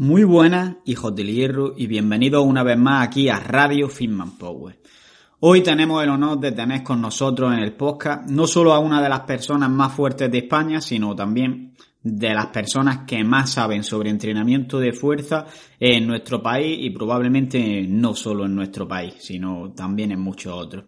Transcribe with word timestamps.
Muy 0.00 0.24
buenas, 0.24 0.76
hijos 0.86 1.14
del 1.14 1.30
hierro, 1.30 1.74
y 1.76 1.86
bienvenidos 1.86 2.42
una 2.46 2.62
vez 2.62 2.78
más 2.78 3.06
aquí 3.06 3.28
a 3.28 3.38
Radio 3.38 3.86
Fitman 3.86 4.38
Power. 4.38 4.80
Hoy 5.40 5.60
tenemos 5.60 6.02
el 6.02 6.08
honor 6.08 6.40
de 6.40 6.52
tener 6.52 6.82
con 6.82 7.02
nosotros 7.02 7.52
en 7.52 7.58
el 7.58 7.74
podcast 7.74 8.26
no 8.30 8.46
solo 8.46 8.72
a 8.72 8.78
una 8.78 9.02
de 9.02 9.10
las 9.10 9.20
personas 9.20 9.68
más 9.68 9.92
fuertes 9.92 10.32
de 10.32 10.38
España, 10.38 10.80
sino 10.80 11.14
también 11.14 11.74
de 12.02 12.32
las 12.32 12.46
personas 12.46 13.00
que 13.06 13.22
más 13.22 13.50
saben 13.50 13.84
sobre 13.84 14.08
entrenamiento 14.08 14.80
de 14.80 14.94
fuerza 14.94 15.44
en 15.78 16.06
nuestro 16.06 16.42
país 16.42 16.78
y 16.80 16.88
probablemente 16.88 17.82
no 17.86 18.14
solo 18.14 18.46
en 18.46 18.54
nuestro 18.54 18.88
país, 18.88 19.16
sino 19.18 19.70
también 19.76 20.12
en 20.12 20.20
muchos 20.20 20.54
otros. 20.54 20.86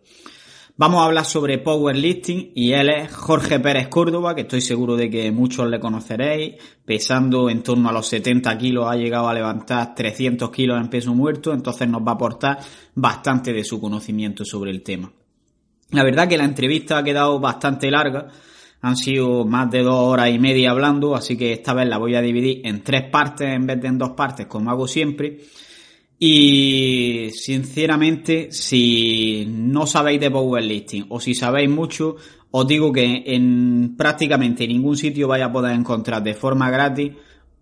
Vamos 0.75 1.03
a 1.03 1.05
hablar 1.05 1.27
sobre 1.27 1.59
powerlifting 1.59 2.53
y 2.55 2.73
él 2.73 2.89
es 2.89 3.15
Jorge 3.15 3.61
Pérez 3.61 3.89
Córdoba, 3.89 4.35
que 4.35 4.41
estoy 4.41 4.63
seguro 4.63 4.97
de 4.97 5.11
que 5.11 5.31
muchos 5.31 5.69
le 5.69 5.79
conoceréis. 5.79 6.55
Pesando 6.83 7.51
en 7.51 7.63
torno 7.63 7.91
a 7.91 7.93
los 7.93 8.07
70 8.07 8.57
kilos 8.57 8.87
ha 8.89 8.97
llegado 8.97 9.29
a 9.29 9.35
levantar 9.35 9.95
300 9.95 10.51
kilos 10.51 10.81
en 10.81 10.89
peso 10.89 11.15
muerto, 11.15 11.53
entonces 11.53 11.87
nos 11.89 12.01
va 12.01 12.13
a 12.13 12.15
aportar 12.15 12.59
bastante 12.95 13.53
de 13.53 13.65
su 13.65 13.79
conocimiento 13.79 14.47
sobre 14.47 14.71
el 14.71 14.83
tema. 14.83 15.13
La 15.91 16.05
verdad 16.05 16.27
que 16.27 16.39
la 16.39 16.45
entrevista 16.45 16.97
ha 16.97 17.05
quedado 17.05 17.39
bastante 17.39 17.91
larga, 17.91 18.29
han 18.81 18.97
sido 18.97 19.45
más 19.45 19.71
de 19.71 19.83
dos 19.83 19.95
horas 19.95 20.31
y 20.31 20.39
media 20.39 20.71
hablando, 20.71 21.15
así 21.15 21.37
que 21.37 21.53
esta 21.53 21.75
vez 21.75 21.87
la 21.87 21.99
voy 21.99 22.15
a 22.15 22.23
dividir 22.23 22.63
en 22.65 22.83
tres 22.83 23.11
partes 23.11 23.47
en 23.47 23.67
vez 23.67 23.79
de 23.79 23.89
en 23.89 23.99
dos 23.99 24.13
partes, 24.13 24.47
como 24.47 24.71
hago 24.71 24.89
siempre. 24.89 25.39
Y 26.25 27.31
sinceramente, 27.33 28.53
si 28.53 29.45
no 29.45 29.89
sabéis 29.89 30.21
de 30.21 30.31
powerlifting 30.31 31.07
o 31.09 31.19
si 31.19 31.35
sabéis 31.35 31.69
mucho, 31.69 32.15
os 32.53 32.65
digo 32.65 32.93
que 32.93 33.25
en 33.27 33.97
prácticamente 33.97 34.69
ningún 34.69 34.97
sitio 34.97 35.27
vais 35.27 35.43
a 35.43 35.51
poder 35.51 35.75
encontrar 35.75 36.23
de 36.23 36.35
forma 36.35 36.71
gratis 36.71 37.11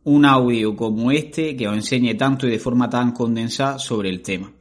un 0.04 0.26
audio 0.26 0.76
como 0.76 1.10
este 1.10 1.56
que 1.56 1.68
os 1.68 1.74
enseñe 1.74 2.14
tanto 2.16 2.46
y 2.46 2.50
de 2.50 2.58
forma 2.58 2.90
tan 2.90 3.12
condensada 3.12 3.78
sobre 3.78 4.10
el 4.10 4.20
tema. 4.20 4.52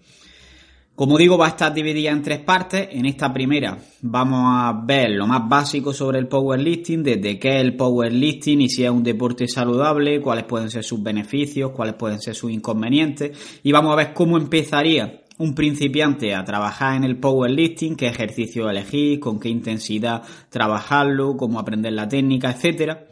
Como 1.00 1.18
digo, 1.18 1.38
va 1.38 1.46
a 1.46 1.50
estar 1.52 1.74
dividida 1.74 2.12
en 2.12 2.22
tres 2.22 2.40
partes. 2.40 2.90
En 2.92 3.06
esta 3.06 3.32
primera 3.32 3.78
vamos 4.02 4.42
a 4.44 4.84
ver 4.86 5.12
lo 5.12 5.26
más 5.28 5.48
básico 5.48 5.94
sobre 5.94 6.20
el 6.20 6.28
powerlifting, 6.28 7.02
desde 7.02 7.40
qué 7.40 7.56
es 7.56 7.62
el 7.62 7.78
powerlifting 7.78 8.60
y 8.60 8.68
si 8.68 8.84
es 8.84 8.92
un 8.92 9.02
deporte 9.02 9.48
saludable, 9.48 10.20
cuáles 10.20 10.44
pueden 10.44 10.70
ser 10.70 10.84
sus 10.84 11.02
beneficios, 11.02 11.72
cuáles 11.72 11.96
pueden 11.96 12.20
ser 12.20 12.36
sus 12.36 12.52
inconvenientes. 12.52 13.62
Y 13.64 13.72
vamos 13.72 13.94
a 13.94 13.96
ver 13.96 14.14
cómo 14.14 14.36
empezaría 14.36 15.22
un 15.38 15.56
principiante 15.56 16.36
a 16.36 16.44
trabajar 16.44 16.98
en 16.98 17.06
el 17.06 17.16
powerlifting, 17.16 17.96
qué 17.96 18.08
ejercicio 18.08 18.70
elegir, 18.70 19.22
con 19.22 19.40
qué 19.40 19.48
intensidad 19.48 20.24
trabajarlo, 20.50 21.38
cómo 21.38 21.60
aprender 21.60 21.94
la 21.94 22.10
técnica, 22.10 22.52
etcétera. 22.52 23.06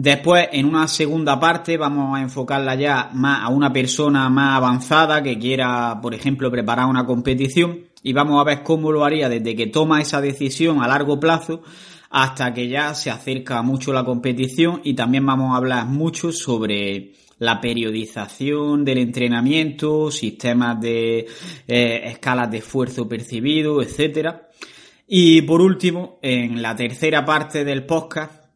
Después, 0.00 0.50
en 0.52 0.64
una 0.64 0.86
segunda 0.86 1.40
parte, 1.40 1.76
vamos 1.76 2.16
a 2.16 2.22
enfocarla 2.22 2.76
ya 2.76 3.10
más 3.14 3.42
a 3.42 3.48
una 3.48 3.72
persona 3.72 4.30
más 4.30 4.56
avanzada 4.56 5.20
que 5.24 5.40
quiera, 5.40 5.98
por 6.00 6.14
ejemplo, 6.14 6.52
preparar 6.52 6.86
una 6.86 7.04
competición 7.04 7.80
y 8.04 8.12
vamos 8.12 8.40
a 8.40 8.44
ver 8.44 8.62
cómo 8.62 8.92
lo 8.92 9.04
haría 9.04 9.28
desde 9.28 9.56
que 9.56 9.66
toma 9.66 10.00
esa 10.00 10.20
decisión 10.20 10.80
a 10.80 10.86
largo 10.86 11.18
plazo 11.18 11.62
hasta 12.10 12.54
que 12.54 12.68
ya 12.68 12.94
se 12.94 13.10
acerca 13.10 13.60
mucho 13.62 13.92
la 13.92 14.04
competición 14.04 14.82
y 14.84 14.94
también 14.94 15.26
vamos 15.26 15.52
a 15.52 15.56
hablar 15.56 15.86
mucho 15.86 16.30
sobre 16.30 17.14
la 17.40 17.60
periodización 17.60 18.84
del 18.84 18.98
entrenamiento, 18.98 20.12
sistemas 20.12 20.80
de 20.80 21.26
eh, 21.66 22.02
escalas 22.04 22.48
de 22.52 22.58
esfuerzo 22.58 23.08
percibido, 23.08 23.82
etcétera. 23.82 24.48
Y 25.08 25.42
por 25.42 25.60
último, 25.60 26.20
en 26.22 26.62
la 26.62 26.76
tercera 26.76 27.24
parte 27.24 27.64
del 27.64 27.84
podcast 27.84 28.47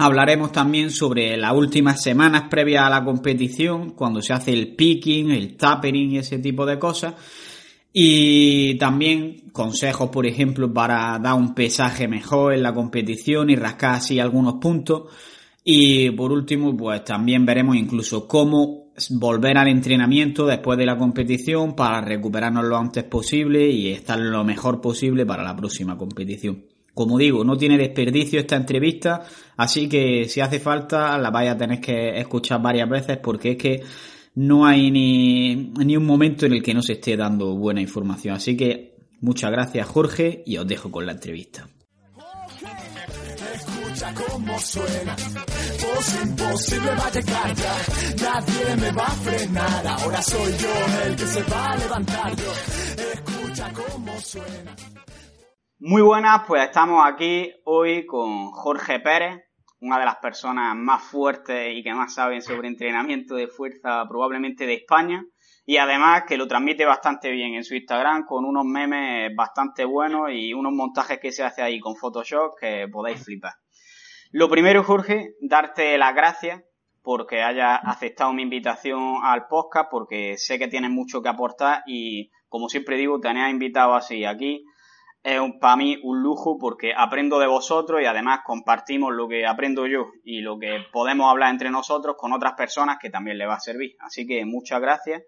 Hablaremos 0.00 0.52
también 0.52 0.92
sobre 0.92 1.36
las 1.36 1.52
últimas 1.52 2.00
semanas 2.00 2.44
previas 2.48 2.84
a 2.84 2.90
la 2.90 3.04
competición, 3.04 3.90
cuando 3.90 4.22
se 4.22 4.32
hace 4.32 4.52
el 4.52 4.76
picking, 4.76 5.32
el 5.32 5.56
tapering 5.56 6.12
y 6.12 6.18
ese 6.18 6.38
tipo 6.38 6.64
de 6.64 6.78
cosas. 6.78 7.14
Y 7.92 8.78
también 8.78 9.50
consejos, 9.50 10.08
por 10.10 10.24
ejemplo, 10.24 10.72
para 10.72 11.18
dar 11.18 11.34
un 11.34 11.52
pesaje 11.52 12.06
mejor 12.06 12.54
en 12.54 12.62
la 12.62 12.72
competición 12.72 13.50
y 13.50 13.56
rascar 13.56 13.96
así 13.96 14.20
algunos 14.20 14.54
puntos. 14.60 15.12
Y 15.64 16.10
por 16.10 16.30
último, 16.30 16.76
pues 16.76 17.02
también 17.04 17.44
veremos 17.44 17.74
incluso 17.74 18.28
cómo 18.28 18.92
volver 19.10 19.58
al 19.58 19.66
entrenamiento 19.66 20.46
después 20.46 20.78
de 20.78 20.86
la 20.86 20.96
competición 20.96 21.74
para 21.74 22.00
recuperarnos 22.00 22.64
lo 22.64 22.76
antes 22.76 23.02
posible 23.02 23.68
y 23.68 23.88
estar 23.88 24.18
lo 24.20 24.44
mejor 24.44 24.80
posible 24.80 25.26
para 25.26 25.42
la 25.42 25.56
próxima 25.56 25.98
competición. 25.98 26.77
Como 26.98 27.16
digo, 27.16 27.44
no 27.44 27.56
tiene 27.56 27.78
desperdicio 27.78 28.40
esta 28.40 28.56
entrevista, 28.56 29.22
así 29.56 29.88
que 29.88 30.24
si 30.24 30.40
hace 30.40 30.58
falta 30.58 31.16
la 31.16 31.30
vais 31.30 31.48
a 31.48 31.56
tener 31.56 31.80
que 31.80 32.18
escuchar 32.18 32.60
varias 32.60 32.88
veces 32.88 33.18
porque 33.18 33.52
es 33.52 33.56
que 33.56 33.82
no 34.34 34.66
hay 34.66 34.90
ni, 34.90 35.54
ni 35.54 35.96
un 35.96 36.04
momento 36.04 36.46
en 36.46 36.54
el 36.54 36.60
que 36.60 36.74
no 36.74 36.82
se 36.82 36.94
esté 36.94 37.16
dando 37.16 37.54
buena 37.54 37.80
información. 37.80 38.34
Así 38.34 38.56
que 38.56 38.96
muchas 39.20 39.52
gracias 39.52 39.86
Jorge 39.86 40.42
y 40.44 40.56
os 40.56 40.66
dejo 40.66 40.90
con 40.90 41.06
la 41.06 41.12
entrevista. 41.12 41.68
Suena. 54.18 54.74
Muy 55.80 56.02
buenas, 56.02 56.42
pues 56.48 56.64
estamos 56.64 57.00
aquí 57.06 57.52
hoy 57.62 58.04
con 58.04 58.50
Jorge 58.50 58.98
Pérez, 58.98 59.44
una 59.80 60.00
de 60.00 60.06
las 60.06 60.16
personas 60.16 60.74
más 60.74 61.04
fuertes 61.04 61.72
y 61.72 61.84
que 61.84 61.94
más 61.94 62.14
saben 62.14 62.42
sobre 62.42 62.66
entrenamiento 62.66 63.36
de 63.36 63.46
fuerza 63.46 64.04
probablemente 64.08 64.66
de 64.66 64.74
España 64.74 65.24
y 65.64 65.76
además 65.76 66.24
que 66.26 66.36
lo 66.36 66.48
transmite 66.48 66.84
bastante 66.84 67.30
bien 67.30 67.54
en 67.54 67.62
su 67.62 67.76
Instagram 67.76 68.24
con 68.26 68.44
unos 68.44 68.64
memes 68.64 69.30
bastante 69.36 69.84
buenos 69.84 70.32
y 70.32 70.52
unos 70.52 70.72
montajes 70.72 71.20
que 71.20 71.30
se 71.30 71.44
hace 71.44 71.62
ahí 71.62 71.78
con 71.78 71.94
Photoshop 71.94 72.58
que 72.60 72.88
podéis 72.90 73.24
flipar. 73.24 73.52
Lo 74.32 74.48
primero, 74.48 74.82
Jorge, 74.82 75.36
darte 75.40 75.96
las 75.96 76.12
gracias 76.12 76.60
porque 77.04 77.40
hayas 77.40 77.78
aceptado 77.84 78.32
mi 78.32 78.42
invitación 78.42 79.20
al 79.22 79.46
podcast 79.46 79.88
porque 79.92 80.38
sé 80.38 80.58
que 80.58 80.66
tienes 80.66 80.90
mucho 80.90 81.22
que 81.22 81.28
aportar 81.28 81.84
y 81.86 82.32
como 82.48 82.68
siempre 82.68 82.96
digo, 82.96 83.20
te 83.20 83.28
has 83.28 83.50
invitado 83.52 83.94
así 83.94 84.24
aquí 84.24 84.64
es 85.22 85.40
para 85.60 85.76
mí 85.76 85.98
un 86.02 86.22
lujo 86.22 86.58
porque 86.58 86.92
aprendo 86.96 87.38
de 87.38 87.46
vosotros 87.46 88.00
y 88.00 88.06
además 88.06 88.40
compartimos 88.44 89.12
lo 89.12 89.28
que 89.28 89.46
aprendo 89.46 89.86
yo 89.86 90.06
y 90.24 90.40
lo 90.40 90.58
que 90.58 90.78
podemos 90.92 91.30
hablar 91.30 91.50
entre 91.50 91.70
nosotros 91.70 92.16
con 92.16 92.32
otras 92.32 92.54
personas 92.54 92.98
que 93.00 93.10
también 93.10 93.38
le 93.38 93.46
va 93.46 93.54
a 93.54 93.60
servir. 93.60 93.96
Así 94.00 94.26
que 94.26 94.44
muchas 94.44 94.80
gracias. 94.80 95.22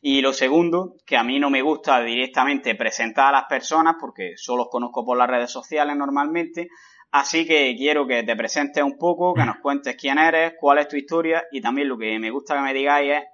Y 0.00 0.20
lo 0.20 0.32
segundo, 0.32 0.94
que 1.06 1.16
a 1.16 1.22
mí 1.22 1.38
no 1.38 1.50
me 1.50 1.62
gusta 1.62 2.00
directamente 2.00 2.74
presentar 2.74 3.28
a 3.28 3.38
las 3.40 3.44
personas 3.44 3.96
porque 4.00 4.32
solo 4.36 4.64
os 4.64 4.68
conozco 4.70 5.04
por 5.04 5.16
las 5.16 5.28
redes 5.28 5.50
sociales 5.50 5.96
normalmente. 5.96 6.68
Así 7.12 7.46
que 7.46 7.74
quiero 7.76 8.06
que 8.06 8.22
te 8.22 8.36
presentes 8.36 8.82
un 8.82 8.98
poco, 8.98 9.32
que 9.34 9.44
nos 9.44 9.56
cuentes 9.58 9.96
quién 9.96 10.18
eres, 10.18 10.54
cuál 10.60 10.78
es 10.78 10.88
tu 10.88 10.96
historia 10.96 11.44
y 11.50 11.60
también 11.60 11.88
lo 11.88 11.96
que 11.96 12.18
me 12.18 12.30
gusta 12.30 12.54
que 12.54 12.62
me 12.62 12.74
digáis 12.74 13.12
es 13.12 13.24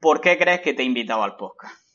por 0.00 0.20
qué 0.20 0.36
crees 0.36 0.60
que 0.60 0.74
te 0.74 0.82
he 0.82 0.86
invitado 0.86 1.22
al 1.22 1.36
podcast. 1.36 1.85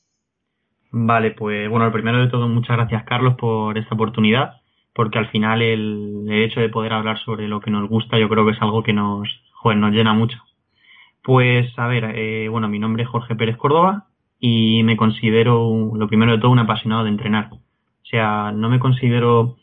Vale, 0.91 1.31
pues 1.31 1.69
bueno, 1.69 1.85
lo 1.85 1.91
primero 1.93 2.19
de 2.19 2.27
todo, 2.27 2.49
muchas 2.49 2.75
gracias 2.75 3.03
Carlos 3.05 3.35
por 3.35 3.77
esta 3.77 3.95
oportunidad, 3.95 4.61
porque 4.93 5.19
al 5.19 5.29
final 5.29 5.61
el, 5.61 6.27
hecho 6.29 6.59
de 6.59 6.69
poder 6.69 6.91
hablar 6.93 7.17
sobre 7.19 7.47
lo 7.47 7.61
que 7.61 7.71
nos 7.71 7.87
gusta 7.89 8.19
yo 8.19 8.27
creo 8.27 8.45
que 8.45 8.51
es 8.51 8.61
algo 8.61 8.83
que 8.83 8.91
nos, 8.93 9.29
joder, 9.53 9.77
nos 9.77 9.93
llena 9.93 10.13
mucho. 10.13 10.37
Pues 11.23 11.77
a 11.79 11.87
ver, 11.87 12.11
eh, 12.15 12.49
bueno, 12.49 12.67
mi 12.67 12.79
nombre 12.79 13.03
es 13.03 13.09
Jorge 13.09 13.35
Pérez 13.35 13.55
Córdoba 13.57 14.07
y 14.39 14.83
me 14.83 14.97
considero, 14.97 15.91
lo 15.95 16.07
primero 16.07 16.33
de 16.33 16.39
todo, 16.39 16.51
un 16.51 16.59
apasionado 16.59 17.03
de 17.03 17.09
entrenar. 17.11 17.49
O 17.53 18.05
sea, 18.05 18.51
no 18.51 18.69
me 18.69 18.79
considero 18.79 19.57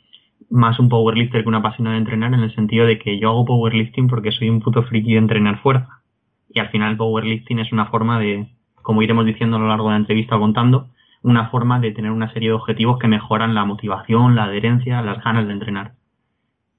más 0.51 0.79
un 0.79 0.89
powerlifter 0.89 1.43
que 1.43 1.49
un 1.49 1.57
apasionado 1.57 1.95
de 1.95 1.99
entrenar 1.99 2.33
en 2.33 2.41
el 2.41 2.55
sentido 2.55 2.87
de 2.87 2.99
que 2.99 3.19
yo 3.19 3.31
hago 3.31 3.45
powerlifting 3.45 4.09
porque 4.09 4.33
soy 4.33 4.49
un 4.49 4.61
puto 4.61 4.83
friki 4.85 5.13
de 5.13 5.19
entrenar 5.19 5.61
fuerza. 5.61 6.01
Y 6.49 6.61
al 6.61 6.71
final 6.71 6.93
el 6.93 6.97
powerlifting 6.97 7.59
es 7.59 7.73
una 7.73 7.87
forma 7.87 8.19
de 8.19 8.49
como 8.83 9.03
iremos 9.03 9.27
diciendo 9.27 9.59
a 9.59 9.61
lo 9.61 9.69
largo 9.69 9.89
de 9.89 9.91
la 9.91 9.99
entrevista 9.99 10.39
contando, 10.39 10.89
una 11.23 11.49
forma 11.51 11.81
de 11.81 11.93
tener 11.93 12.11
una 12.11 12.33
serie 12.33 12.51
de 12.51 12.55
objetivos 12.55 12.99
que 12.99 13.09
mejoran 13.09 13.55
la 13.55 13.65
motivación, 13.65 14.35
la 14.35 14.45
adherencia, 14.45 15.03
las 15.03 15.23
ganas 15.23 15.47
de 15.47 15.53
entrenar. 15.53 15.93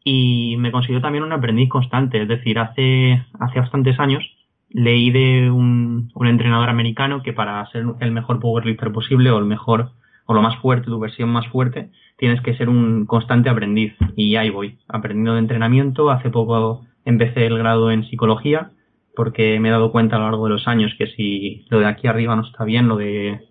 Y 0.04 0.56
me 0.58 0.72
considero 0.72 1.02
también 1.02 1.24
un 1.24 1.34
aprendiz 1.34 1.70
constante, 1.70 2.22
es 2.22 2.28
decir, 2.28 2.58
hace, 2.60 3.26
hace 3.40 3.60
bastantes 3.60 4.00
años 4.00 4.24
leí 4.70 5.12
de 5.12 5.50
un, 5.50 6.12
un 6.14 6.28
entrenador 6.28 6.70
americano 6.70 7.24
que 7.24 7.34
para 7.34 7.66
ser 7.72 7.86
el 8.00 8.12
mejor 8.12 8.40
powerlifter 8.40 8.92
posible 8.92 9.32
o 9.32 9.40
el 9.40 9.46
mejor 9.46 9.92
o 10.26 10.34
lo 10.34 10.44
más 10.44 10.58
fuerte, 10.58 10.86
tu 10.86 11.00
versión 11.00 11.30
más 11.30 11.48
fuerte, 11.48 11.90
tienes 12.18 12.40
que 12.42 12.56
ser 12.56 12.70
un 12.70 13.08
constante 13.08 13.50
aprendiz. 13.50 13.96
Y 14.16 14.36
ahí 14.36 14.52
voy, 14.52 14.78
aprendiendo 14.88 15.34
de 15.34 15.40
entrenamiento. 15.40 16.12
Hace 16.12 16.30
poco 16.30 16.86
empecé 17.04 17.48
el 17.48 17.58
grado 17.58 17.90
en 17.90 18.08
psicología 18.08 18.70
porque 19.16 19.60
me 19.60 19.70
he 19.70 19.72
dado 19.72 19.92
cuenta 19.92 20.16
a 20.16 20.20
lo 20.20 20.26
largo 20.26 20.46
de 20.46 20.52
los 20.52 20.68
años 20.68 20.94
que 20.98 21.08
si 21.08 21.66
lo 21.70 21.80
de 21.80 21.88
aquí 21.88 22.08
arriba 22.08 22.36
no 22.36 22.44
está 22.44 22.64
bien, 22.64 22.88
lo 22.88 22.96
de 22.96 23.49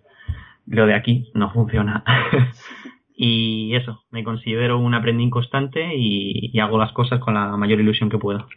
lo 0.69 0.85
de 0.85 0.93
aquí 0.93 1.31
no 1.33 1.51
funciona. 1.51 2.03
y 3.15 3.75
eso, 3.75 4.03
me 4.11 4.23
considero 4.23 4.79
un 4.79 4.93
aprendiz 4.93 5.29
constante 5.29 5.95
y, 5.95 6.57
hago 6.59 6.77
las 6.77 6.91
cosas 6.93 7.19
con 7.19 7.33
la 7.33 7.57
mayor 7.57 7.79
ilusión 7.79 8.09
que 8.09 8.17
puedo. 8.17 8.47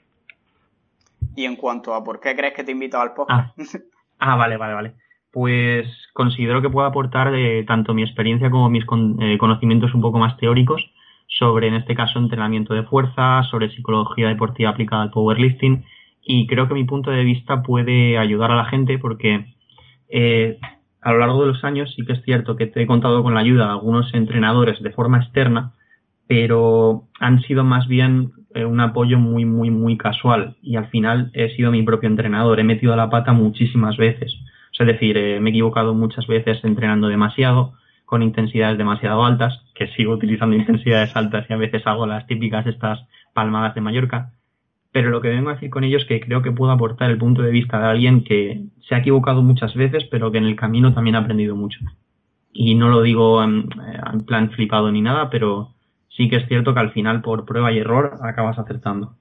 Y 1.35 1.45
en 1.45 1.57
cuanto 1.57 1.95
a 1.95 2.05
por 2.05 2.21
qué 2.21 2.37
crees 2.37 2.55
que 2.55 2.65
te 2.65 2.71
he 2.71 2.75
invitado 2.75 3.03
al 3.03 3.15
podcast. 3.15 3.59
Ah, 3.59 3.79
ah 4.19 4.37
vale, 4.37 4.57
vale, 4.57 4.75
vale. 4.75 4.93
Pues 5.31 5.89
considero 6.13 6.61
que 6.61 6.69
puedo 6.69 6.87
aportar 6.87 7.31
de 7.31 7.65
tanto 7.67 7.95
mi 7.95 8.03
experiencia 8.03 8.51
como 8.51 8.69
mis 8.69 8.85
eh, 9.21 9.39
conocimientos 9.39 9.95
un 9.95 10.03
poco 10.03 10.19
más 10.19 10.37
teóricos 10.37 10.85
sobre, 11.27 11.69
en 11.69 11.75
este 11.75 11.95
caso, 11.95 12.19
entrenamiento 12.19 12.75
de 12.75 12.83
fuerza, 12.83 13.43
sobre 13.51 13.71
psicología 13.71 14.29
deportiva 14.29 14.71
aplicada 14.71 15.03
al 15.03 15.11
powerlifting 15.11 15.85
y 16.23 16.47
creo 16.47 16.69
que 16.69 16.75
mi 16.75 16.85
punto 16.85 17.11
de 17.11 17.25
vista 17.25 17.63
puede 17.63 18.17
ayudar 18.17 18.53
a 18.53 18.57
la 18.57 18.67
gente 18.67 18.99
porque 18.99 19.47
eh, 20.09 20.59
a 21.03 21.13
lo 21.13 21.19
largo 21.19 21.43
de 21.43 21.49
los 21.49 21.65
años 21.65 21.93
sí 21.95 22.05
que 22.05 22.15
es 22.15 22.23
cierto 22.23 22.57
que 22.57 22.67
te 22.67 22.81
he 22.81 22.87
contado 22.87 23.23
con 23.23 23.35
la 23.35 23.41
ayuda 23.41 23.67
de 23.67 23.73
algunos 23.73 24.15
entrenadores 24.15 24.81
de 24.83 24.93
forma 24.93 25.19
externa, 25.19 25.73
pero 26.29 27.09
han 27.19 27.43
sido 27.43 27.65
más 27.65 27.89
bien 27.89 28.33
eh, 28.55 28.65
un 28.65 28.81
apoyo 28.81 29.19
muy, 29.19 29.45
muy, 29.45 29.71
muy 29.71 29.99
casual 29.99 30.57
y 30.63 30.77
al 30.77 30.87
final 30.89 31.31
he 31.35 31.55
sido 31.57 31.73
mi 31.73 31.83
propio 31.83 32.09
entrenador, 32.09 32.61
he 32.61 32.65
metido 32.65 32.95
la 32.95 33.11
pata 33.11 33.33
muchísimas 33.33 33.97
veces. 33.97 34.33
es 34.79 34.87
decir, 34.87 35.17
eh, 35.17 35.41
me 35.41 35.51
he 35.51 35.53
equivocado 35.53 35.93
muchas 35.93 36.27
veces 36.27 36.59
entrenando 36.65 37.09
demasiado, 37.09 37.75
con 38.07 38.23
intensidades 38.23 38.79
demasiado 38.79 39.25
altas, 39.25 39.61
que 39.75 39.89
sigo 39.89 40.13
utilizando 40.13 40.55
intensidades 40.63 41.17
altas 41.17 41.47
y 41.49 41.53
a 41.53 41.57
veces 41.57 41.87
hago 41.87 42.07
las 42.07 42.27
típicas 42.27 42.67
estas 42.67 43.01
palmadas 43.35 43.75
de 43.75 43.81
Mallorca, 43.81 44.33
pero 44.93 45.09
lo 45.09 45.23
que 45.23 45.29
vengo 45.29 45.49
a 45.49 45.55
decir 45.55 45.71
con 45.71 45.85
ello 45.85 45.97
es 45.97 46.05
que 46.05 46.21
creo 46.21 46.43
que 46.43 46.53
puedo 46.53 46.71
aportar 46.71 47.11
el 47.11 47.19
punto 47.19 47.41
de 47.43 47.51
vista 47.51 47.79
de 47.79 47.87
alguien 47.87 48.25
que 48.25 48.67
se 48.87 48.95
ha 48.95 48.99
equivocado 48.99 49.43
muchas 49.43 49.75
veces, 49.75 50.05
pero 50.11 50.31
que 50.31 50.39
en 50.39 50.45
el 50.45 50.55
camino 50.55 50.93
también 50.93 51.17
ha 51.17 51.21
aprendido 51.21 51.57
mucho. 51.57 51.81
Y 52.53 52.75
no 52.75 52.91
lo 52.91 53.01
digo 53.01 53.43
en, 53.43 53.69
plan 54.27 54.51
flipado 54.51 54.93
ni 54.93 55.01
nada, 55.01 55.31
pero 55.31 55.75
sí 56.11 56.29
que 56.29 56.37
es 56.37 56.47
cierto 56.47 56.75
que 56.75 56.81
al 56.81 56.93
final 56.93 57.23
por 57.23 57.47
prueba 57.47 57.73
y 57.73 57.79
error 57.79 58.19
acabas 58.23 58.59
acertando. 58.59 59.17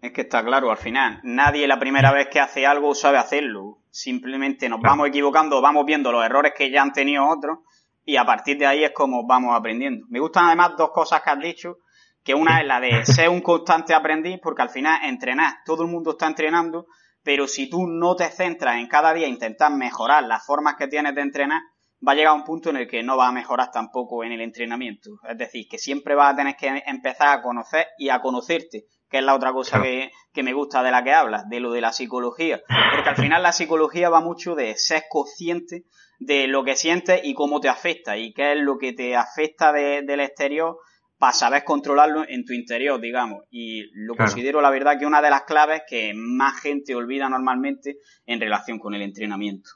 Es 0.00 0.12
que 0.12 0.22
está 0.22 0.44
claro, 0.44 0.70
al 0.70 0.78
final, 0.78 1.20
nadie 1.24 1.66
la 1.66 1.80
primera 1.80 2.12
vez 2.12 2.28
que 2.28 2.40
hace 2.40 2.64
algo 2.64 2.94
sabe 2.94 3.18
hacerlo. 3.18 3.78
Simplemente 3.90 4.68
nos 4.68 4.80
vamos 4.80 5.08
equivocando, 5.08 5.60
vamos 5.60 5.84
viendo 5.84 6.12
los 6.12 6.24
errores 6.24 6.52
que 6.56 6.70
ya 6.70 6.82
han 6.82 6.92
tenido 6.92 7.28
otros 7.28 7.58
y 8.06 8.16
a 8.16 8.24
partir 8.24 8.56
de 8.58 8.66
ahí 8.66 8.84
es 8.84 8.92
como 8.92 9.26
vamos 9.26 9.58
aprendiendo. 9.58 10.06
Me 10.08 10.20
gustan 10.20 10.46
además 10.46 10.72
dos 10.78 10.90
cosas 10.90 11.20
que 11.22 11.30
has 11.30 11.40
dicho 11.40 11.78
que 12.24 12.34
una 12.34 12.60
es 12.60 12.66
la 12.66 12.80
de 12.80 13.04
ser 13.04 13.28
un 13.28 13.40
constante 13.40 13.94
aprendiz, 13.94 14.38
porque 14.42 14.62
al 14.62 14.70
final 14.70 15.00
entrenar, 15.04 15.54
todo 15.64 15.82
el 15.82 15.90
mundo 15.90 16.12
está 16.12 16.26
entrenando, 16.26 16.86
pero 17.22 17.46
si 17.46 17.68
tú 17.68 17.86
no 17.86 18.16
te 18.16 18.30
centras 18.30 18.76
en 18.76 18.88
cada 18.88 19.12
día 19.12 19.28
intentar 19.28 19.72
mejorar 19.72 20.24
las 20.24 20.44
formas 20.44 20.76
que 20.76 20.88
tienes 20.88 21.14
de 21.14 21.20
entrenar, 21.20 21.60
va 22.06 22.12
a 22.12 22.14
llegar 22.14 22.32
a 22.32 22.36
un 22.36 22.44
punto 22.44 22.70
en 22.70 22.76
el 22.76 22.88
que 22.88 23.02
no 23.02 23.16
va 23.16 23.28
a 23.28 23.32
mejorar 23.32 23.70
tampoco 23.70 24.24
en 24.24 24.32
el 24.32 24.40
entrenamiento. 24.40 25.10
Es 25.28 25.36
decir, 25.36 25.66
que 25.68 25.78
siempre 25.78 26.14
vas 26.14 26.32
a 26.32 26.36
tener 26.36 26.56
que 26.56 26.82
empezar 26.86 27.28
a 27.38 27.42
conocer 27.42 27.88
y 27.98 28.08
a 28.08 28.20
conocerte, 28.20 28.86
que 29.08 29.18
es 29.18 29.24
la 29.24 29.34
otra 29.34 29.52
cosa 29.52 29.82
que, 29.82 30.10
que, 30.32 30.42
me 30.42 30.54
gusta 30.54 30.82
de 30.82 30.90
la 30.90 31.04
que 31.04 31.12
hablas, 31.12 31.48
de 31.48 31.60
lo 31.60 31.72
de 31.72 31.82
la 31.82 31.92
psicología. 31.92 32.60
Porque 32.94 33.08
al 33.08 33.16
final 33.16 33.42
la 33.42 33.52
psicología 33.52 34.08
va 34.08 34.20
mucho 34.20 34.54
de 34.54 34.76
ser 34.76 35.04
consciente 35.10 35.84
de 36.18 36.46
lo 36.46 36.64
que 36.64 36.76
sientes 36.76 37.20
y 37.22 37.34
cómo 37.34 37.60
te 37.60 37.68
afecta 37.68 38.16
y 38.16 38.32
qué 38.32 38.52
es 38.52 38.58
lo 38.58 38.78
que 38.78 38.92
te 38.92 39.16
afecta 39.16 39.72
del 39.72 40.20
exterior 40.20 40.78
para 41.20 41.34
saber 41.34 41.64
controlarlo 41.64 42.24
en 42.26 42.46
tu 42.46 42.54
interior, 42.54 42.98
digamos. 42.98 43.42
Y 43.50 43.84
lo 43.92 44.14
considero, 44.14 44.62
la 44.62 44.70
verdad, 44.70 44.98
que 44.98 45.04
una 45.04 45.20
de 45.20 45.28
las 45.28 45.42
claves 45.42 45.82
que 45.86 46.14
más 46.14 46.58
gente 46.62 46.94
olvida 46.94 47.28
normalmente 47.28 47.98
en 48.24 48.40
relación 48.40 48.78
con 48.78 48.94
el 48.94 49.02
entrenamiento. 49.02 49.68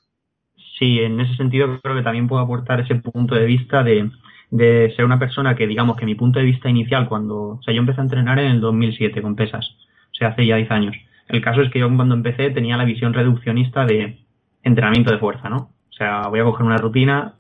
Sí, 0.78 1.00
en 1.00 1.20
ese 1.20 1.36
sentido 1.36 1.78
creo 1.82 1.96
que 1.96 2.02
también 2.02 2.28
puedo 2.28 2.40
aportar 2.40 2.80
ese 2.80 2.94
punto 2.94 3.34
de 3.34 3.44
vista 3.44 3.82
de, 3.82 4.10
de 4.50 4.94
ser 4.96 5.04
una 5.04 5.18
persona 5.18 5.54
que, 5.54 5.66
digamos, 5.66 5.98
que 5.98 6.06
mi 6.06 6.14
punto 6.14 6.38
de 6.38 6.46
vista 6.46 6.70
inicial, 6.70 7.10
cuando, 7.10 7.58
o 7.58 7.62
sea, 7.62 7.74
yo 7.74 7.80
empecé 7.80 8.00
a 8.00 8.04
entrenar 8.04 8.38
en 8.38 8.50
el 8.50 8.60
2007 8.62 9.20
con 9.20 9.36
pesas, 9.36 9.68
o 10.12 10.14
sea, 10.14 10.28
hace 10.28 10.46
ya 10.46 10.56
10 10.56 10.70
años. 10.70 10.96
El 11.28 11.42
caso 11.42 11.60
es 11.60 11.70
que 11.70 11.78
yo 11.78 11.94
cuando 11.94 12.14
empecé 12.14 12.50
tenía 12.52 12.78
la 12.78 12.86
visión 12.86 13.12
reduccionista 13.12 13.84
de 13.84 14.18
entrenamiento 14.62 15.10
de 15.10 15.18
fuerza, 15.18 15.50
¿no? 15.50 15.56
O 15.90 15.92
sea, 15.92 16.28
voy 16.28 16.40
a 16.40 16.44
coger 16.44 16.64
una 16.64 16.78
rutina, 16.78 17.34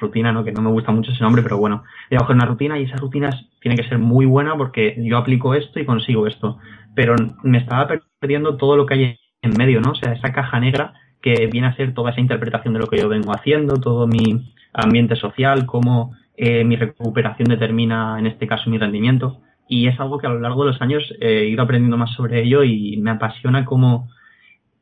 rutina, 0.00 0.32
¿no? 0.32 0.44
Que 0.44 0.52
no 0.52 0.62
me 0.62 0.70
gusta 0.70 0.92
mucho 0.92 1.12
ese 1.12 1.22
nombre, 1.22 1.42
pero 1.42 1.58
bueno, 1.58 1.84
voy 2.10 2.18
a 2.20 2.32
una 2.32 2.46
rutina 2.46 2.78
y 2.78 2.84
esa 2.84 2.96
rutina 2.96 3.30
tiene 3.60 3.76
que 3.76 3.88
ser 3.88 3.98
muy 3.98 4.26
buena 4.26 4.56
porque 4.56 4.96
yo 4.98 5.18
aplico 5.18 5.54
esto 5.54 5.78
y 5.78 5.84
consigo 5.84 6.26
esto. 6.26 6.58
Pero 6.94 7.14
me 7.42 7.58
estaba 7.58 7.88
perdiendo 8.18 8.56
todo 8.56 8.76
lo 8.76 8.86
que 8.86 8.94
hay 8.94 9.18
en 9.42 9.56
medio, 9.56 9.80
¿no? 9.80 9.92
O 9.92 9.94
sea, 9.94 10.12
esa 10.12 10.32
caja 10.32 10.58
negra 10.60 10.94
que 11.22 11.46
viene 11.46 11.68
a 11.68 11.76
ser 11.76 11.94
toda 11.94 12.10
esa 12.10 12.20
interpretación 12.20 12.74
de 12.74 12.80
lo 12.80 12.86
que 12.86 12.98
yo 12.98 13.08
vengo 13.08 13.32
haciendo, 13.32 13.74
todo 13.74 14.06
mi 14.06 14.54
ambiente 14.72 15.16
social, 15.16 15.66
cómo 15.66 16.16
eh, 16.36 16.64
mi 16.64 16.76
recuperación 16.76 17.48
determina, 17.48 18.18
en 18.18 18.26
este 18.26 18.46
caso, 18.46 18.70
mi 18.70 18.78
rendimiento. 18.78 19.40
Y 19.68 19.86
es 19.86 20.00
algo 20.00 20.18
que 20.18 20.26
a 20.26 20.30
lo 20.30 20.40
largo 20.40 20.64
de 20.64 20.72
los 20.72 20.82
años 20.82 21.02
he 21.20 21.44
ido 21.44 21.62
aprendiendo 21.62 21.96
más 21.96 22.12
sobre 22.14 22.42
ello 22.42 22.64
y 22.64 22.96
me 22.96 23.10
apasiona 23.10 23.64
cómo 23.64 24.08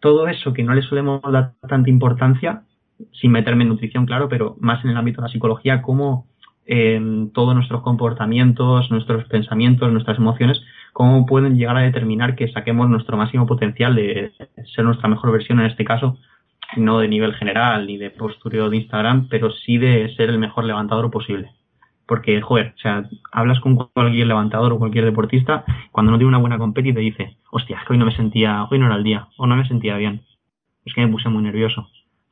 todo 0.00 0.28
eso 0.28 0.52
que 0.52 0.62
no 0.62 0.74
le 0.74 0.82
solemos 0.82 1.20
dar 1.30 1.54
tanta 1.68 1.90
importancia 1.90 2.62
sin 3.12 3.32
meterme 3.32 3.64
en 3.64 3.70
nutrición, 3.70 4.06
claro, 4.06 4.28
pero 4.28 4.56
más 4.60 4.84
en 4.84 4.90
el 4.90 4.96
ámbito 4.96 5.20
de 5.20 5.28
la 5.28 5.32
psicología, 5.32 5.82
cómo 5.82 6.26
eh, 6.66 7.00
todos 7.32 7.54
nuestros 7.54 7.82
comportamientos, 7.82 8.90
nuestros 8.90 9.24
pensamientos, 9.24 9.90
nuestras 9.92 10.18
emociones, 10.18 10.60
cómo 10.92 11.26
pueden 11.26 11.56
llegar 11.56 11.76
a 11.76 11.82
determinar 11.82 12.34
que 12.34 12.52
saquemos 12.52 12.88
nuestro 12.88 13.16
máximo 13.16 13.46
potencial 13.46 13.94
de 13.94 14.32
ser 14.74 14.84
nuestra 14.84 15.08
mejor 15.08 15.32
versión 15.32 15.60
en 15.60 15.66
este 15.66 15.84
caso, 15.84 16.18
no 16.76 16.98
de 16.98 17.08
nivel 17.08 17.34
general 17.34 17.86
ni 17.86 17.96
de 17.96 18.10
postureo 18.10 18.68
de 18.68 18.76
Instagram, 18.78 19.28
pero 19.28 19.50
sí 19.50 19.78
de 19.78 20.14
ser 20.16 20.28
el 20.30 20.38
mejor 20.38 20.64
levantador 20.64 21.10
posible. 21.10 21.52
Porque, 22.06 22.40
joder, 22.40 22.74
o 22.74 22.78
sea, 22.78 23.04
hablas 23.32 23.60
con 23.60 23.76
cualquier 23.76 24.26
levantador 24.26 24.72
o 24.72 24.78
cualquier 24.78 25.04
deportista, 25.04 25.64
cuando 25.92 26.10
no 26.10 26.18
tiene 26.18 26.28
una 26.28 26.38
buena 26.38 26.58
competi 26.58 26.92
te 26.92 27.00
dice, 27.00 27.36
hostia, 27.50 27.82
que 27.86 27.92
hoy 27.92 27.98
no 27.98 28.06
me 28.06 28.16
sentía, 28.16 28.66
hoy 28.70 28.78
no 28.78 28.86
era 28.86 28.96
el 28.96 29.04
día, 29.04 29.28
o 29.36 29.46
no 29.46 29.56
me 29.56 29.68
sentía 29.68 29.96
bien. 29.96 30.22
Es 30.84 30.94
que 30.94 31.04
me 31.04 31.12
puse 31.12 31.28
muy 31.28 31.42
nervioso 31.42 31.88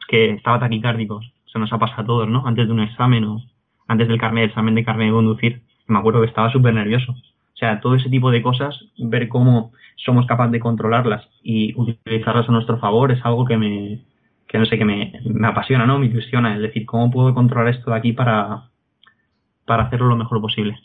que 0.08 0.30
estaba 0.30 0.60
taquicárdico. 0.60 1.20
Se 1.46 1.58
nos 1.58 1.72
ha 1.72 1.78
pasado 1.78 2.02
a 2.02 2.06
todos, 2.06 2.28
¿no? 2.28 2.46
Antes 2.46 2.66
de 2.66 2.72
un 2.72 2.80
examen 2.80 3.24
o 3.24 3.42
antes 3.88 4.08
del 4.08 4.18
carnet, 4.18 4.50
examen 4.50 4.74
de 4.74 4.84
carnet 4.84 5.08
de 5.08 5.12
conducir. 5.12 5.62
Me 5.86 5.98
acuerdo 5.98 6.20
que 6.20 6.26
estaba 6.26 6.50
súper 6.50 6.74
nervioso. 6.74 7.12
O 7.12 7.58
sea, 7.58 7.80
todo 7.80 7.94
ese 7.94 8.10
tipo 8.10 8.30
de 8.30 8.42
cosas, 8.42 8.78
ver 8.98 9.28
cómo 9.28 9.72
somos 9.96 10.26
capaces 10.26 10.52
de 10.52 10.60
controlarlas 10.60 11.26
y 11.42 11.74
utilizarlas 11.78 12.48
a 12.48 12.52
nuestro 12.52 12.78
favor 12.78 13.12
es 13.12 13.24
algo 13.24 13.46
que 13.46 13.56
me, 13.56 14.00
que 14.46 14.58
no 14.58 14.66
sé, 14.66 14.76
que 14.76 14.84
me, 14.84 15.20
me 15.24 15.48
apasiona, 15.48 15.86
¿no? 15.86 15.98
Me 15.98 16.06
ilusiona. 16.06 16.54
Es 16.54 16.60
decir, 16.60 16.84
cómo 16.84 17.10
puedo 17.10 17.34
controlar 17.34 17.74
esto 17.74 17.90
de 17.90 17.96
aquí 17.96 18.12
para, 18.12 18.64
para 19.64 19.84
hacerlo 19.84 20.08
lo 20.08 20.16
mejor 20.16 20.40
posible. 20.40 20.78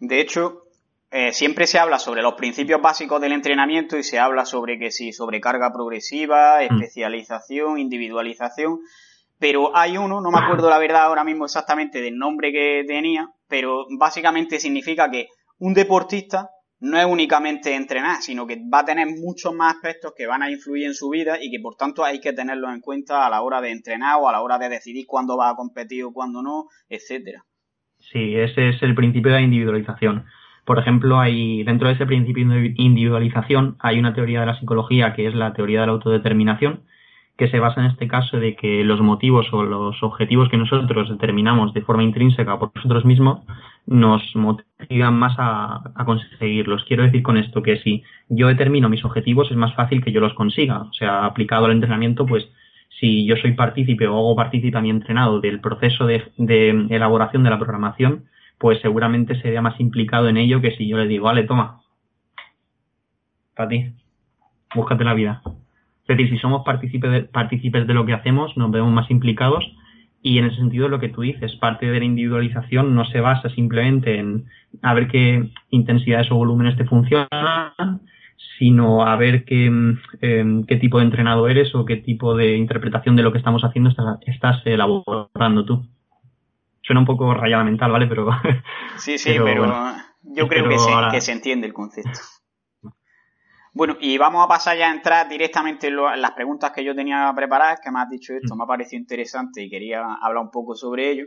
De 0.00 0.20
hecho, 0.20 0.62
eh, 1.10 1.32
siempre 1.32 1.66
se 1.66 1.78
habla 1.78 1.98
sobre 1.98 2.22
los 2.22 2.34
principios 2.34 2.82
básicos 2.82 3.20
del 3.20 3.32
entrenamiento 3.32 3.96
y 3.96 4.02
se 4.02 4.18
habla 4.18 4.44
sobre 4.44 4.78
que 4.78 4.90
sí, 4.90 5.12
sobrecarga 5.12 5.72
progresiva, 5.72 6.58
mm. 6.58 6.74
especialización, 6.74 7.78
individualización, 7.78 8.80
pero 9.38 9.76
hay 9.76 9.96
uno, 9.96 10.20
no 10.20 10.30
me 10.30 10.38
acuerdo 10.38 10.68
la 10.68 10.78
verdad 10.78 11.04
ahora 11.04 11.24
mismo 11.24 11.44
exactamente 11.44 12.02
del 12.02 12.18
nombre 12.18 12.52
que 12.52 12.84
tenía, 12.86 13.30
pero 13.48 13.86
básicamente 13.98 14.58
significa 14.58 15.10
que 15.10 15.28
un 15.58 15.74
deportista 15.74 16.50
no 16.80 16.98
es 16.98 17.06
únicamente 17.06 17.74
entrenar, 17.74 18.20
sino 18.20 18.46
que 18.46 18.60
va 18.72 18.80
a 18.80 18.84
tener 18.84 19.06
muchos 19.06 19.54
más 19.54 19.76
aspectos 19.76 20.12
que 20.16 20.26
van 20.26 20.42
a 20.42 20.50
influir 20.50 20.86
en 20.86 20.94
su 20.94 21.08
vida 21.08 21.38
y 21.40 21.50
que 21.50 21.60
por 21.60 21.74
tanto 21.76 22.04
hay 22.04 22.20
que 22.20 22.32
tenerlos 22.32 22.72
en 22.72 22.80
cuenta 22.80 23.26
a 23.26 23.30
la 23.30 23.42
hora 23.42 23.60
de 23.60 23.70
entrenar 23.70 24.16
o 24.20 24.28
a 24.28 24.32
la 24.32 24.42
hora 24.42 24.58
de 24.58 24.68
decidir 24.68 25.06
cuándo 25.06 25.36
va 25.36 25.50
a 25.50 25.56
competir 25.56 26.04
o 26.04 26.12
cuándo 26.12 26.42
no, 26.42 26.66
etcétera. 26.88 27.44
Sí, 27.98 28.36
ese 28.36 28.70
es 28.70 28.82
el 28.82 28.94
principio 28.94 29.32
de 29.32 29.38
la 29.38 29.44
individualización. 29.44 30.24
Por 30.68 30.78
ejemplo, 30.78 31.18
hay 31.18 31.62
dentro 31.62 31.88
de 31.88 31.94
ese 31.94 32.04
principio 32.04 32.46
de 32.46 32.74
individualización 32.76 33.76
hay 33.80 33.98
una 33.98 34.12
teoría 34.12 34.40
de 34.40 34.46
la 34.46 34.58
psicología 34.58 35.14
que 35.14 35.26
es 35.26 35.34
la 35.34 35.54
teoría 35.54 35.80
de 35.80 35.86
la 35.86 35.94
autodeterminación, 35.94 36.80
que 37.38 37.48
se 37.48 37.58
basa 37.58 37.80
en 37.80 37.86
este 37.86 38.06
caso 38.06 38.38
de 38.38 38.54
que 38.54 38.84
los 38.84 39.00
motivos 39.00 39.46
o 39.52 39.62
los 39.62 40.02
objetivos 40.02 40.50
que 40.50 40.58
nosotros 40.58 41.08
determinamos 41.08 41.72
de 41.72 41.80
forma 41.80 42.02
intrínseca 42.02 42.58
por 42.58 42.70
nosotros 42.74 43.06
mismos 43.06 43.46
nos 43.86 44.20
motivan 44.36 45.14
más 45.14 45.36
a, 45.38 45.90
a, 45.94 46.04
conseguirlos. 46.04 46.84
Quiero 46.84 47.04
decir 47.04 47.22
con 47.22 47.38
esto 47.38 47.62
que 47.62 47.78
si 47.78 48.02
yo 48.28 48.48
determino 48.48 48.90
mis 48.90 49.06
objetivos 49.06 49.50
es 49.50 49.56
más 49.56 49.74
fácil 49.74 50.04
que 50.04 50.12
yo 50.12 50.20
los 50.20 50.34
consiga. 50.34 50.82
O 50.82 50.92
sea, 50.92 51.24
aplicado 51.24 51.64
al 51.64 51.72
entrenamiento, 51.72 52.26
pues 52.26 52.46
si 53.00 53.24
yo 53.24 53.36
soy 53.36 53.52
partícipe 53.52 54.06
o 54.06 54.18
hago 54.18 54.36
partícipe 54.36 54.76
a 54.76 54.82
mi 54.82 54.90
entrenado 54.90 55.40
del 55.40 55.60
proceso 55.60 56.06
de, 56.06 56.30
elaboración 56.90 57.42
de 57.42 57.50
la 57.50 57.58
programación, 57.58 58.24
pues 58.58 58.80
seguramente 58.80 59.40
sería 59.40 59.62
más 59.62 59.78
implicado 59.80 60.28
en 60.28 60.36
ello 60.36 60.60
que 60.60 60.76
si 60.76 60.88
yo 60.88 60.98
le 60.98 61.06
digo, 61.06 61.26
vale, 61.26 61.44
toma, 61.44 61.80
para 63.54 63.68
ti, 63.68 63.92
búscate 64.74 65.04
la 65.04 65.14
vida. 65.14 65.42
Es 66.06 66.16
decir, 66.16 66.30
si 66.30 66.38
somos 66.38 66.64
partícipes 66.64 67.10
de, 67.10 67.84
de 67.84 67.94
lo 67.94 68.06
que 68.06 68.14
hacemos, 68.14 68.56
nos 68.56 68.70
vemos 68.70 68.92
más 68.92 69.10
implicados 69.10 69.64
y 70.22 70.38
en 70.38 70.46
ese 70.46 70.56
sentido 70.56 70.88
lo 70.88 70.98
que 70.98 71.08
tú 71.08 71.22
dices, 71.22 71.54
parte 71.56 71.86
de 71.86 71.98
la 71.98 72.04
individualización 72.04 72.94
no 72.94 73.04
se 73.04 73.20
basa 73.20 73.48
simplemente 73.50 74.18
en 74.18 74.46
a 74.82 74.94
ver 74.94 75.08
qué 75.08 75.48
intensidades 75.70 76.30
o 76.30 76.36
volúmenes 76.36 76.76
te 76.76 76.84
funcionan, 76.84 78.00
sino 78.58 79.06
a 79.06 79.16
ver 79.16 79.44
qué, 79.44 79.66
em, 80.20 80.64
qué 80.64 80.76
tipo 80.76 80.98
de 80.98 81.04
entrenado 81.04 81.48
eres 81.48 81.74
o 81.74 81.84
qué 81.84 81.96
tipo 81.96 82.34
de 82.34 82.56
interpretación 82.56 83.16
de 83.16 83.22
lo 83.22 83.32
que 83.32 83.38
estamos 83.38 83.62
haciendo 83.62 83.90
estás, 84.26 84.62
elaborando 84.66 85.64
tú. 85.64 85.86
Suena 86.88 87.00
un 87.00 87.06
poco 87.06 87.34
rayada 87.34 87.64
mental, 87.64 87.92
¿vale? 87.92 88.06
Pero. 88.06 88.28
Sí, 88.96 89.18
sí, 89.18 89.36
pero, 89.44 89.66
yo 90.22 90.48
creo 90.48 90.66
que, 90.66 90.78
se, 90.78 90.90
que 91.10 91.20
se 91.20 91.32
entiende 91.32 91.66
el 91.66 91.74
concepto. 91.74 92.18
Bueno, 93.74 93.98
y 94.00 94.16
vamos 94.16 94.42
a 94.42 94.48
pasar 94.48 94.78
ya 94.78 94.88
a 94.88 94.94
entrar 94.94 95.28
directamente 95.28 95.88
en, 95.88 95.96
las 95.96 96.30
preguntas 96.32 96.72
que 96.72 96.82
yo 96.82 96.94
tenía 96.94 97.30
preparadas, 97.36 97.80
que 97.84 97.90
me 97.90 98.00
has 98.00 98.08
dicho 98.08 98.32
esto, 98.32 98.54
mm. 98.54 98.58
me 98.58 98.64
ha 98.64 98.66
parecido 98.66 99.00
interesante 99.00 99.62
y 99.62 99.68
quería 99.68 100.02
hablar 100.22 100.42
un 100.44 100.50
poco 100.50 100.74
sobre 100.74 101.10
ello 101.10 101.26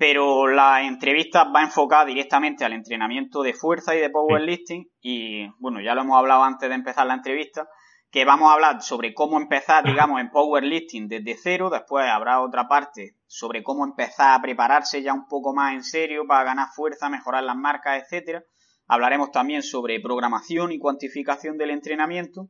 pero 0.00 0.46
la 0.46 0.80
entrevista 0.82 1.44
va 1.44 1.60
enfocada 1.60 2.06
directamente 2.06 2.64
al 2.64 2.72
entrenamiento 2.72 3.42
de 3.42 3.52
fuerza 3.52 3.94
y 3.94 4.00
de 4.00 4.08
powerlifting 4.08 4.88
y 5.02 5.46
bueno, 5.58 5.82
ya 5.82 5.94
lo 5.94 6.00
hemos 6.00 6.16
hablado 6.16 6.42
antes 6.42 6.70
de 6.70 6.74
empezar 6.74 7.06
la 7.06 7.12
entrevista, 7.12 7.68
que 8.10 8.24
vamos 8.24 8.50
a 8.50 8.54
hablar 8.54 8.82
sobre 8.82 9.14
cómo 9.14 9.38
empezar, 9.38 9.84
digamos, 9.84 10.20
en 10.20 10.30
powerlifting 10.30 11.06
desde 11.06 11.36
cero, 11.40 11.70
después 11.70 12.08
habrá 12.08 12.40
otra 12.40 12.66
parte 12.66 13.16
sobre 13.26 13.62
cómo 13.62 13.84
empezar 13.84 14.34
a 14.36 14.42
prepararse 14.42 15.00
ya 15.02 15.14
un 15.14 15.28
poco 15.28 15.54
más 15.54 15.74
en 15.74 15.84
serio 15.84 16.26
para 16.26 16.44
ganar 16.44 16.68
fuerza, 16.74 17.08
mejorar 17.08 17.44
las 17.44 17.56
marcas, 17.56 18.02
etcétera. 18.02 18.42
Hablaremos 18.88 19.30
también 19.30 19.62
sobre 19.62 20.00
programación 20.00 20.72
y 20.72 20.80
cuantificación 20.80 21.56
del 21.56 21.70
entrenamiento. 21.70 22.48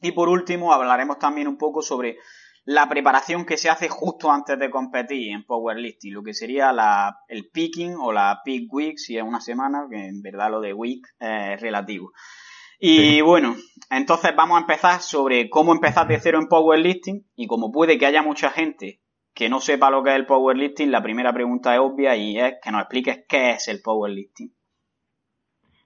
Y 0.00 0.12
por 0.12 0.30
último, 0.30 0.72
hablaremos 0.72 1.18
también 1.18 1.46
un 1.46 1.58
poco 1.58 1.82
sobre 1.82 2.16
la 2.64 2.88
preparación 2.88 3.44
que 3.44 3.58
se 3.58 3.68
hace 3.68 3.90
justo 3.90 4.30
antes 4.30 4.58
de 4.58 4.70
competir 4.70 5.32
en 5.32 5.44
powerlifting, 5.44 6.14
lo 6.14 6.22
que 6.22 6.32
sería 6.32 6.72
la, 6.72 7.18
el 7.28 7.50
picking 7.50 7.96
o 7.96 8.12
la 8.12 8.40
peak 8.42 8.72
week, 8.72 8.96
si 8.96 9.18
es 9.18 9.22
una 9.22 9.42
semana, 9.42 9.86
que 9.90 10.06
en 10.06 10.22
verdad 10.22 10.50
lo 10.50 10.62
de 10.62 10.72
week 10.72 11.06
es 11.18 11.60
relativo. 11.60 12.12
Y 12.82 13.20
bueno, 13.20 13.56
entonces 13.90 14.32
vamos 14.34 14.56
a 14.56 14.62
empezar 14.62 15.00
sobre 15.00 15.50
cómo 15.50 15.74
empezar 15.74 16.08
de 16.08 16.18
cero 16.18 16.38
en 16.40 16.48
powerlifting 16.48 17.26
y 17.36 17.46
como 17.46 17.70
puede 17.70 17.98
que 17.98 18.06
haya 18.06 18.22
mucha 18.22 18.50
gente 18.50 19.00
que 19.34 19.50
no 19.50 19.60
sepa 19.60 19.90
lo 19.90 20.02
que 20.02 20.10
es 20.10 20.16
el 20.16 20.26
powerlifting, 20.26 20.90
la 20.90 21.02
primera 21.02 21.32
pregunta 21.32 21.74
es 21.74 21.80
obvia 21.80 22.16
y 22.16 22.38
es 22.38 22.54
que 22.62 22.72
nos 22.72 22.80
expliques 22.80 23.24
qué 23.28 23.50
es 23.50 23.68
el 23.68 23.80
powerlifting. 23.84 24.50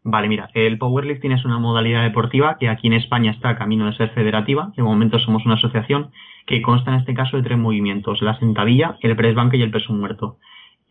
Vale, 0.05 0.29
mira, 0.29 0.51
el 0.55 0.79
powerlifting 0.79 1.33
es 1.33 1.45
una 1.45 1.59
modalidad 1.59 2.05
deportiva 2.05 2.59
que 2.61 2.69
aquí 2.69 2.87
en 2.87 2.93
España 2.93 3.33
está 3.33 3.51
a 3.51 3.59
camino 3.59 3.87
de 3.87 3.97
ser 3.97 4.11
federativa. 4.11 4.73
De 4.77 4.83
momento 4.83 5.19
somos 5.19 5.45
una 5.47 5.55
asociación 5.55 6.13
que 6.47 6.63
consta 6.63 6.93
en 6.93 7.01
este 7.01 7.15
caso 7.15 7.37
de 7.37 7.43
tres 7.43 7.59
movimientos, 7.59 8.23
la 8.23 8.39
sentadilla, 8.39 8.99
el 9.01 9.17
press 9.17 9.35
bank 9.35 9.55
y 9.55 9.63
el 9.63 9.71
peso 9.71 9.93
muerto. 9.95 10.39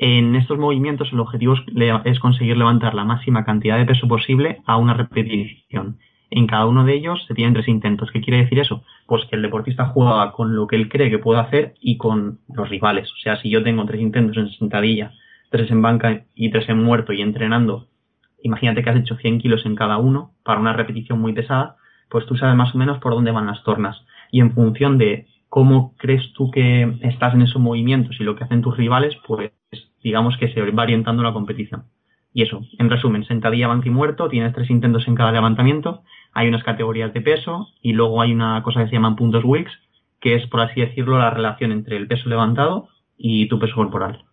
En 0.06 0.36
estos 0.36 0.58
movimientos 0.58 1.14
el 1.14 1.22
objetivo 1.22 1.56
es 2.04 2.20
conseguir 2.20 2.58
levantar 2.58 2.94
la 2.94 3.06
máxima 3.06 3.46
cantidad 3.46 3.78
de 3.78 3.86
peso 3.86 4.06
posible 4.06 4.62
a 4.66 4.76
una 4.76 4.94
repetición. 4.94 5.98
En 6.30 6.46
cada 6.46 6.66
uno 6.66 6.84
de 6.84 6.94
ellos 6.94 7.24
se 7.26 7.34
tienen 7.34 7.54
tres 7.54 7.70
intentos. 7.70 8.12
¿Qué 8.12 8.20
quiere 8.20 8.44
decir 8.44 8.60
eso? 8.60 8.84
Pues 9.08 9.24
que 9.28 9.38
el 9.38 9.42
deportista 9.42 9.86
juega 9.86 10.34
con 10.34 10.58
lo 10.58 10.68
que 10.68 10.76
él 10.76 10.90
cree 10.90 11.10
que 11.10 11.20
puede 11.20 11.40
hacer 11.40 11.76
y 11.80 11.96
con 11.96 12.40
los 12.54 12.68
rivales. 12.68 13.10
O 13.14 13.18
sea, 13.24 13.38
si 13.38 13.50
yo 13.50 13.64
tengo 13.64 13.86
tres 13.86 14.02
intentos 14.02 14.36
en 14.36 14.50
sentadilla, 14.50 15.14
tres 15.50 15.72
en 15.72 15.82
banca 15.82 16.26
y 16.36 16.52
tres 16.52 16.68
en 16.68 16.84
muerto 16.84 17.14
y 17.14 17.22
entrenando, 17.22 17.88
imagínate 18.42 18.84
que 18.84 18.90
has 18.90 19.00
hecho 19.00 19.16
100 19.16 19.40
kilos 19.40 19.66
en 19.66 19.76
cada 19.76 20.00
uno 20.00 20.34
para 20.44 20.60
una 20.60 20.74
repetición 20.74 21.22
muy 21.22 21.32
pesada, 21.32 21.78
pues 22.10 22.26
tú 22.26 22.36
sabes 22.36 22.58
más 22.58 22.76
o 22.76 22.78
menos 22.78 23.00
por 23.00 23.14
dónde 23.14 23.32
van 23.32 23.48
las 23.48 23.64
tornas. 23.64 24.04
Y 24.34 24.42
en 24.42 24.52
función 24.52 24.98
de 24.98 25.28
cómo 25.48 25.96
crees 25.96 26.34
tú 26.34 26.52
que 26.52 26.98
estás 27.04 27.34
en 27.36 27.44
esos 27.44 27.62
movimientos 27.62 28.18
y 28.20 28.26
lo 28.26 28.36
que 28.36 28.44
hacen 28.44 28.62
tus 28.62 28.76
rivales, 28.76 29.16
pues 29.26 29.54
digamos 30.04 30.38
que 30.38 30.54
se 30.54 30.62
va 30.62 30.84
orientando 30.84 31.24
la 31.24 31.34
competición. 31.34 31.86
Y 32.34 32.42
eso, 32.42 32.62
en 32.80 32.90
resumen, 32.90 33.26
sentadilla, 33.26 33.68
banco 33.68 33.88
y 33.88 33.92
muerto, 33.92 34.28
tienes 34.28 34.54
tres 34.54 34.70
intentos 34.70 35.08
en 35.08 35.16
cada 35.16 35.32
levantamiento, 35.32 36.04
hay 36.34 36.48
unas 36.48 36.64
categorías 36.64 37.14
de 37.14 37.22
peso 37.22 37.68
y 37.82 37.94
luego 37.94 38.22
hay 38.22 38.34
una 38.34 38.62
cosa 38.64 38.82
que 38.82 38.88
se 38.88 38.96
llaman 38.96 39.16
puntos 39.16 39.44
Wicks, 39.46 39.72
que 40.20 40.36
es, 40.36 40.48
por 40.48 40.62
así 40.62 40.82
decirlo, 40.82 41.20
la 41.20 41.30
relación 41.30 41.72
entre 41.72 41.98
el 41.98 42.08
peso 42.08 42.28
levantado 42.30 42.90
y 43.18 43.48
tu 43.50 43.60
peso 43.60 43.76
corporal. 43.76 44.26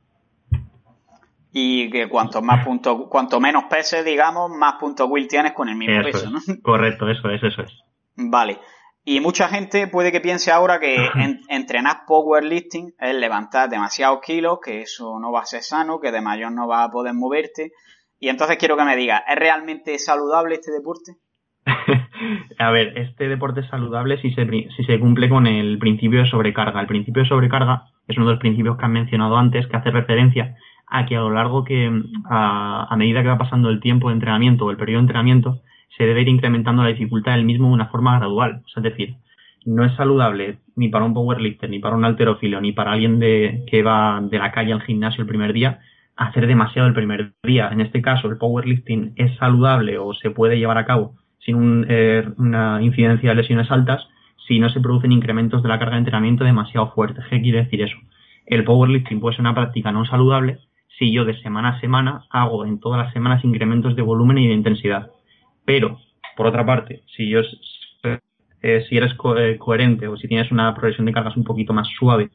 Y 1.52 1.90
que 1.90 2.08
cuanto 2.08 2.40
más 2.40 2.64
puntos, 2.64 3.08
cuanto 3.08 3.40
menos 3.40 3.64
peses, 3.64 4.04
digamos, 4.04 4.50
más 4.50 4.74
puntos 4.74 5.08
Will 5.10 5.28
tienes 5.28 5.52
con 5.52 5.68
el 5.68 5.76
mismo 5.76 6.02
peso, 6.02 6.30
¿no? 6.30 6.38
Correcto, 6.62 7.08
eso 7.08 7.28
es, 7.28 7.42
eso 7.42 7.62
es. 7.62 7.72
Vale. 8.16 8.58
Y 9.10 9.18
mucha 9.18 9.48
gente 9.48 9.88
puede 9.88 10.12
que 10.12 10.20
piense 10.20 10.52
ahora 10.52 10.78
que 10.78 10.94
entrenar 11.48 12.02
powerlifting 12.06 12.94
es 12.96 13.14
levantar 13.16 13.68
demasiados 13.68 14.20
kilos, 14.24 14.60
que 14.64 14.82
eso 14.82 15.18
no 15.18 15.32
va 15.32 15.40
a 15.40 15.46
ser 15.46 15.62
sano, 15.62 15.98
que 15.98 16.12
de 16.12 16.20
mayor 16.20 16.52
no 16.52 16.68
vas 16.68 16.86
a 16.86 16.92
poder 16.92 17.12
moverte. 17.12 17.72
Y 18.20 18.28
entonces 18.28 18.56
quiero 18.56 18.76
que 18.76 18.84
me 18.84 18.94
digas, 18.94 19.22
¿es 19.28 19.34
realmente 19.34 19.98
saludable 19.98 20.54
este 20.54 20.70
deporte? 20.70 21.16
a 22.60 22.70
ver, 22.70 22.96
este 22.98 23.28
deporte 23.28 23.62
es 23.62 23.66
saludable 23.66 24.22
si 24.22 24.30
se, 24.30 24.46
si 24.76 24.84
se 24.84 25.00
cumple 25.00 25.28
con 25.28 25.48
el 25.48 25.80
principio 25.80 26.20
de 26.20 26.30
sobrecarga. 26.30 26.80
El 26.80 26.86
principio 26.86 27.24
de 27.24 27.28
sobrecarga 27.28 27.86
es 28.06 28.16
uno 28.16 28.26
de 28.26 28.34
los 28.34 28.40
principios 28.40 28.76
que 28.78 28.84
han 28.84 28.92
mencionado 28.92 29.36
antes, 29.36 29.66
que 29.66 29.76
hace 29.76 29.90
referencia 29.90 30.54
a 30.86 31.06
que 31.06 31.16
a 31.16 31.20
lo 31.20 31.30
largo 31.30 31.64
que, 31.64 31.90
a, 32.30 32.86
a 32.88 32.96
medida 32.96 33.22
que 33.22 33.28
va 33.28 33.38
pasando 33.38 33.70
el 33.70 33.80
tiempo 33.80 34.06
de 34.06 34.14
entrenamiento 34.14 34.66
o 34.66 34.70
el 34.70 34.76
periodo 34.76 35.00
de 35.00 35.06
entrenamiento, 35.06 35.62
se 35.96 36.04
debe 36.04 36.22
ir 36.22 36.28
incrementando 36.28 36.82
la 36.82 36.90
dificultad 36.90 37.32
del 37.32 37.44
mismo 37.44 37.68
de 37.68 37.74
una 37.74 37.86
forma 37.86 38.18
gradual. 38.18 38.62
es 38.76 38.82
decir, 38.82 39.16
no 39.66 39.84
es 39.84 39.94
saludable 39.94 40.58
ni 40.76 40.88
para 40.88 41.04
un 41.04 41.14
powerlifter, 41.14 41.68
ni 41.68 41.78
para 41.78 41.96
un 41.96 42.04
alterofilo, 42.04 42.60
ni 42.60 42.72
para 42.72 42.92
alguien 42.92 43.18
de, 43.18 43.64
que 43.66 43.82
va 43.82 44.20
de 44.22 44.38
la 44.38 44.52
calle 44.52 44.72
al 44.72 44.82
gimnasio 44.82 45.22
el 45.22 45.28
primer 45.28 45.52
día, 45.52 45.80
hacer 46.16 46.46
demasiado 46.46 46.88
el 46.88 46.94
primer 46.94 47.32
día. 47.42 47.68
En 47.70 47.80
este 47.80 48.02
caso, 48.02 48.28
el 48.28 48.38
powerlifting 48.38 49.12
es 49.16 49.36
saludable 49.36 49.98
o 49.98 50.14
se 50.14 50.30
puede 50.30 50.58
llevar 50.58 50.78
a 50.78 50.86
cabo 50.86 51.14
sin 51.44 51.86
eh, 51.88 52.26
una 52.38 52.82
incidencia 52.82 53.30
de 53.30 53.36
lesiones 53.36 53.70
altas 53.70 54.06
si 54.46 54.58
no 54.58 54.68
se 54.68 54.80
producen 54.80 55.12
incrementos 55.12 55.62
de 55.62 55.68
la 55.68 55.78
carga 55.78 55.94
de 55.94 56.00
entrenamiento 56.00 56.44
demasiado 56.44 56.92
fuertes. 56.92 57.24
¿Qué 57.30 57.40
quiere 57.40 57.64
decir 57.64 57.82
eso? 57.82 57.96
El 58.46 58.64
powerlifting 58.64 59.20
puede 59.20 59.36
ser 59.36 59.42
una 59.42 59.54
práctica 59.54 59.92
no 59.92 60.04
saludable 60.04 60.58
si 60.98 61.12
yo 61.12 61.24
de 61.24 61.40
semana 61.40 61.70
a 61.70 61.80
semana 61.80 62.24
hago 62.30 62.66
en 62.66 62.80
todas 62.80 63.04
las 63.04 63.12
semanas 63.12 63.44
incrementos 63.44 63.96
de 63.96 64.02
volumen 64.02 64.38
y 64.38 64.48
de 64.48 64.54
intensidad. 64.54 65.10
Pero, 65.70 66.00
por 66.36 66.48
otra 66.48 66.66
parte, 66.66 67.04
si 67.16 67.28
yo 67.28 67.42
eh, 68.02 68.18
eres 68.60 69.14
eh, 69.36 69.56
coherente 69.56 70.08
o 70.08 70.16
si 70.16 70.26
tienes 70.26 70.50
una 70.50 70.74
progresión 70.74 71.06
de 71.06 71.12
cargas 71.12 71.36
un 71.36 71.44
poquito 71.44 71.72
más 71.72 71.86
suave 71.96 72.30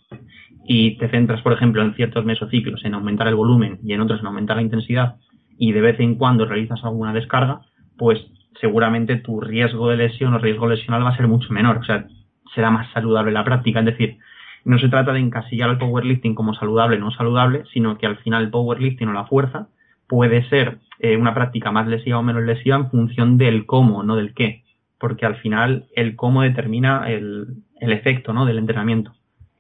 y 0.66 0.98
te 0.98 1.10
centras, 1.10 1.42
por 1.42 1.52
ejemplo, 1.52 1.82
en 1.82 1.94
ciertos 1.96 2.24
mesociclos 2.24 2.86
en 2.86 2.94
aumentar 2.94 3.28
el 3.28 3.36
volumen 3.36 3.80
y 3.84 3.92
en 3.92 4.00
otros 4.00 4.22
en 4.22 4.28
aumentar 4.28 4.56
la 4.56 4.62
intensidad 4.62 5.16
y 5.58 5.74
de 5.74 5.82
vez 5.82 6.00
en 6.00 6.16
cuando 6.16 6.46
realizas 6.46 6.82
alguna 6.86 7.12
descarga, 7.12 7.60
pues 7.98 8.26
seguramente 8.62 9.18
tu 9.18 9.42
riesgo 9.42 9.90
de 9.90 9.98
lesión 9.98 10.34
o 10.34 10.38
riesgo 10.38 10.70
lesional 10.70 11.04
va 11.04 11.10
a 11.10 11.18
ser 11.18 11.28
mucho 11.28 11.52
menor. 11.52 11.80
O 11.80 11.84
sea, 11.84 12.08
será 12.54 12.72
más 12.72 12.90
saludable 12.94 13.34
la 13.34 13.44
práctica. 13.44 13.80
Es 13.80 13.86
decir, 13.86 14.18
no 14.64 14.80
se 14.80 14.88
trata 14.88 15.12
de 15.12 15.20
encasillar 15.20 15.70
al 15.70 15.78
powerlifting 15.78 16.36
como 16.36 16.54
saludable 16.54 16.96
o 16.96 17.00
no 17.02 17.12
saludable, 17.12 17.64
sino 17.74 17.98
que 17.98 18.06
al 18.06 18.16
final 18.16 18.44
el 18.44 18.50
powerlifting 18.50 19.10
o 19.10 19.14
la 19.14 19.26
fuerza 19.26 19.68
puede 20.08 20.48
ser 20.50 20.80
eh, 21.00 21.18
una 21.18 21.34
práctica 21.34 21.72
más 21.72 21.88
lesiva 21.88 22.20
o 22.20 22.24
menos 22.24 22.44
lesiva 22.44 22.76
en 22.76 22.90
función 22.90 23.38
del 23.38 23.66
cómo, 23.66 24.04
no 24.04 24.16
del 24.16 24.34
qué. 24.34 24.64
Porque 24.98 25.26
al 25.26 25.36
final 25.38 25.88
el 25.96 26.16
cómo 26.16 26.42
determina 26.42 27.10
el, 27.10 27.64
el 27.80 27.92
efecto 27.92 28.34
¿no? 28.34 28.46
del 28.46 28.58
entrenamiento. 28.58 29.14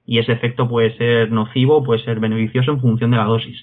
Y 0.05 0.19
ese 0.19 0.31
efecto 0.31 0.69
puede 0.69 0.95
ser 0.97 1.31
nocivo, 1.31 1.83
puede 1.83 2.03
ser 2.03 2.19
beneficioso 2.19 2.71
en 2.71 2.81
función 2.81 3.11
de 3.11 3.17
la 3.17 3.25
dosis. 3.25 3.57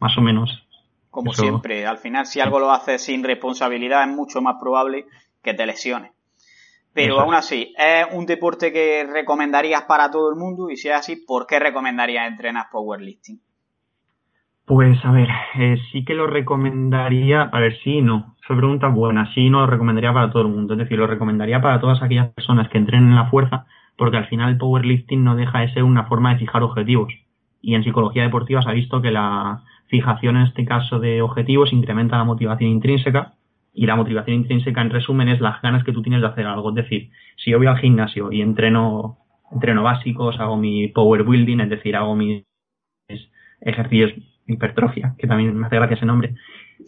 Más 0.00 0.16
o 0.18 0.20
menos. 0.20 0.66
Como 1.10 1.32
siempre, 1.32 1.86
al 1.86 1.98
final 1.98 2.26
si 2.26 2.40
algo 2.40 2.60
lo 2.60 2.70
haces 2.70 3.02
sin 3.02 3.24
responsabilidad 3.24 4.08
es 4.08 4.14
mucho 4.14 4.40
más 4.40 4.56
probable 4.60 5.06
que 5.42 5.54
te 5.54 5.66
lesiones. 5.66 6.12
Pero 6.92 7.20
aún 7.20 7.34
así, 7.34 7.74
¿es 7.78 8.06
un 8.12 8.26
deporte 8.26 8.72
que 8.72 9.04
recomendarías 9.04 9.82
para 9.84 10.10
todo 10.10 10.30
el 10.30 10.36
mundo? 10.36 10.68
Y 10.70 10.76
si 10.76 10.88
es 10.88 10.94
así, 10.94 11.16
¿por 11.16 11.46
qué 11.46 11.58
recomendarías 11.58 12.26
entrenar 12.26 12.66
powerlifting? 12.72 13.40
Pues 14.68 15.02
a 15.02 15.12
ver, 15.12 15.30
eh, 15.58 15.78
sí 15.90 16.04
que 16.04 16.12
lo 16.14 16.26
recomendaría, 16.26 17.40
a 17.40 17.58
ver, 17.58 17.78
sí 17.82 17.96
y 17.98 18.02
no. 18.02 18.36
Esa 18.44 18.54
pregunta 18.54 18.88
buena, 18.88 19.32
sí 19.32 19.46
y 19.46 19.50
no 19.50 19.60
lo 19.60 19.66
recomendaría 19.66 20.12
para 20.12 20.30
todo 20.30 20.42
el 20.42 20.48
mundo. 20.48 20.74
Es 20.74 20.78
decir, 20.80 20.98
lo 20.98 21.06
recomendaría 21.06 21.62
para 21.62 21.80
todas 21.80 22.02
aquellas 22.02 22.28
personas 22.34 22.68
que 22.68 22.76
entrenen 22.76 23.08
en 23.08 23.16
la 23.16 23.30
fuerza, 23.30 23.64
porque 23.96 24.18
al 24.18 24.26
final 24.26 24.50
el 24.50 24.58
powerlifting 24.58 25.24
no 25.24 25.36
deja 25.36 25.60
de 25.60 25.72
ser 25.72 25.84
una 25.84 26.04
forma 26.04 26.34
de 26.34 26.40
fijar 26.40 26.62
objetivos. 26.62 27.14
Y 27.62 27.76
en 27.76 27.82
psicología 27.82 28.24
deportiva 28.24 28.60
se 28.60 28.68
ha 28.68 28.74
visto 28.74 29.00
que 29.00 29.10
la 29.10 29.62
fijación 29.86 30.36
en 30.36 30.42
este 30.42 30.66
caso 30.66 31.00
de 31.00 31.22
objetivos 31.22 31.72
incrementa 31.72 32.18
la 32.18 32.24
motivación 32.24 32.70
intrínseca, 32.70 33.36
y 33.72 33.86
la 33.86 33.96
motivación 33.96 34.36
intrínseca 34.36 34.82
en 34.82 34.90
resumen 34.90 35.28
es 35.28 35.40
las 35.40 35.62
ganas 35.62 35.82
que 35.82 35.92
tú 35.92 36.02
tienes 36.02 36.20
de 36.20 36.26
hacer 36.26 36.46
algo. 36.46 36.70
Es 36.70 36.74
decir, 36.74 37.10
si 37.36 37.52
yo 37.52 37.58
voy 37.58 37.68
al 37.68 37.78
gimnasio 37.78 38.30
y 38.32 38.42
entreno 38.42 39.16
entreno 39.50 39.82
básicos, 39.82 40.38
hago 40.40 40.58
mi 40.58 40.88
power 40.88 41.24
building, 41.24 41.60
es 41.60 41.70
decir, 41.70 41.96
hago 41.96 42.14
mis 42.14 42.44
ejercicios 43.62 44.12
hipertrofia, 44.48 45.14
que 45.18 45.26
también 45.26 45.56
me 45.56 45.66
hace 45.66 45.76
gracia 45.76 45.96
ese 45.96 46.06
nombre. 46.06 46.34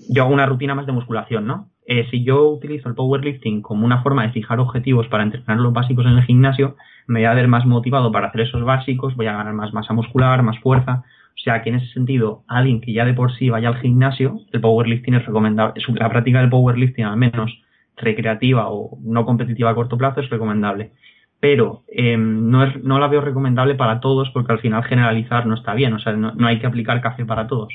Yo 0.08 0.22
hago 0.22 0.32
una 0.32 0.46
rutina 0.46 0.74
más 0.74 0.86
de 0.86 0.92
musculación, 0.92 1.46
¿no? 1.46 1.68
Eh, 1.86 2.06
si 2.10 2.24
yo 2.24 2.48
utilizo 2.48 2.88
el 2.88 2.94
powerlifting 2.94 3.62
como 3.62 3.84
una 3.84 4.02
forma 4.02 4.22
de 4.22 4.32
fijar 4.32 4.60
objetivos 4.60 5.08
para 5.08 5.24
entrenar 5.24 5.58
los 5.58 5.72
básicos 5.72 6.06
en 6.06 6.12
el 6.12 6.22
gimnasio, 6.22 6.76
me 7.06 7.20
voy 7.20 7.26
a 7.26 7.34
ver 7.34 7.48
más 7.48 7.66
motivado 7.66 8.12
para 8.12 8.28
hacer 8.28 8.42
esos 8.42 8.62
básicos, 8.64 9.16
voy 9.16 9.26
a 9.26 9.36
ganar 9.36 9.52
más 9.54 9.72
masa 9.72 9.92
muscular, 9.92 10.42
más 10.42 10.58
fuerza. 10.60 11.04
O 11.34 11.42
sea 11.42 11.62
que 11.62 11.70
en 11.70 11.76
ese 11.76 11.92
sentido, 11.92 12.44
alguien 12.48 12.80
que 12.80 12.92
ya 12.92 13.04
de 13.04 13.14
por 13.14 13.34
sí 13.36 13.50
vaya 13.50 13.68
al 13.68 13.80
gimnasio, 13.80 14.40
el 14.52 14.60
powerlifting 14.60 15.14
es 15.14 15.26
recomendable, 15.26 15.82
la 15.94 16.08
práctica 16.08 16.40
del 16.40 16.50
powerlifting 16.50 17.04
al 17.04 17.16
menos 17.16 17.62
recreativa 17.96 18.68
o 18.68 18.98
no 19.02 19.24
competitiva 19.24 19.70
a 19.70 19.74
corto 19.74 19.98
plazo 19.98 20.20
es 20.20 20.30
recomendable 20.30 20.92
pero 21.40 21.84
em, 21.88 22.50
no, 22.50 22.64
es, 22.64 22.84
no 22.84 22.98
la 22.98 23.08
veo 23.08 23.22
recomendable 23.22 23.74
para 23.74 24.00
todos 24.00 24.30
porque 24.30 24.52
al 24.52 24.60
final 24.60 24.84
generalizar 24.84 25.46
no 25.46 25.54
está 25.54 25.74
bien, 25.74 25.94
o 25.94 25.98
sea, 25.98 26.12
no, 26.12 26.46
hay 26.46 26.58
que 26.58 26.66
aplicar 26.66 27.00
café 27.00 27.24
para 27.24 27.46
todos. 27.46 27.72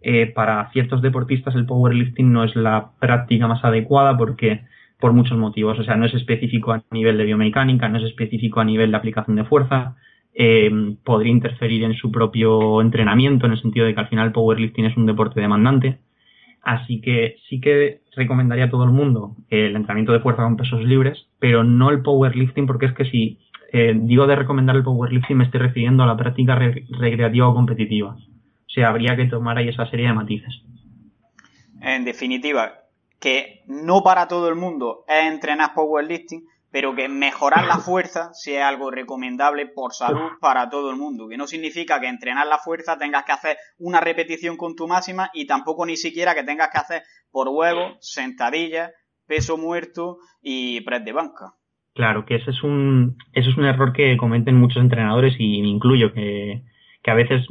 Eh, 0.00 0.26
para 0.26 0.70
ciertos 0.72 1.00
deportistas 1.00 1.54
el 1.54 1.64
powerlifting 1.64 2.30
no 2.30 2.44
es 2.44 2.54
la 2.56 2.90
práctica 2.98 3.46
más 3.46 3.64
adecuada 3.64 4.18
porque 4.18 4.62
por 5.00 5.12
muchos 5.12 5.38
motivos, 5.38 5.78
o 5.78 5.84
sea, 5.84 5.96
no 5.96 6.06
es 6.06 6.14
específico 6.14 6.72
a 6.72 6.82
nivel 6.90 7.16
de 7.16 7.24
biomecánica, 7.24 7.88
no 7.88 7.98
es 7.98 8.04
específico 8.04 8.60
a 8.60 8.64
nivel 8.64 8.90
de 8.90 8.96
aplicación 8.96 9.36
de 9.36 9.44
fuerza, 9.44 9.96
em, 10.34 10.96
podría 10.96 11.32
interferir 11.32 11.84
en 11.84 11.94
su 11.94 12.10
propio 12.10 12.80
entrenamiento 12.80 13.46
en 13.46 13.52
el 13.52 13.60
sentido 13.60 13.86
de 13.86 13.94
que 13.94 14.00
al 14.00 14.08
final 14.08 14.26
el 14.26 14.32
powerlifting 14.32 14.86
es 14.86 14.96
un 14.96 15.06
deporte 15.06 15.40
demandante. 15.40 15.98
Así 16.64 17.00
que 17.00 17.36
sí 17.48 17.60
que 17.60 18.00
recomendaría 18.16 18.64
a 18.64 18.70
todo 18.70 18.84
el 18.84 18.90
mundo 18.90 19.36
el 19.50 19.76
entrenamiento 19.76 20.12
de 20.12 20.20
fuerza 20.20 20.42
con 20.42 20.56
pesos 20.56 20.82
libres, 20.82 21.26
pero 21.38 21.62
no 21.62 21.90
el 21.90 22.02
powerlifting, 22.02 22.66
porque 22.66 22.86
es 22.86 22.94
que 22.94 23.04
si 23.04 23.38
eh, 23.72 23.92
digo 23.94 24.26
de 24.26 24.36
recomendar 24.36 24.76
el 24.76 24.82
powerlifting 24.82 25.36
me 25.36 25.44
estoy 25.44 25.60
refiriendo 25.60 26.02
a 26.02 26.06
la 26.06 26.16
práctica 26.16 26.54
recreativa 26.56 27.48
o 27.48 27.54
competitiva. 27.54 28.16
O 28.16 28.70
sea, 28.70 28.88
habría 28.88 29.14
que 29.14 29.26
tomar 29.26 29.58
ahí 29.58 29.68
esa 29.68 29.86
serie 29.90 30.06
de 30.06 30.14
matices. 30.14 30.62
En 31.82 32.04
definitiva, 32.04 32.72
que 33.20 33.62
no 33.66 34.02
para 34.02 34.26
todo 34.26 34.48
el 34.48 34.54
mundo 34.54 35.04
es 35.06 35.30
entrenar 35.30 35.74
powerlifting, 35.74 36.44
pero 36.74 36.96
que 36.96 37.08
mejorar 37.08 37.66
la 37.66 37.78
fuerza 37.78 38.30
sí 38.32 38.52
es 38.52 38.60
algo 38.60 38.90
recomendable 38.90 39.68
por 39.68 39.92
salud 39.92 40.32
para 40.40 40.68
todo 40.68 40.90
el 40.90 40.96
mundo, 40.96 41.28
que 41.28 41.36
no 41.36 41.46
significa 41.46 42.00
que 42.00 42.08
entrenar 42.08 42.48
la 42.48 42.58
fuerza 42.58 42.98
tengas 42.98 43.22
que 43.22 43.30
hacer 43.30 43.56
una 43.78 44.00
repetición 44.00 44.56
con 44.56 44.74
tu 44.74 44.88
máxima 44.88 45.30
y 45.32 45.46
tampoco 45.46 45.86
ni 45.86 45.96
siquiera 45.96 46.34
que 46.34 46.42
tengas 46.42 46.70
que 46.72 46.78
hacer 46.78 47.02
por 47.30 47.48
huevo, 47.48 47.96
sentadillas, 48.00 48.90
peso 49.24 49.56
muerto 49.56 50.16
y 50.42 50.80
press 50.80 51.04
de 51.04 51.12
banca. 51.12 51.52
Claro, 51.94 52.26
que 52.26 52.34
ese 52.34 52.50
es 52.50 52.60
un, 52.64 53.18
ese 53.34 53.50
es 53.50 53.56
un 53.56 53.66
error 53.66 53.92
que 53.92 54.16
cometen 54.16 54.58
muchos 54.58 54.82
entrenadores 54.82 55.36
y 55.38 55.62
me 55.62 55.68
incluyo, 55.68 56.12
que, 56.12 56.64
que 57.04 57.10
a 57.12 57.14
veces 57.14 57.46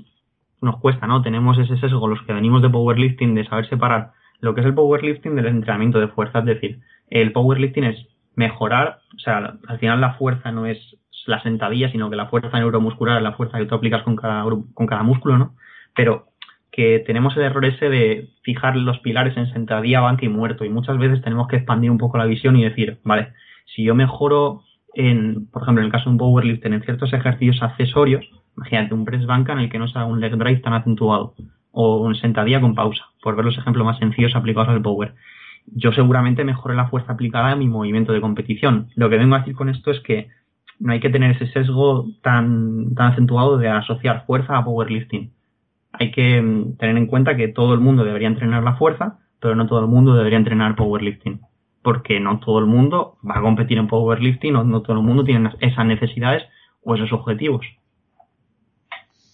nos 0.60 0.82
cuesta, 0.82 1.08
¿no? 1.08 1.22
Tenemos 1.22 1.58
ese 1.60 1.78
sesgo, 1.78 2.10
los 2.10 2.22
que 2.24 2.34
venimos 2.34 2.62
de 2.62 2.70
powerlifting, 2.70 3.36
de 3.36 3.48
saber 3.48 3.70
separar 3.70 4.12
lo 4.42 4.54
que 4.54 4.60
es 4.60 4.68
el 4.68 4.76
powerlifting 4.76 5.38
del 5.38 5.46
entrenamiento 5.46 6.02
de 6.02 6.10
fuerza. 6.10 6.40
Es 6.40 6.46
decir, 6.46 6.82
el 7.10 7.32
powerlifting 7.32 7.86
es 7.86 8.13
mejorar, 8.36 9.00
o 9.16 9.20
sea, 9.20 9.58
al 9.68 9.80
final 9.80 10.02
la 10.02 10.14
fuerza 10.16 10.52
no 10.52 10.66
es 10.66 10.80
la 11.26 11.42
sentadilla, 11.42 11.92
sino 11.92 12.10
que 12.10 12.16
la 12.16 12.28
fuerza 12.28 12.58
neuromuscular 12.58 13.18
es 13.18 13.24
la 13.24 13.34
fuerza 13.34 13.58
que 13.58 13.66
tú 13.66 13.76
aplicas 13.76 14.04
con 14.04 14.16
cada, 14.16 14.44
con 14.74 14.88
cada 14.88 15.04
músculo, 15.04 15.38
¿no? 15.38 15.56
Pero 15.96 16.28
que 16.72 17.00
tenemos 17.06 17.38
el 17.38 17.44
error 17.44 17.66
ese 17.66 17.88
de 17.90 18.30
fijar 18.42 18.76
los 18.76 19.00
pilares 19.00 19.38
en 19.38 19.52
sentadilla, 19.54 20.02
banca 20.02 20.26
y 20.26 20.30
muerto. 20.30 20.66
Y 20.66 20.70
muchas 20.70 20.98
veces 20.98 21.22
tenemos 21.22 21.48
que 21.48 21.58
expandir 21.58 21.92
un 21.92 22.00
poco 22.00 22.18
la 22.18 22.26
visión 22.26 22.56
y 22.56 22.64
decir, 22.64 23.00
vale, 23.04 23.34
si 23.76 23.84
yo 23.84 23.94
mejoro 23.94 24.64
en, 24.96 25.48
por 25.52 25.62
ejemplo, 25.62 25.82
en 25.82 25.86
el 25.86 25.92
caso 25.92 26.06
de 26.06 26.12
un 26.12 26.18
powerlift, 26.18 26.66
en 26.66 26.82
ciertos 26.82 27.14
ejercicios 27.14 27.62
accesorios, 27.62 28.26
imagínate 28.58 28.94
un 28.94 29.06
press 29.06 29.26
banca 29.26 29.54
en 29.54 29.60
el 29.60 29.70
que 29.70 29.80
no 29.80 29.88
sea 29.88 30.06
un 30.06 30.20
leg 30.20 30.36
drive 30.36 30.62
tan 30.62 30.74
acentuado, 30.74 31.36
o 31.72 31.98
un 31.98 32.16
sentadilla 32.16 32.60
con 32.60 32.76
pausa, 32.76 33.06
por 33.22 33.36
ver 33.36 33.46
los 33.46 33.58
ejemplos 33.58 33.86
más 33.86 34.00
sencillos 34.00 34.36
aplicados 34.36 34.70
al 34.70 34.82
power 34.82 35.14
yo 35.68 35.92
seguramente 35.92 36.44
mejore 36.44 36.76
la 36.76 36.88
fuerza 36.88 37.14
aplicada 37.14 37.52
a 37.52 37.56
mi 37.56 37.68
movimiento 37.68 38.14
de 38.14 38.22
competición. 38.22 38.90
Lo 38.96 39.10
que 39.10 39.18
vengo 39.18 39.36
a 39.36 39.40
decir 39.40 39.56
con 39.56 39.70
esto 39.70 39.92
es 39.92 40.00
que 40.02 40.30
no 40.80 40.92
hay 40.92 41.00
que 41.00 41.10
tener 41.10 41.32
ese 41.36 41.52
sesgo 41.52 42.08
tan, 42.22 42.94
tan 42.96 43.14
acentuado 43.14 43.58
de 43.58 43.70
asociar 43.70 44.26
fuerza 44.26 44.58
a 44.58 44.66
powerlifting. 44.66 45.32
Hay 45.94 46.12
que 46.12 46.42
mm, 46.42 46.78
tener 46.78 46.98
en 46.98 47.08
cuenta 47.08 47.38
que 47.38 47.48
todo 47.48 47.74
el 47.74 47.80
mundo 47.80 48.04
debería 48.04 48.28
entrenar 48.28 48.64
la 48.64 48.76
fuerza, 48.76 49.20
pero 49.40 49.56
no 49.56 49.68
todo 49.68 49.80
el 49.80 49.88
mundo 49.88 50.16
debería 50.16 50.38
entrenar 50.38 50.76
powerlifting. 50.76 51.42
Porque 51.82 52.20
no 52.20 52.40
todo 52.40 52.60
el 52.60 52.66
mundo 52.66 53.18
va 53.28 53.40
a 53.40 53.42
competir 53.42 53.78
en 53.78 53.88
powerlifting, 53.88 54.54
no, 54.54 54.64
no 54.64 54.82
todo 54.82 54.98
el 54.98 55.04
mundo 55.04 55.24
tiene 55.24 55.52
esas 55.60 55.86
necesidades 55.86 56.44
o 56.84 56.96
esos 56.96 57.12
objetivos. 57.12 57.66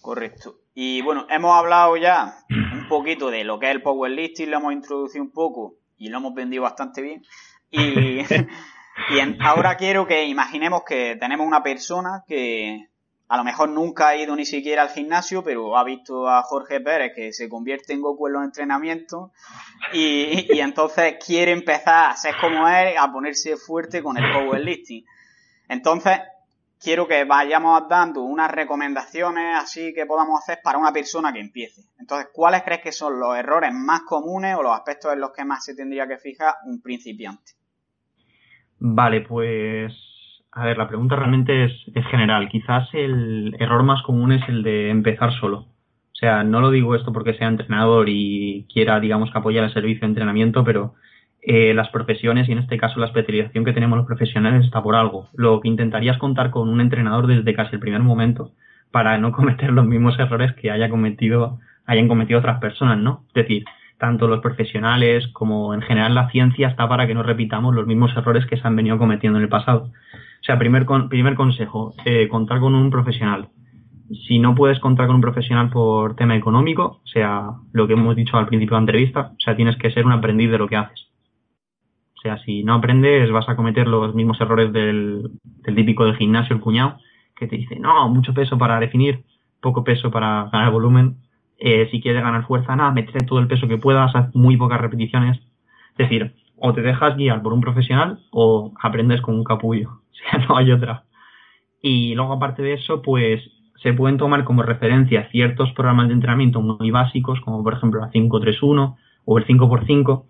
Correcto. 0.00 0.54
Y 0.74 1.02
bueno, 1.02 1.26
hemos 1.28 1.52
hablado 1.52 1.96
ya 1.96 2.32
un 2.48 2.88
poquito 2.88 3.30
de 3.30 3.44
lo 3.44 3.58
que 3.58 3.66
es 3.66 3.72
el 3.72 3.82
powerlifting, 3.82 4.50
lo 4.50 4.58
hemos 4.58 4.72
introducido 4.72 5.24
un 5.24 5.32
poco 5.32 5.79
y 6.00 6.08
lo 6.08 6.18
hemos 6.18 6.34
vendido 6.34 6.64
bastante 6.64 7.02
bien. 7.02 7.22
Y, 7.70 8.22
ahora 9.40 9.76
quiero 9.76 10.06
que 10.06 10.24
imaginemos 10.24 10.82
que 10.84 11.16
tenemos 11.20 11.46
una 11.46 11.62
persona 11.62 12.24
que 12.26 12.88
a 13.28 13.36
lo 13.36 13.44
mejor 13.44 13.68
nunca 13.68 14.08
ha 14.08 14.16
ido 14.16 14.34
ni 14.34 14.44
siquiera 14.44 14.82
al 14.82 14.88
gimnasio, 14.88 15.44
pero 15.44 15.76
ha 15.76 15.84
visto 15.84 16.28
a 16.28 16.42
Jorge 16.42 16.80
Pérez 16.80 17.12
que 17.14 17.32
se 17.32 17.48
convierte 17.48 17.92
en 17.92 18.00
Goku 18.00 18.26
en 18.26 18.32
los 18.32 18.44
entrenamientos 18.44 19.30
y, 19.92 20.52
y 20.52 20.60
entonces 20.60 21.14
quiere 21.24 21.52
empezar 21.52 22.10
a 22.10 22.16
ser 22.16 22.34
como 22.40 22.66
él, 22.66 22.96
a 22.98 23.12
ponerse 23.12 23.56
fuerte 23.56 24.02
con 24.02 24.16
el 24.16 24.32
powerlifting. 24.32 25.04
Entonces, 25.68 26.18
quiero 26.80 27.06
que 27.06 27.24
vayamos 27.24 27.88
dando 27.88 28.22
unas 28.22 28.50
recomendaciones 28.50 29.56
así 29.56 29.92
que 29.94 30.06
podamos 30.06 30.40
hacer 30.40 30.60
para 30.64 30.78
una 30.78 30.92
persona 30.92 31.32
que 31.32 31.40
empiece. 31.40 31.82
Entonces, 31.98 32.28
¿cuáles 32.32 32.62
crees 32.62 32.80
que 32.80 32.92
son 32.92 33.20
los 33.20 33.36
errores 33.36 33.72
más 33.72 34.02
comunes 34.02 34.56
o 34.56 34.62
los 34.62 34.72
aspectos 34.72 35.12
en 35.12 35.20
los 35.20 35.32
que 35.32 35.44
más 35.44 35.64
se 35.64 35.74
tendría 35.74 36.08
que 36.08 36.18
fijar 36.18 36.54
un 36.64 36.80
principiante? 36.80 37.52
Vale, 38.78 39.20
pues 39.20 39.92
a 40.52 40.64
ver, 40.64 40.78
la 40.78 40.88
pregunta 40.88 41.16
realmente 41.16 41.64
es, 41.64 41.72
es 41.94 42.06
general. 42.06 42.48
Quizás 42.48 42.88
el 42.92 43.54
error 43.60 43.82
más 43.82 44.02
común 44.02 44.32
es 44.32 44.48
el 44.48 44.62
de 44.62 44.90
empezar 44.90 45.32
solo. 45.38 45.58
O 45.58 46.16
sea, 46.20 46.42
no 46.44 46.60
lo 46.60 46.70
digo 46.70 46.94
esto 46.94 47.12
porque 47.12 47.34
sea 47.34 47.48
entrenador 47.48 48.08
y 48.08 48.66
quiera, 48.72 48.98
digamos, 49.00 49.30
apoyar 49.34 49.64
el 49.64 49.72
servicio 49.72 50.00
de 50.00 50.08
entrenamiento, 50.08 50.64
pero 50.64 50.94
eh, 51.42 51.72
las 51.74 51.88
profesiones 51.88 52.48
y 52.48 52.52
en 52.52 52.58
este 52.58 52.76
caso 52.76 53.00
la 53.00 53.06
especialización 53.06 53.64
que 53.64 53.72
tenemos 53.72 53.96
los 53.96 54.06
profesionales 54.06 54.64
está 54.64 54.82
por 54.82 54.94
algo. 54.94 55.28
Lo 55.34 55.60
que 55.60 55.68
intentaría 55.68 56.12
es 56.12 56.18
contar 56.18 56.50
con 56.50 56.68
un 56.68 56.80
entrenador 56.80 57.26
desde 57.26 57.54
casi 57.54 57.74
el 57.74 57.80
primer 57.80 58.02
momento 58.02 58.52
para 58.90 59.18
no 59.18 59.32
cometer 59.32 59.72
los 59.72 59.86
mismos 59.86 60.18
errores 60.18 60.52
que 60.54 60.70
haya 60.70 60.90
cometido, 60.90 61.58
hayan 61.86 62.08
cometido 62.08 62.40
otras 62.40 62.60
personas, 62.60 62.98
¿no? 62.98 63.24
Es 63.28 63.34
decir, 63.34 63.64
tanto 63.98 64.26
los 64.28 64.40
profesionales 64.40 65.28
como 65.28 65.74
en 65.74 65.82
general 65.82 66.14
la 66.14 66.30
ciencia 66.30 66.68
está 66.68 66.88
para 66.88 67.06
que 67.06 67.14
no 67.14 67.22
repitamos 67.22 67.74
los 67.74 67.86
mismos 67.86 68.16
errores 68.16 68.46
que 68.46 68.56
se 68.56 68.66
han 68.66 68.76
venido 68.76 68.98
cometiendo 68.98 69.38
en 69.38 69.44
el 69.44 69.50
pasado. 69.50 69.90
O 70.40 70.44
sea, 70.44 70.58
primer, 70.58 70.86
primer 71.08 71.34
consejo, 71.34 71.94
eh, 72.04 72.26
contar 72.28 72.60
con 72.60 72.74
un 72.74 72.90
profesional. 72.90 73.48
Si 74.26 74.38
no 74.38 74.54
puedes 74.54 74.80
contar 74.80 75.06
con 75.06 75.16
un 75.16 75.22
profesional 75.22 75.70
por 75.70 76.16
tema 76.16 76.34
económico, 76.34 77.00
o 77.04 77.06
sea, 77.06 77.50
lo 77.72 77.86
que 77.86 77.92
hemos 77.92 78.16
dicho 78.16 78.36
al 78.36 78.46
principio 78.46 78.74
de 78.74 78.80
la 78.80 78.84
entrevista, 78.84 79.32
o 79.32 79.40
sea, 79.40 79.54
tienes 79.54 79.76
que 79.76 79.90
ser 79.90 80.06
un 80.06 80.12
aprendiz 80.12 80.50
de 80.50 80.58
lo 80.58 80.66
que 80.66 80.76
haces. 80.76 81.09
O 82.20 82.22
sea, 82.22 82.36
si 82.44 82.62
no 82.62 82.74
aprendes 82.74 83.30
vas 83.32 83.48
a 83.48 83.56
cometer 83.56 83.88
los 83.88 84.14
mismos 84.14 84.38
errores 84.42 84.70
del, 84.74 85.30
típico 85.64 86.04
del 86.04 86.16
gimnasio, 86.16 86.54
el 86.54 86.60
cuñado, 86.60 86.98
que 87.34 87.46
te 87.46 87.56
dice, 87.56 87.80
no, 87.80 88.10
mucho 88.10 88.34
peso 88.34 88.58
para 88.58 88.78
definir, 88.78 89.24
poco 89.62 89.84
peso 89.84 90.10
para 90.10 90.50
ganar 90.52 90.70
volumen. 90.70 91.16
Eh, 91.56 91.88
si 91.90 92.02
quieres 92.02 92.22
ganar 92.22 92.46
fuerza, 92.46 92.76
nada, 92.76 92.90
mete 92.90 93.18
todo 93.20 93.38
el 93.38 93.46
peso 93.46 93.68
que 93.68 93.78
puedas, 93.78 94.14
haz 94.14 94.34
muy 94.34 94.58
pocas 94.58 94.78
repeticiones. 94.78 95.38
Es 95.92 95.96
decir, 95.96 96.34
o 96.58 96.74
te 96.74 96.82
dejas 96.82 97.16
guiar 97.16 97.40
por 97.40 97.54
un 97.54 97.62
profesional 97.62 98.20
o 98.32 98.74
aprendes 98.82 99.22
con 99.22 99.34
un 99.36 99.44
capullo. 99.44 99.88
O 100.10 100.22
sea, 100.22 100.46
no 100.46 100.58
hay 100.58 100.70
otra. 100.70 101.04
Y 101.80 102.14
luego, 102.14 102.34
aparte 102.34 102.62
de 102.62 102.74
eso, 102.74 103.00
pues 103.00 103.40
se 103.82 103.94
pueden 103.94 104.18
tomar 104.18 104.44
como 104.44 104.62
referencia 104.62 105.30
ciertos 105.30 105.72
programas 105.72 106.08
de 106.08 106.14
entrenamiento 106.14 106.60
muy 106.60 106.90
básicos, 106.90 107.40
como 107.40 107.64
por 107.64 107.72
ejemplo 107.72 108.00
la 108.00 108.10
531 108.10 108.98
o 109.24 109.38
el 109.38 109.46
5x5, 109.46 110.24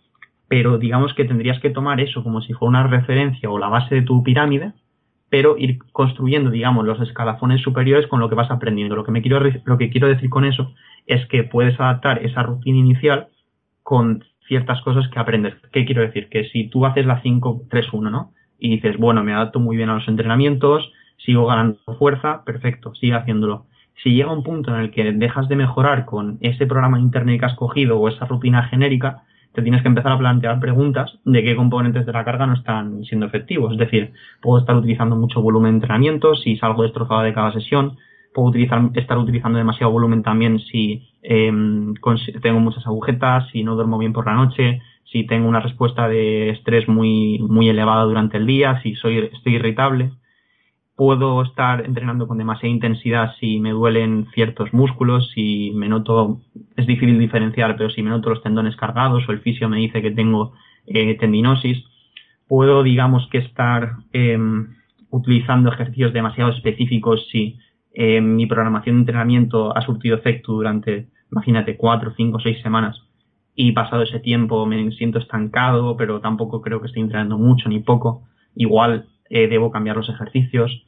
pero 0.50 0.78
digamos 0.78 1.14
que 1.14 1.24
tendrías 1.24 1.60
que 1.60 1.70
tomar 1.70 2.00
eso 2.00 2.24
como 2.24 2.40
si 2.40 2.54
fuera 2.54 2.70
una 2.70 2.86
referencia 2.88 3.48
o 3.48 3.56
la 3.60 3.68
base 3.68 3.94
de 3.94 4.02
tu 4.02 4.24
pirámide, 4.24 4.72
pero 5.28 5.56
ir 5.56 5.78
construyendo, 5.92 6.50
digamos, 6.50 6.84
los 6.84 7.00
escalafones 7.00 7.62
superiores 7.62 8.08
con 8.08 8.18
lo 8.18 8.28
que 8.28 8.34
vas 8.34 8.50
aprendiendo. 8.50 8.96
Lo 8.96 9.04
que, 9.04 9.12
me 9.12 9.22
quiero, 9.22 9.38
lo 9.64 9.78
que 9.78 9.90
quiero 9.90 10.08
decir 10.08 10.28
con 10.28 10.44
eso 10.44 10.74
es 11.06 11.24
que 11.26 11.44
puedes 11.44 11.78
adaptar 11.78 12.26
esa 12.26 12.42
rutina 12.42 12.78
inicial 12.78 13.28
con 13.84 14.24
ciertas 14.48 14.80
cosas 14.80 15.06
que 15.06 15.20
aprendes. 15.20 15.54
¿Qué 15.70 15.84
quiero 15.84 16.02
decir? 16.02 16.28
Que 16.28 16.48
si 16.48 16.66
tú 16.68 16.84
haces 16.84 17.06
la 17.06 17.22
5-3-1, 17.22 18.10
¿no? 18.10 18.32
Y 18.58 18.70
dices, 18.70 18.96
bueno, 18.96 19.22
me 19.22 19.32
adapto 19.32 19.60
muy 19.60 19.76
bien 19.76 19.88
a 19.88 19.94
los 19.94 20.08
entrenamientos, 20.08 20.90
sigo 21.18 21.46
ganando 21.46 21.78
fuerza, 21.96 22.42
perfecto, 22.44 22.92
sigue 22.96 23.14
haciéndolo. 23.14 23.66
Si 24.02 24.14
llega 24.14 24.32
un 24.32 24.42
punto 24.42 24.74
en 24.74 24.80
el 24.80 24.90
que 24.90 25.12
dejas 25.12 25.48
de 25.48 25.54
mejorar 25.54 26.06
con 26.06 26.38
ese 26.40 26.66
programa 26.66 26.98
internet 26.98 27.38
que 27.38 27.46
has 27.46 27.54
cogido 27.54 28.00
o 28.00 28.08
esa 28.08 28.24
rutina 28.24 28.64
genérica, 28.64 29.22
te 29.52 29.62
tienes 29.62 29.82
que 29.82 29.88
empezar 29.88 30.12
a 30.12 30.18
plantear 30.18 30.60
preguntas 30.60 31.18
de 31.24 31.42
qué 31.42 31.56
componentes 31.56 32.06
de 32.06 32.12
la 32.12 32.24
carga 32.24 32.46
no 32.46 32.54
están 32.54 33.04
siendo 33.04 33.26
efectivos. 33.26 33.72
Es 33.72 33.78
decir, 33.78 34.12
puedo 34.40 34.60
estar 34.60 34.76
utilizando 34.76 35.16
mucho 35.16 35.42
volumen 35.42 35.72
de 35.72 35.76
entrenamiento 35.76 36.34
si 36.34 36.56
salgo 36.56 36.84
destrozado 36.84 37.22
de 37.22 37.34
cada 37.34 37.52
sesión, 37.52 37.96
puedo 38.32 38.52
estar 38.94 39.18
utilizando 39.18 39.58
demasiado 39.58 39.92
volumen 39.92 40.22
también 40.22 40.60
si 40.60 41.08
em, 41.22 41.94
tengo 42.42 42.60
muchas 42.60 42.86
agujetas, 42.86 43.48
si 43.50 43.64
no 43.64 43.74
duermo 43.74 43.98
bien 43.98 44.12
por 44.12 44.26
la 44.26 44.34
noche, 44.34 44.80
si 45.04 45.26
tengo 45.26 45.48
una 45.48 45.60
respuesta 45.60 46.08
de 46.08 46.50
estrés 46.50 46.88
muy, 46.88 47.38
muy 47.40 47.68
elevada 47.68 48.04
durante 48.04 48.36
el 48.36 48.46
día, 48.46 48.80
si 48.82 48.94
soy, 48.94 49.30
estoy 49.32 49.56
irritable. 49.56 50.12
Puedo 51.00 51.40
estar 51.40 51.86
entrenando 51.86 52.28
con 52.28 52.36
demasiada 52.36 52.74
intensidad 52.74 53.32
si 53.40 53.58
me 53.58 53.70
duelen 53.70 54.26
ciertos 54.34 54.74
músculos, 54.74 55.30
si 55.34 55.72
me 55.74 55.88
noto, 55.88 56.42
es 56.76 56.86
difícil 56.86 57.18
diferenciar, 57.18 57.74
pero 57.78 57.88
si 57.88 58.02
me 58.02 58.10
noto 58.10 58.28
los 58.28 58.42
tendones 58.42 58.76
cargados 58.76 59.26
o 59.26 59.32
el 59.32 59.40
fisio 59.40 59.66
me 59.70 59.78
dice 59.78 60.02
que 60.02 60.10
tengo 60.10 60.52
eh, 60.86 61.14
tendinosis. 61.14 61.82
Puedo, 62.46 62.82
digamos, 62.82 63.26
que 63.30 63.38
estar 63.38 63.92
em, 64.12 64.74
utilizando 65.08 65.72
ejercicios 65.72 66.12
demasiado 66.12 66.50
específicos 66.50 67.26
si 67.32 67.58
eh, 67.94 68.20
mi 68.20 68.44
programación 68.44 68.96
de 68.96 69.00
entrenamiento 69.00 69.74
ha 69.74 69.80
surtido 69.80 70.16
efecto 70.16 70.52
durante, 70.52 71.08
imagínate, 71.32 71.78
cuatro, 71.78 72.12
cinco, 72.14 72.40
seis 72.40 72.60
semanas 72.60 73.00
y 73.54 73.72
pasado 73.72 74.02
ese 74.02 74.20
tiempo 74.20 74.66
me 74.66 74.90
siento 74.92 75.18
estancado, 75.18 75.96
pero 75.96 76.20
tampoco 76.20 76.60
creo 76.60 76.82
que 76.82 76.88
esté 76.88 77.00
entrenando 77.00 77.38
mucho 77.38 77.70
ni 77.70 77.80
poco. 77.80 78.28
Igual 78.54 79.06
eh, 79.30 79.48
debo 79.48 79.70
cambiar 79.70 79.96
los 79.96 80.10
ejercicios. 80.10 80.84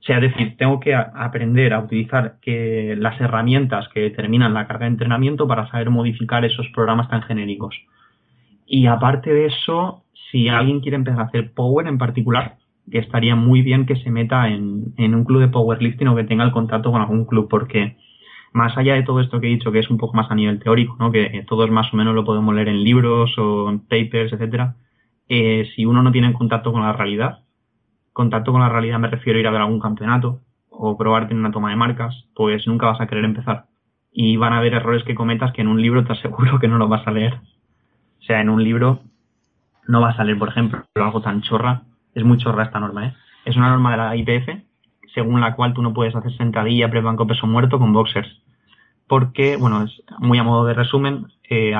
Sea, 0.00 0.18
decir, 0.18 0.56
tengo 0.56 0.80
que 0.80 0.94
aprender 0.94 1.74
a 1.74 1.80
utilizar 1.80 2.36
que 2.40 2.96
las 2.98 3.20
herramientas 3.20 3.88
que 3.92 4.00
determinan 4.00 4.54
la 4.54 4.66
carga 4.66 4.86
de 4.86 4.92
entrenamiento 4.92 5.46
para 5.46 5.68
saber 5.70 5.90
modificar 5.90 6.44
esos 6.44 6.66
programas 6.68 7.08
tan 7.10 7.22
genéricos. 7.22 7.74
Y 8.66 8.86
aparte 8.86 9.32
de 9.32 9.46
eso, 9.46 10.04
si 10.30 10.48
alguien 10.48 10.80
quiere 10.80 10.96
empezar 10.96 11.20
a 11.20 11.24
hacer 11.24 11.52
power 11.52 11.86
en 11.86 11.98
particular, 11.98 12.56
que 12.90 12.98
estaría 12.98 13.36
muy 13.36 13.62
bien 13.62 13.84
que 13.84 13.96
se 13.96 14.10
meta 14.10 14.48
en, 14.48 14.94
en 14.96 15.14
un 15.14 15.24
club 15.24 15.40
de 15.40 15.48
powerlifting 15.48 16.08
o 16.08 16.16
que 16.16 16.24
tenga 16.24 16.44
el 16.44 16.52
contacto 16.52 16.90
con 16.90 17.00
algún 17.00 17.26
club, 17.26 17.48
porque 17.48 17.96
más 18.52 18.76
allá 18.76 18.94
de 18.94 19.02
todo 19.02 19.20
esto 19.20 19.40
que 19.40 19.46
he 19.46 19.50
dicho, 19.50 19.70
que 19.70 19.78
es 19.78 19.90
un 19.90 19.98
poco 19.98 20.16
más 20.16 20.30
a 20.30 20.34
nivel 20.34 20.58
teórico, 20.58 20.96
¿no? 20.98 21.12
que 21.12 21.44
todos 21.48 21.70
más 21.70 21.92
o 21.92 21.96
menos 21.96 22.14
lo 22.14 22.24
podemos 22.24 22.54
leer 22.54 22.68
en 22.68 22.82
libros 22.82 23.36
o 23.38 23.68
en 23.70 23.80
papers, 23.80 24.32
etcétera, 24.32 24.76
eh, 25.28 25.68
si 25.74 25.84
uno 25.84 26.02
no 26.02 26.10
tiene 26.10 26.32
contacto 26.32 26.72
con 26.72 26.82
la 26.82 26.92
realidad, 26.92 27.40
contacto 28.12 28.52
con 28.52 28.60
la 28.60 28.68
realidad 28.68 28.98
me 28.98 29.08
refiero 29.08 29.38
a 29.38 29.40
ir 29.40 29.46
a 29.46 29.50
ver 29.50 29.60
algún 29.60 29.80
campeonato 29.80 30.40
o 30.68 30.96
probarte 30.96 31.32
en 31.32 31.40
una 31.40 31.50
toma 31.50 31.70
de 31.70 31.76
marcas, 31.76 32.26
pues 32.34 32.66
nunca 32.66 32.86
vas 32.86 33.00
a 33.00 33.06
querer 33.06 33.24
empezar. 33.24 33.66
Y 34.12 34.36
van 34.36 34.52
a 34.52 34.58
haber 34.58 34.74
errores 34.74 35.04
que 35.04 35.14
cometas 35.14 35.52
que 35.52 35.60
en 35.60 35.68
un 35.68 35.80
libro 35.80 36.04
te 36.04 36.12
aseguro 36.14 36.58
que 36.58 36.68
no 36.68 36.78
lo 36.78 36.88
vas 36.88 37.06
a 37.06 37.12
leer. 37.12 37.34
O 37.34 38.22
sea, 38.22 38.40
en 38.40 38.48
un 38.48 38.62
libro 38.62 39.00
no 39.86 40.00
vas 40.00 40.18
a 40.18 40.24
leer, 40.24 40.38
por 40.38 40.48
ejemplo, 40.48 40.84
algo 40.94 41.20
tan 41.20 41.42
chorra. 41.42 41.82
Es 42.14 42.24
muy 42.24 42.38
chorra 42.38 42.64
esta 42.64 42.80
norma, 42.80 43.06
¿eh? 43.06 43.14
Es 43.44 43.56
una 43.56 43.70
norma 43.70 43.92
de 43.92 43.96
la 43.96 44.16
IPF 44.16 44.70
según 45.14 45.40
la 45.40 45.54
cual 45.54 45.74
tú 45.74 45.82
no 45.82 45.92
puedes 45.92 46.14
hacer 46.14 46.36
sentadilla, 46.36 46.90
pre-banco, 46.90 47.26
peso 47.26 47.46
muerto 47.46 47.78
con 47.78 47.92
boxers. 47.92 48.42
Porque, 49.06 49.56
bueno, 49.56 49.82
es 49.82 50.02
muy 50.18 50.38
a 50.38 50.44
modo 50.44 50.64
de 50.66 50.74
resumen, 50.74 51.26
eh, 51.48 51.74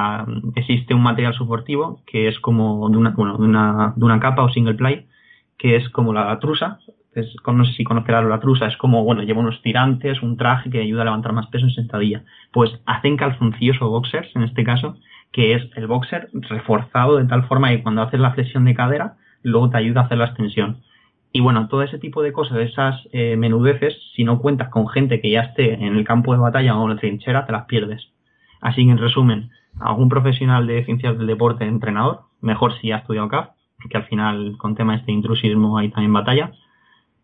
existe 0.56 0.94
un 0.94 1.02
material 1.02 1.34
soportivo 1.34 2.00
que 2.06 2.26
es 2.26 2.40
como 2.40 2.88
de 2.90 2.96
una, 2.96 3.10
bueno, 3.10 3.38
de 3.38 3.44
una, 3.44 3.92
de 3.94 4.04
una 4.04 4.18
capa 4.18 4.42
o 4.42 4.50
single 4.50 4.74
ply, 4.74 5.06
que 5.60 5.76
es 5.76 5.88
como 5.90 6.12
la 6.12 6.36
trusa. 6.40 6.80
Es, 7.12 7.36
no 7.46 7.64
sé 7.64 7.72
si 7.74 7.84
conocerás 7.84 8.24
la 8.24 8.40
trusa, 8.40 8.66
es 8.66 8.76
como, 8.78 9.04
bueno, 9.04 9.22
lleva 9.22 9.40
unos 9.40 9.60
tirantes, 9.62 10.22
un 10.22 10.36
traje 10.36 10.70
que 10.70 10.80
ayuda 10.80 11.02
a 11.02 11.04
levantar 11.04 11.32
más 11.32 11.48
peso 11.48 11.66
en 11.66 11.72
sentadilla. 11.72 12.24
Pues 12.50 12.80
hacen 12.86 13.16
calzoncillos 13.16 13.76
o 13.82 13.90
boxers, 13.90 14.34
en 14.34 14.42
este 14.42 14.64
caso, 14.64 14.96
que 15.32 15.54
es 15.54 15.68
el 15.76 15.86
boxer 15.86 16.30
reforzado 16.32 17.18
de 17.18 17.26
tal 17.26 17.44
forma 17.44 17.68
que 17.68 17.82
cuando 17.82 18.02
haces 18.02 18.18
la 18.18 18.32
flexión 18.32 18.64
de 18.64 18.74
cadera, 18.74 19.16
luego 19.42 19.68
te 19.68 19.76
ayuda 19.76 20.00
a 20.00 20.04
hacer 20.04 20.18
la 20.18 20.26
extensión. 20.26 20.78
Y 21.30 21.40
bueno, 21.40 21.68
todo 21.68 21.82
ese 21.82 21.98
tipo 21.98 22.22
de 22.22 22.32
cosas, 22.32 22.58
esas 22.58 23.06
eh, 23.12 23.36
menudeces, 23.36 23.94
si 24.16 24.24
no 24.24 24.40
cuentas 24.40 24.70
con 24.70 24.88
gente 24.88 25.20
que 25.20 25.30
ya 25.30 25.42
esté 25.42 25.74
en 25.74 25.94
el 25.94 26.04
campo 26.04 26.32
de 26.32 26.40
batalla 26.40 26.76
o 26.76 26.84
en 26.84 26.94
la 26.94 27.00
trinchera, 27.00 27.44
te 27.44 27.52
las 27.52 27.66
pierdes. 27.66 28.08
Así 28.62 28.84
que 28.84 28.90
en 28.90 28.98
resumen, 28.98 29.50
algún 29.78 30.08
profesional 30.08 30.66
de 30.66 30.84
ciencias 30.86 31.18
del 31.18 31.26
deporte, 31.26 31.66
entrenador, 31.66 32.22
mejor 32.40 32.72
si 32.80 32.92
ha 32.92 32.98
estudiado 32.98 33.28
CAF, 33.28 33.50
porque 33.80 33.96
al 33.96 34.06
final 34.06 34.56
con 34.58 34.74
tema 34.74 34.96
este 34.96 35.12
intrusismo 35.12 35.78
hay 35.78 35.90
también 35.90 36.12
batalla, 36.12 36.52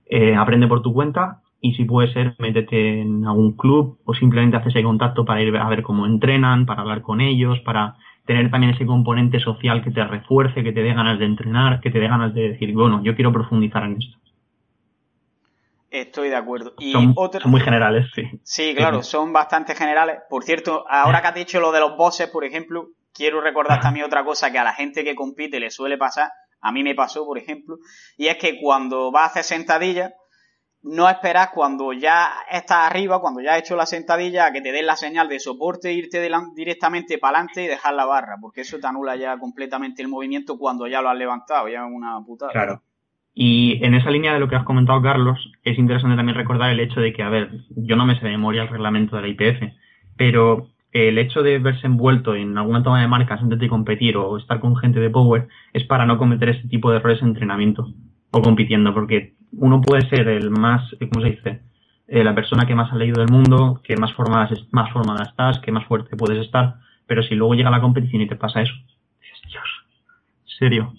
eh, 0.07 0.35
aprende 0.35 0.67
por 0.67 0.83
tu 0.83 0.93
cuenta 0.93 1.43
y 1.61 1.75
si 1.75 1.85
puede 1.85 2.13
ser, 2.13 2.37
métete 2.39 3.01
en 3.01 3.27
algún 3.27 3.57
club 3.57 3.99
o 4.05 4.15
simplemente 4.15 4.57
haces 4.57 4.75
ese 4.75 4.83
contacto 4.83 5.25
para 5.25 5.43
ir 5.43 5.57
a 5.57 5.69
ver 5.69 5.83
cómo 5.83 6.07
entrenan, 6.07 6.67
para 6.67 6.83
hablar 6.83 7.03
con 7.03 7.21
ellos, 7.21 7.59
para 7.61 7.97
tener 8.27 8.51
también 8.51 8.75
ese 8.75 8.87
componente 8.87 9.41
social 9.41 9.83
que 9.83 9.91
te 9.91 10.05
refuerce, 10.05 10.63
que 10.63 10.73
te 10.73 10.83
dé 10.83 10.93
ganas 10.93 11.19
de 11.19 11.25
entrenar, 11.25 11.81
que 11.81 11.91
te 11.91 11.99
dé 11.99 12.09
ganas 12.09 12.35
de 12.35 12.51
decir, 12.51 12.73
bueno, 12.75 13.03
yo 13.03 13.15
quiero 13.15 13.33
profundizar 13.33 13.85
en 13.85 13.99
esto. 14.03 14.19
Estoy 15.91 16.29
de 16.29 16.37
acuerdo. 16.37 16.75
Y 16.79 16.93
son, 16.93 17.15
muy 17.47 17.61
generales, 17.61 18.07
sí. 18.15 18.23
Sí, 18.43 18.75
claro, 18.77 19.03
son 19.03 19.33
bastante 19.33 19.75
generales. 19.75 20.19
Por 20.29 20.43
cierto, 20.43 20.85
ahora 20.91 21.23
que 21.23 21.29
has 21.29 21.35
dicho 21.35 21.61
lo 21.61 21.73
de 21.73 21.81
los 21.81 21.97
bosses, 21.97 22.29
por 22.29 22.45
ejemplo, 22.45 22.89
quiero 23.15 23.41
recordar 23.41 23.81
también 23.81 24.05
otra 24.05 24.25
cosa 24.25 24.53
que 24.53 24.59
a 24.59 24.65
la 24.65 24.75
gente 24.75 25.05
que 25.05 25.15
compite 25.15 25.59
le 25.59 25.71
suele 25.71 25.97
pasar, 25.97 26.31
a 26.67 26.73
mí 26.73 26.83
me 26.83 26.95
pasó, 26.95 27.25
por 27.25 27.39
ejemplo, 27.39 27.79
y 28.17 28.27
es 28.27 28.37
que 28.37 28.61
cuando 28.61 29.13
vas 29.13 29.23
a 29.23 29.27
hacer 29.27 29.45
sentadillas, 29.45 30.13
no 30.83 31.09
esperas 31.09 31.51
cuando 31.55 31.93
ya 31.93 32.29
estás 32.51 32.91
arriba, 32.91 33.21
cuando 33.21 33.41
ya 33.41 33.55
has 33.55 33.61
hecho 33.61 33.77
la 33.77 33.87
sentadilla, 33.87 34.47
a 34.47 34.53
que 34.53 34.61
te 34.61 34.73
den 34.73 34.87
la 34.87 34.97
señal 34.97 35.29
de 35.29 35.41
soporte, 35.41 35.93
irte 35.93 36.29
directamente 36.55 37.19
para 37.19 37.39
adelante 37.39 37.65
y 37.65 37.67
dejar 37.67 37.95
la 37.95 38.05
barra, 38.05 38.37
porque 38.41 38.61
eso 38.63 38.79
te 38.79 38.87
anula 38.87 39.17
ya 39.17 39.39
completamente 39.39 40.03
el 40.03 40.09
movimiento 40.09 40.59
cuando 40.59 40.87
ya 40.87 41.03
lo 41.03 41.09
has 41.09 41.17
levantado, 41.17 41.69
ya 41.69 41.85
es 41.85 41.93
una 41.93 42.21
putada. 42.25 42.53
Claro. 42.53 42.83
Y 43.35 43.85
en 43.85 43.95
esa 43.95 44.11
línea 44.11 44.33
de 44.33 44.41
lo 44.41 44.49
que 44.49 44.57
has 44.57 44.65
comentado, 44.65 45.03
Carlos, 45.03 45.39
es 45.63 45.79
interesante 45.79 46.17
también 46.17 46.39
recordar 46.39 46.71
el 46.71 46.81
hecho 46.81 47.01
de 47.01 47.13
que, 47.13 47.23
a 47.23 47.29
ver, 47.29 47.51
yo 47.77 47.95
no 47.95 48.07
me 48.07 48.15
sé 48.19 48.25
de 48.25 48.31
memoria 48.31 48.63
el 48.63 48.69
reglamento 48.69 49.17
de 49.17 49.23
la 49.23 49.29
IPF, 49.29 49.63
pero 50.17 50.69
el 50.93 51.19
hecho 51.19 51.43
de 51.43 51.59
verse 51.59 51.87
envuelto 51.87 52.35
en 52.35 52.57
alguna 52.57 52.83
toma 52.83 53.01
de 53.01 53.09
marcas 53.09 53.43
antes 53.43 53.59
de 53.59 53.69
competir 53.69 54.17
o 54.17 54.39
estar 54.39 54.61
con 54.61 54.77
gente 54.77 55.01
de 55.01 55.11
power 55.11 55.49
es 55.73 55.85
para 55.85 56.07
no 56.07 56.19
cometer 56.19 56.49
ese 56.49 56.69
tipo 56.69 56.91
de 56.91 56.99
errores 56.99 57.21
en 57.23 57.29
entrenamiento 57.29 57.93
o 58.31 58.43
compitiendo, 58.43 58.95
porque 58.95 59.35
uno 59.53 59.81
puede 59.81 60.09
ser 60.09 60.29
el 60.29 60.51
más, 60.51 60.95
¿cómo 61.13 61.25
se 61.25 61.31
dice? 61.31 61.63
Eh, 62.09 62.23
la 62.23 62.35
persona 62.35 62.67
que 62.67 62.75
más 62.75 62.93
ha 62.93 62.97
leído 62.97 63.21
del 63.21 63.33
mundo, 63.33 63.81
que 63.83 63.97
más 63.97 64.13
formada, 64.13 64.49
más 64.71 64.93
formada 64.93 65.25
estás, 65.25 65.59
que 65.61 65.73
más 65.73 65.85
fuerte 65.87 66.17
puedes 66.17 66.45
estar, 66.45 66.77
pero 67.07 67.23
si 67.23 67.35
luego 67.35 67.55
llega 67.55 67.71
la 67.71 67.81
competición 67.81 68.23
y 68.23 68.29
te 68.29 68.37
pasa 68.37 68.63
eso, 68.63 68.75
dices, 69.21 69.41
Dios, 69.51 69.65
serio. 70.59 70.93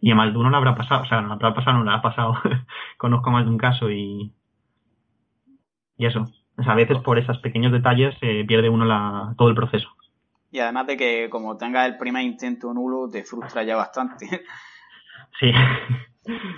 Y 0.00 0.10
a 0.10 0.14
más 0.14 0.32
de 0.32 0.38
uno 0.38 0.50
le 0.50 0.56
habrá 0.56 0.74
pasado, 0.74 1.02
o 1.02 1.06
sea, 1.06 1.20
no 1.20 1.28
le 1.28 1.34
habrá 1.34 1.54
pasado, 1.54 1.78
no 1.78 1.84
le 1.84 1.92
ha 1.92 2.02
pasado. 2.02 2.34
Conozco 2.98 3.30
más 3.30 3.44
de 3.44 3.50
un 3.50 3.58
caso 3.58 3.90
y. 3.90 4.32
Y 5.96 6.06
eso. 6.06 6.26
O 6.58 6.62
sea, 6.62 6.72
a 6.72 6.76
veces 6.76 6.98
por 6.98 7.18
esos 7.18 7.38
pequeños 7.38 7.72
detalles 7.72 8.14
se 8.20 8.44
pierde 8.44 8.68
uno 8.68 8.84
la, 8.84 9.34
todo 9.36 9.48
el 9.48 9.54
proceso. 9.54 9.88
Y 10.50 10.58
además 10.58 10.86
de 10.86 10.96
que, 10.96 11.30
como 11.30 11.56
tengas 11.56 11.86
el 11.86 11.96
primer 11.96 12.24
intento 12.24 12.72
nulo, 12.74 13.08
te 13.10 13.24
frustra 13.24 13.62
ya 13.62 13.76
bastante. 13.76 14.26
Sí. 15.40 15.50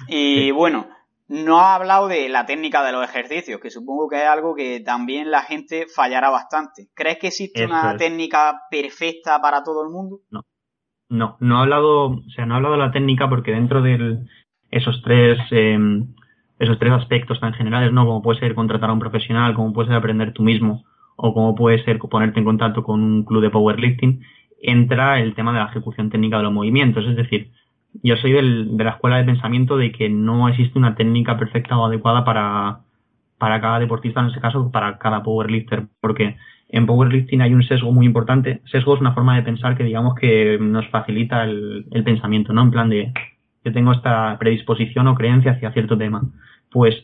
Y 0.08 0.50
bueno, 0.50 0.88
no 1.28 1.60
ha 1.60 1.76
hablado 1.76 2.08
de 2.08 2.28
la 2.28 2.44
técnica 2.44 2.84
de 2.84 2.92
los 2.92 3.04
ejercicios, 3.04 3.60
que 3.60 3.70
supongo 3.70 4.08
que 4.08 4.22
es 4.22 4.28
algo 4.28 4.54
que 4.54 4.80
también 4.80 5.30
la 5.30 5.42
gente 5.42 5.86
fallará 5.86 6.28
bastante. 6.28 6.88
¿Crees 6.92 7.18
que 7.18 7.28
existe 7.28 7.64
una 7.64 7.96
técnica 7.96 8.62
perfecta 8.70 9.40
para 9.40 9.62
todo 9.62 9.84
el 9.84 9.90
mundo? 9.90 10.20
No. 10.30 10.42
No, 11.08 11.36
no 11.40 11.58
ha 11.58 11.62
hablado, 11.62 12.06
o 12.06 12.30
sea, 12.34 12.46
no 12.46 12.54
ha 12.54 12.56
hablado 12.56 12.74
de 12.74 12.80
la 12.80 12.92
técnica 12.92 13.28
porque 13.28 13.52
dentro 13.52 13.80
de 13.80 14.26
esos 14.70 15.00
tres 15.02 15.38
em, 15.50 16.14
esos 16.64 16.78
tres 16.78 16.92
aspectos 16.92 17.40
tan 17.40 17.52
generales, 17.54 17.92
¿no? 17.92 18.04
Como 18.06 18.22
puede 18.22 18.40
ser 18.40 18.54
contratar 18.54 18.90
a 18.90 18.92
un 18.92 18.98
profesional, 18.98 19.54
como 19.54 19.72
puede 19.72 19.88
ser 19.88 19.96
aprender 19.96 20.32
tú 20.32 20.42
mismo, 20.42 20.84
o 21.16 21.32
como 21.32 21.54
puede 21.54 21.82
ser 21.84 21.98
ponerte 21.98 22.40
en 22.40 22.44
contacto 22.44 22.82
con 22.82 23.02
un 23.02 23.24
club 23.24 23.42
de 23.42 23.50
powerlifting, 23.50 24.22
entra 24.62 25.20
el 25.20 25.34
tema 25.34 25.52
de 25.52 25.60
la 25.60 25.66
ejecución 25.66 26.10
técnica 26.10 26.38
de 26.38 26.44
los 26.44 26.52
movimientos. 26.52 27.06
Es 27.06 27.16
decir, 27.16 27.50
yo 28.02 28.16
soy 28.16 28.32
del, 28.32 28.76
de 28.76 28.84
la 28.84 28.90
escuela 28.90 29.18
de 29.18 29.24
pensamiento 29.24 29.76
de 29.76 29.92
que 29.92 30.08
no 30.08 30.48
existe 30.48 30.78
una 30.78 30.94
técnica 30.94 31.38
perfecta 31.38 31.78
o 31.78 31.86
adecuada 31.86 32.24
para, 32.24 32.80
para 33.38 33.60
cada 33.60 33.78
deportista, 33.78 34.20
en 34.20 34.26
ese 34.28 34.40
caso, 34.40 34.70
para 34.72 34.98
cada 34.98 35.22
powerlifter, 35.22 35.84
porque 36.00 36.36
en 36.68 36.86
powerlifting 36.86 37.42
hay 37.42 37.54
un 37.54 37.62
sesgo 37.62 37.92
muy 37.92 38.06
importante. 38.06 38.62
Sesgo 38.64 38.94
es 38.94 39.00
una 39.00 39.12
forma 39.12 39.36
de 39.36 39.42
pensar 39.42 39.76
que 39.76 39.84
digamos 39.84 40.14
que 40.14 40.58
nos 40.60 40.88
facilita 40.88 41.44
el, 41.44 41.86
el 41.92 42.02
pensamiento, 42.02 42.52
¿no? 42.52 42.62
En 42.62 42.70
plan 42.70 42.88
de, 42.88 43.12
yo 43.64 43.72
tengo 43.72 43.92
esta 43.92 44.36
predisposición 44.38 45.06
o 45.06 45.14
creencia 45.14 45.52
hacia 45.52 45.72
cierto 45.72 45.96
tema. 45.96 46.22
Pues 46.74 46.96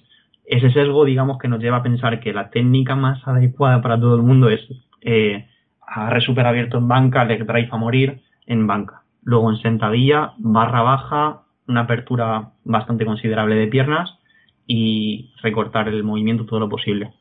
ese 0.44 0.72
sesgo, 0.72 1.04
digamos, 1.04 1.38
que 1.38 1.46
nos 1.46 1.60
lleva 1.60 1.76
a 1.76 1.82
pensar 1.84 2.18
que 2.18 2.32
la 2.32 2.50
técnica 2.50 2.96
más 2.96 3.26
adecuada 3.26 3.80
para 3.80 4.00
todo 4.00 4.16
el 4.16 4.22
mundo 4.22 4.48
es 4.50 4.60
eh, 5.00 5.46
a 5.86 6.20
super 6.20 6.44
abierto 6.44 6.78
en 6.78 6.88
banca, 6.88 7.24
leg 7.24 7.46
drive 7.46 7.68
a 7.70 7.76
morir 7.76 8.20
en 8.46 8.66
banca. 8.66 9.04
Luego 9.22 9.48
en 9.48 9.58
sentadilla, 9.58 10.32
barra 10.38 10.82
baja, 10.82 11.42
una 11.68 11.82
apertura 11.82 12.50
bastante 12.64 13.06
considerable 13.06 13.54
de 13.54 13.68
piernas 13.68 14.18
y 14.66 15.30
recortar 15.40 15.86
el 15.86 16.02
movimiento 16.02 16.46
todo 16.46 16.58
lo 16.58 16.68
posible. 16.68 17.12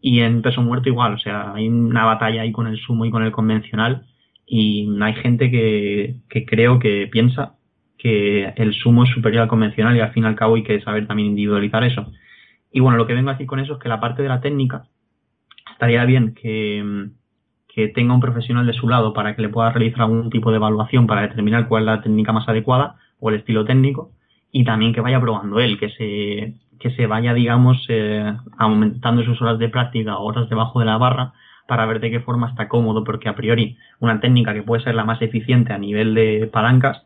Y 0.00 0.20
en 0.20 0.40
peso 0.40 0.62
muerto 0.62 0.88
igual, 0.88 1.14
o 1.14 1.18
sea, 1.18 1.54
hay 1.54 1.68
una 1.68 2.04
batalla 2.04 2.42
ahí 2.42 2.52
con 2.52 2.68
el 2.68 2.78
sumo 2.78 3.04
y 3.06 3.10
con 3.10 3.24
el 3.24 3.32
convencional 3.32 4.06
Y 4.46 4.88
hay 5.00 5.14
gente 5.14 5.50
que, 5.50 6.20
que 6.28 6.46
creo 6.46 6.78
que 6.78 7.08
piensa 7.10 7.57
que 7.98 8.54
el 8.56 8.72
sumo 8.72 9.04
es 9.04 9.10
superior 9.10 9.42
al 9.42 9.48
convencional 9.48 9.96
y 9.96 10.00
al 10.00 10.12
fin 10.12 10.24
y 10.24 10.26
al 10.26 10.36
cabo 10.36 10.54
hay 10.54 10.62
que 10.62 10.80
saber 10.80 11.06
también 11.06 11.30
individualizar 11.30 11.82
eso. 11.84 12.10
Y 12.72 12.80
bueno, 12.80 12.96
lo 12.96 13.06
que 13.06 13.14
vengo 13.14 13.30
a 13.30 13.32
decir 13.32 13.46
con 13.46 13.60
eso 13.60 13.74
es 13.74 13.78
que 13.80 13.88
la 13.88 14.00
parte 14.00 14.22
de 14.22 14.28
la 14.28 14.40
técnica 14.40 14.84
estaría 15.72 16.04
bien 16.04 16.34
que, 16.34 17.08
que 17.68 17.88
tenga 17.88 18.14
un 18.14 18.20
profesional 18.20 18.66
de 18.66 18.72
su 18.72 18.88
lado 18.88 19.12
para 19.12 19.34
que 19.34 19.42
le 19.42 19.48
pueda 19.48 19.70
realizar 19.70 20.02
algún 20.02 20.30
tipo 20.30 20.50
de 20.50 20.56
evaluación 20.56 21.06
para 21.06 21.22
determinar 21.22 21.68
cuál 21.68 21.82
es 21.82 21.86
la 21.86 22.02
técnica 22.02 22.32
más 22.32 22.48
adecuada 22.48 22.96
o 23.20 23.30
el 23.30 23.36
estilo 23.36 23.64
técnico 23.64 24.12
y 24.50 24.64
también 24.64 24.92
que 24.94 25.00
vaya 25.00 25.20
probando 25.20 25.60
él, 25.60 25.78
que 25.78 25.90
se, 25.90 26.54
que 26.78 26.90
se 26.96 27.06
vaya, 27.06 27.34
digamos, 27.34 27.84
eh, 27.88 28.34
aumentando 28.56 29.22
sus 29.24 29.40
horas 29.42 29.58
de 29.58 29.68
práctica, 29.68 30.18
horas 30.18 30.48
debajo 30.48 30.80
de 30.80 30.86
la 30.86 30.96
barra, 30.96 31.32
para 31.66 31.84
ver 31.84 32.00
de 32.00 32.10
qué 32.10 32.20
forma 32.20 32.48
está 32.48 32.66
cómodo, 32.68 33.04
porque 33.04 33.28
a 33.28 33.34
priori 33.34 33.76
una 34.00 34.20
técnica 34.20 34.54
que 34.54 34.62
puede 34.62 34.82
ser 34.82 34.94
la 34.94 35.04
más 35.04 35.20
eficiente 35.20 35.72
a 35.72 35.78
nivel 35.78 36.14
de 36.14 36.48
palancas 36.50 37.04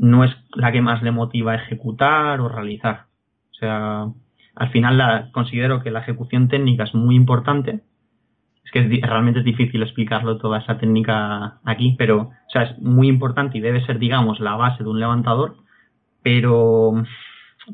no 0.00 0.24
es 0.24 0.34
la 0.54 0.72
que 0.72 0.80
más 0.80 1.02
le 1.02 1.10
motiva 1.10 1.52
a 1.52 1.56
ejecutar 1.56 2.40
o 2.40 2.48
realizar. 2.48 3.04
O 3.50 3.54
sea, 3.54 4.06
al 4.54 4.70
final 4.70 4.96
la, 4.96 5.30
considero 5.32 5.82
que 5.82 5.90
la 5.90 6.00
ejecución 6.00 6.48
técnica 6.48 6.84
es 6.84 6.94
muy 6.94 7.14
importante. 7.14 7.82
Es 8.64 8.70
que 8.72 9.00
realmente 9.02 9.40
es 9.40 9.44
difícil 9.44 9.82
explicarlo 9.82 10.38
toda 10.38 10.60
esa 10.60 10.78
técnica 10.78 11.58
aquí, 11.64 11.96
pero 11.98 12.20
o 12.20 12.50
sea, 12.50 12.62
es 12.62 12.78
muy 12.78 13.08
importante 13.08 13.58
y 13.58 13.60
debe 13.60 13.84
ser, 13.84 13.98
digamos, 13.98 14.40
la 14.40 14.56
base 14.56 14.82
de 14.82 14.88
un 14.88 15.00
levantador, 15.00 15.56
pero, 16.22 16.94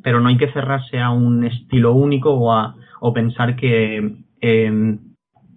pero 0.03 0.21
no 0.21 0.29
hay 0.29 0.37
que 0.37 0.53
cerrarse 0.53 0.99
a 0.99 1.11
un 1.11 1.45
estilo 1.45 1.93
único 1.93 2.33
o, 2.33 2.53
a, 2.53 2.75
o 3.01 3.13
pensar 3.13 3.55
que 3.55 4.17
eh, 4.41 4.99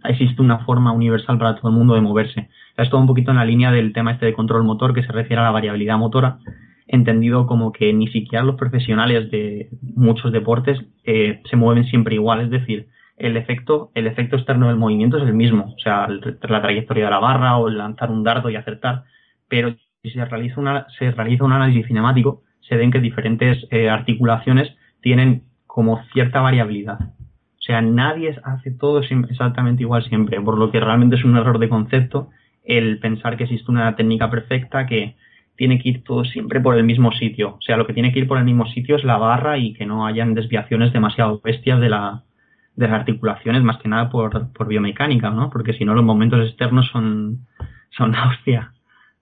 existe 0.03 0.41
una 0.41 0.59
forma 0.59 0.91
universal 0.91 1.39
para 1.39 1.55
todo 1.55 1.71
el 1.71 1.77
mundo 1.77 1.95
de 1.95 2.01
moverse. 2.01 2.49
Es 2.83 2.89
todo 2.89 3.01
un 3.01 3.07
poquito 3.07 3.31
en 3.31 3.37
la 3.37 3.45
línea 3.45 3.71
del 3.71 3.93
tema 3.93 4.11
este 4.11 4.25
de 4.25 4.33
control 4.33 4.63
motor 4.63 4.93
que 4.93 5.03
se 5.03 5.11
refiere 5.11 5.41
a 5.41 5.45
la 5.45 5.51
variabilidad 5.51 5.97
motora, 5.97 6.39
entendido 6.87 7.45
como 7.45 7.71
que 7.71 7.93
ni 7.93 8.07
siquiera 8.07 8.43
los 8.43 8.55
profesionales 8.55 9.29
de 9.31 9.69
muchos 9.81 10.31
deportes 10.31 10.79
eh, 11.03 11.41
se 11.49 11.55
mueven 11.55 11.85
siempre 11.85 12.15
igual, 12.15 12.41
es 12.41 12.49
decir, 12.49 12.87
el 13.17 13.37
efecto, 13.37 13.91
el 13.95 14.07
externo 14.07 14.67
del 14.67 14.77
movimiento 14.77 15.17
es 15.17 15.23
el 15.23 15.33
mismo, 15.33 15.73
o 15.75 15.79
sea, 15.79 16.07
la 16.07 16.61
trayectoria 16.61 17.05
de 17.05 17.11
la 17.11 17.19
barra 17.19 17.57
o 17.57 17.69
lanzar 17.69 18.09
un 18.09 18.23
dardo 18.23 18.49
y 18.49 18.55
acertar, 18.55 19.03
pero 19.47 19.75
si 20.01 20.09
se 20.11 20.23
realiza, 20.25 20.59
una, 20.59 20.87
se 20.97 21.11
realiza 21.11 21.43
un 21.43 21.51
análisis 21.51 21.85
cinemático, 21.85 22.43
se 22.61 22.77
ven 22.77 22.91
que 22.91 22.99
diferentes 22.99 23.67
eh, 23.71 23.89
articulaciones 23.89 24.73
tienen 25.01 25.43
como 25.67 26.01
cierta 26.13 26.41
variabilidad. 26.41 26.99
O 26.99 27.61
sea, 27.61 27.81
nadie 27.81 28.35
hace 28.43 28.71
todo 28.71 28.99
exactamente 28.99 29.83
igual 29.83 30.03
siempre, 30.05 30.41
por 30.41 30.57
lo 30.57 30.71
que 30.71 30.79
realmente 30.79 31.17
es 31.17 31.25
un 31.25 31.35
error 31.35 31.59
de 31.59 31.69
concepto 31.69 32.29
el 32.69 32.99
pensar 32.99 33.35
que 33.35 33.45
existe 33.45 33.71
una 33.71 33.95
técnica 33.95 34.29
perfecta 34.29 34.85
que 34.85 35.15
tiene 35.55 35.79
que 35.81 35.89
ir 35.89 36.03
todo 36.03 36.23
siempre 36.23 36.61
por 36.61 36.77
el 36.77 36.83
mismo 36.83 37.11
sitio. 37.11 37.55
O 37.55 37.61
sea, 37.61 37.77
lo 37.77 37.87
que 37.87 37.93
tiene 37.93 38.13
que 38.13 38.19
ir 38.19 38.27
por 38.27 38.37
el 38.37 38.45
mismo 38.45 38.67
sitio 38.67 38.95
es 38.95 39.03
la 39.03 39.17
barra 39.17 39.57
y 39.57 39.73
que 39.73 39.87
no 39.87 40.05
hayan 40.05 40.35
desviaciones 40.35 40.93
demasiado 40.93 41.41
bestias 41.43 41.81
de, 41.81 41.89
la, 41.89 42.23
de 42.75 42.87
las 42.87 42.99
articulaciones, 42.99 43.63
más 43.63 43.79
que 43.79 43.89
nada 43.89 44.09
por, 44.09 44.53
por 44.53 44.67
biomecánica, 44.67 45.31
¿no? 45.31 45.49
Porque 45.49 45.73
si 45.73 45.83
no, 45.83 45.95
los 45.95 46.05
momentos 46.05 46.47
externos 46.47 46.87
son, 46.91 47.47
son 47.89 48.15
hostia. 48.29 48.71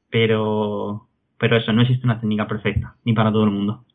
Pero, 0.10 1.08
pero 1.40 1.56
eso, 1.56 1.72
no 1.72 1.84
existe 1.84 2.06
una 2.06 2.20
técnica 2.20 2.48
perfecta, 2.48 2.96
ni 3.06 3.14
para 3.14 3.32
todo 3.32 3.46
el 3.46 3.52
mundo. 3.52 3.86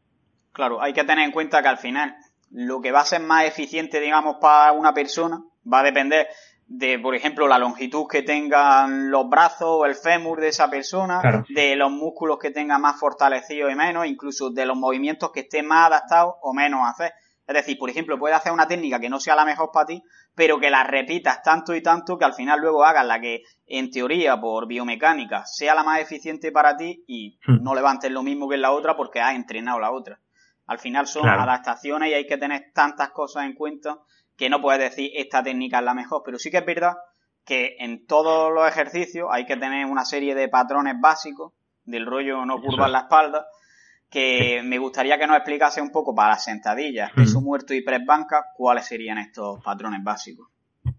Claro, 0.52 0.80
hay 0.80 0.94
que 0.94 1.04
tener 1.04 1.26
en 1.26 1.30
cuenta 1.30 1.60
que 1.60 1.68
al 1.68 1.78
final 1.78 2.14
lo 2.50 2.80
que 2.80 2.90
va 2.90 3.00
a 3.00 3.04
ser 3.04 3.20
más 3.20 3.44
eficiente, 3.44 4.00
digamos, 4.00 4.36
para 4.40 4.72
una 4.72 4.94
persona 4.94 5.42
va 5.70 5.80
a 5.80 5.84
depender 5.84 6.26
de, 6.74 6.98
por 6.98 7.14
ejemplo, 7.14 7.46
la 7.46 7.58
longitud 7.58 8.06
que 8.08 8.22
tengan 8.22 9.10
los 9.10 9.28
brazos 9.28 9.68
o 9.68 9.84
el 9.84 9.94
fémur 9.94 10.40
de 10.40 10.48
esa 10.48 10.70
persona, 10.70 11.20
de 11.50 11.76
los 11.76 11.90
músculos 11.90 12.38
que 12.38 12.50
tenga 12.50 12.78
más 12.78 12.98
fortalecidos 12.98 13.70
y 13.70 13.74
menos, 13.74 14.06
incluso 14.06 14.50
de 14.50 14.64
los 14.64 14.76
movimientos 14.76 15.32
que 15.32 15.40
esté 15.40 15.62
más 15.62 15.88
adaptados 15.88 16.34
o 16.40 16.54
menos 16.54 16.80
a 16.80 16.90
hacer. 16.90 17.12
Es 17.46 17.54
decir, 17.54 17.76
por 17.76 17.90
ejemplo, 17.90 18.18
puedes 18.18 18.36
hacer 18.38 18.52
una 18.52 18.66
técnica 18.66 18.98
que 18.98 19.10
no 19.10 19.20
sea 19.20 19.36
la 19.36 19.44
mejor 19.44 19.70
para 19.70 19.84
ti, 19.84 20.02
pero 20.34 20.58
que 20.58 20.70
la 20.70 20.82
repitas 20.82 21.42
tanto 21.42 21.74
y 21.74 21.82
tanto 21.82 22.16
que 22.16 22.24
al 22.24 22.32
final 22.32 22.60
luego 22.60 22.84
hagas 22.84 23.04
la 23.04 23.20
que, 23.20 23.42
en 23.66 23.90
teoría, 23.90 24.40
por 24.40 24.66
biomecánica, 24.66 25.44
sea 25.44 25.74
la 25.74 25.84
más 25.84 26.00
eficiente 26.00 26.52
para 26.52 26.78
ti 26.78 27.04
y 27.06 27.38
hmm. 27.46 27.62
no 27.62 27.74
levantes 27.74 28.10
lo 28.10 28.22
mismo 28.22 28.48
que 28.48 28.54
en 28.54 28.62
la 28.62 28.72
otra 28.72 28.96
porque 28.96 29.20
has 29.20 29.34
entrenado 29.34 29.78
la 29.78 29.90
otra. 29.90 30.20
Al 30.66 30.78
final 30.78 31.06
son 31.06 31.28
adaptaciones 31.28 32.08
y 32.08 32.14
hay 32.14 32.26
que 32.26 32.38
tener 32.38 32.70
tantas 32.72 33.10
cosas 33.10 33.44
en 33.44 33.54
cuenta 33.54 33.98
que 34.42 34.50
no 34.50 34.60
puedes 34.60 34.80
decir 34.80 35.12
esta 35.14 35.40
técnica 35.40 35.78
es 35.78 35.84
la 35.84 35.94
mejor, 35.94 36.22
pero 36.24 36.36
sí 36.36 36.50
que 36.50 36.56
es 36.56 36.66
verdad 36.66 36.94
que 37.46 37.76
en 37.78 38.08
todos 38.08 38.52
los 38.52 38.68
ejercicios 38.68 39.28
hay 39.30 39.46
que 39.46 39.56
tener 39.56 39.86
una 39.86 40.04
serie 40.04 40.34
de 40.34 40.48
patrones 40.48 40.96
básicos 41.00 41.52
del 41.84 42.06
rollo 42.06 42.44
no 42.44 42.60
curvar 42.60 42.90
la 42.90 43.02
espalda 43.02 43.46
que 44.10 44.60
me 44.64 44.78
gustaría 44.78 45.16
que 45.16 45.28
nos 45.28 45.36
explicase 45.36 45.80
un 45.80 45.92
poco 45.92 46.12
para 46.12 46.30
las 46.30 46.44
sentadillas, 46.44 47.12
peso 47.12 47.40
muerto 47.40 47.72
y 47.72 47.84
press 47.84 48.04
banca, 48.04 48.46
cuáles 48.56 48.84
serían 48.88 49.18
estos 49.18 49.62
patrones 49.62 50.02
básicos. 50.02 50.48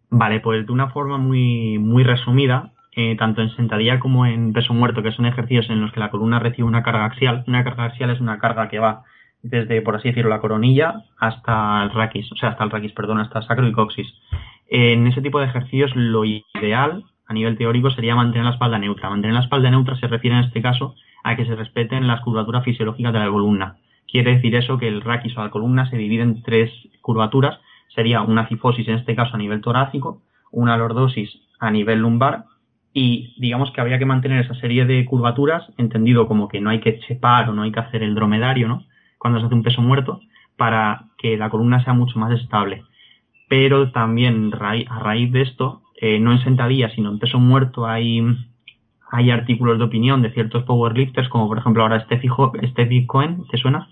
Vale, 0.10 0.40
pues 0.40 0.66
de 0.66 0.72
una 0.72 0.90
forma 0.92 1.18
muy, 1.18 1.78
muy 1.80 2.06
resumida, 2.06 2.72
eh, 2.96 3.18
tanto 3.18 3.42
en 3.42 3.54
sentadilla 3.58 4.00
como 4.00 4.26
en 4.26 4.54
peso 4.54 4.74
muerto, 4.74 5.04
que 5.04 5.12
son 5.12 5.26
ejercicios 5.26 5.70
en 5.70 5.82
los 5.82 5.92
que 5.92 6.00
la 6.00 6.12
columna 6.12 6.40
recibe 6.40 6.66
una 6.66 6.82
carga 6.82 7.04
axial. 7.04 7.44
Una 7.46 7.66
carga 7.66 7.86
axial 7.88 8.10
es 8.10 8.22
una 8.22 8.40
carga 8.40 8.70
que 8.70 8.80
va 8.80 9.04
desde, 9.44 9.82
por 9.82 9.96
así 9.96 10.08
decirlo, 10.08 10.30
la 10.30 10.40
coronilla 10.40 11.04
hasta 11.20 11.84
el 11.84 11.92
raquis, 11.92 12.32
o 12.32 12.36
sea, 12.36 12.50
hasta 12.50 12.64
el 12.64 12.72
raquis, 12.72 12.94
perdón, 12.94 13.20
hasta 13.20 13.42
sacro 13.42 13.68
y 13.68 13.74
coxis. 13.74 14.08
En 14.68 15.06
ese 15.06 15.22
tipo 15.22 15.40
de 15.40 15.46
ejercicios, 15.46 15.92
lo 15.96 16.24
ideal 16.26 17.04
a 17.28 17.34
nivel 17.34 17.58
teórico 17.58 17.92
sería 17.92 18.16
mantener 18.16 18.46
la 18.46 18.54
espalda 18.54 18.80
neutra. 18.80 19.10
Mantener 19.10 19.36
la 19.36 19.42
espalda 19.42 19.70
neutra 19.70 19.98
se 19.98 20.08
refiere 20.08 20.38
en 20.38 20.46
este 20.46 20.62
caso 20.62 20.96
a 21.24 21.36
que 21.36 21.46
se 21.46 21.56
respeten 21.56 22.08
las 22.08 22.22
curvaturas 22.22 22.64
fisiológicas 22.64 23.14
de 23.14 23.20
la 23.20 23.30
columna. 23.30 23.78
Quiere 24.08 24.36
decir 24.36 24.56
eso 24.56 24.78
que 24.78 24.88
el 24.88 25.02
raquis 25.02 25.38
o 25.38 25.44
la 25.44 25.50
columna 25.50 25.90
se 25.90 25.98
divide 25.98 26.24
en 26.24 26.42
tres 26.42 26.72
curvaturas. 27.02 27.60
Sería 27.94 28.22
una 28.22 28.48
cifosis 28.48 28.88
en 28.88 28.96
este 28.96 29.16
caso 29.16 29.36
a 29.36 29.38
nivel 29.38 29.62
torácico, 29.62 30.22
una 30.52 30.78
lordosis 30.78 31.30
a 31.60 31.70
nivel 31.70 32.00
lumbar 32.00 32.46
y 32.94 33.34
digamos 33.38 33.72
que 33.72 33.82
habría 33.82 33.98
que 33.98 34.06
mantener 34.06 34.46
esa 34.46 34.54
serie 34.56 34.86
de 34.86 35.04
curvaturas, 35.06 35.64
entendido 35.78 36.28
como 36.28 36.48
que 36.48 36.62
no 36.62 36.70
hay 36.70 36.80
que 36.80 37.00
chepar 37.00 37.50
o 37.50 37.54
no 37.54 37.64
hay 37.64 37.72
que 37.72 37.80
hacer 37.80 38.04
el 38.04 38.14
dromedario, 38.16 38.68
¿no? 38.68 38.86
Cuando 39.24 39.40
se 39.40 39.46
hace 39.46 39.56
un 39.56 39.64
peso 39.64 39.82
muerto, 39.82 40.20
para 40.58 41.06
que 41.18 41.38
la 41.38 41.50
columna 41.50 41.82
sea 41.86 41.94
mucho 41.94 42.20
más 42.20 42.38
estable. 42.38 42.84
Pero 43.48 43.90
también 43.92 44.52
a 44.54 45.00
raíz 45.00 45.32
de 45.32 45.44
esto, 45.44 45.82
eh, 45.96 46.20
no 46.20 46.34
en 46.34 46.44
sentadilla, 46.44 46.90
sino 46.90 47.10
en 47.10 47.20
peso 47.20 47.40
muerto 47.40 47.88
hay 47.88 48.22
hay 49.16 49.32
artículos 49.32 49.78
de 49.78 49.86
opinión 49.86 50.22
de 50.22 50.32
ciertos 50.32 50.64
powerlifters, 50.64 51.30
como 51.30 51.48
por 51.48 51.60
ejemplo 51.60 51.84
ahora 51.84 52.04
Steffi 52.04 53.06
Cohen, 53.06 53.46
¿te 53.50 53.58
suena? 53.58 53.88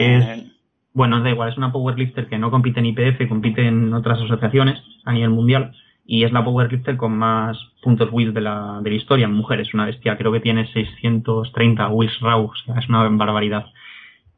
Es, 0.00 0.24
eh. 0.24 0.50
bueno, 0.92 1.20
da 1.20 1.30
igual, 1.30 1.50
es 1.50 1.56
una 1.56 1.70
powerlifter 1.70 2.26
que 2.26 2.38
no 2.38 2.50
compite 2.50 2.80
en 2.80 2.86
IPF, 2.86 3.28
compite 3.28 3.64
en 3.68 3.94
otras 3.94 4.20
asociaciones 4.22 4.82
a 5.04 5.12
nivel 5.12 5.30
mundial 5.30 5.72
y 6.04 6.24
es 6.24 6.32
la 6.32 6.44
powerlifter 6.44 6.96
con 6.96 7.16
más 7.16 7.56
puntos 7.82 8.08
Wills 8.10 8.34
de 8.34 8.40
la, 8.40 8.80
de 8.82 8.90
la 8.90 8.96
historia 8.96 9.26
en 9.26 9.34
mujeres, 9.34 9.72
una 9.74 9.86
bestia, 9.86 10.18
creo 10.18 10.32
que 10.32 10.40
tiene 10.40 10.66
630 10.72 11.88
Wills 11.90 12.18
Raw, 12.20 12.44
o 12.46 12.54
sea, 12.56 12.80
es 12.80 12.88
una 12.88 13.06
barbaridad. 13.06 13.66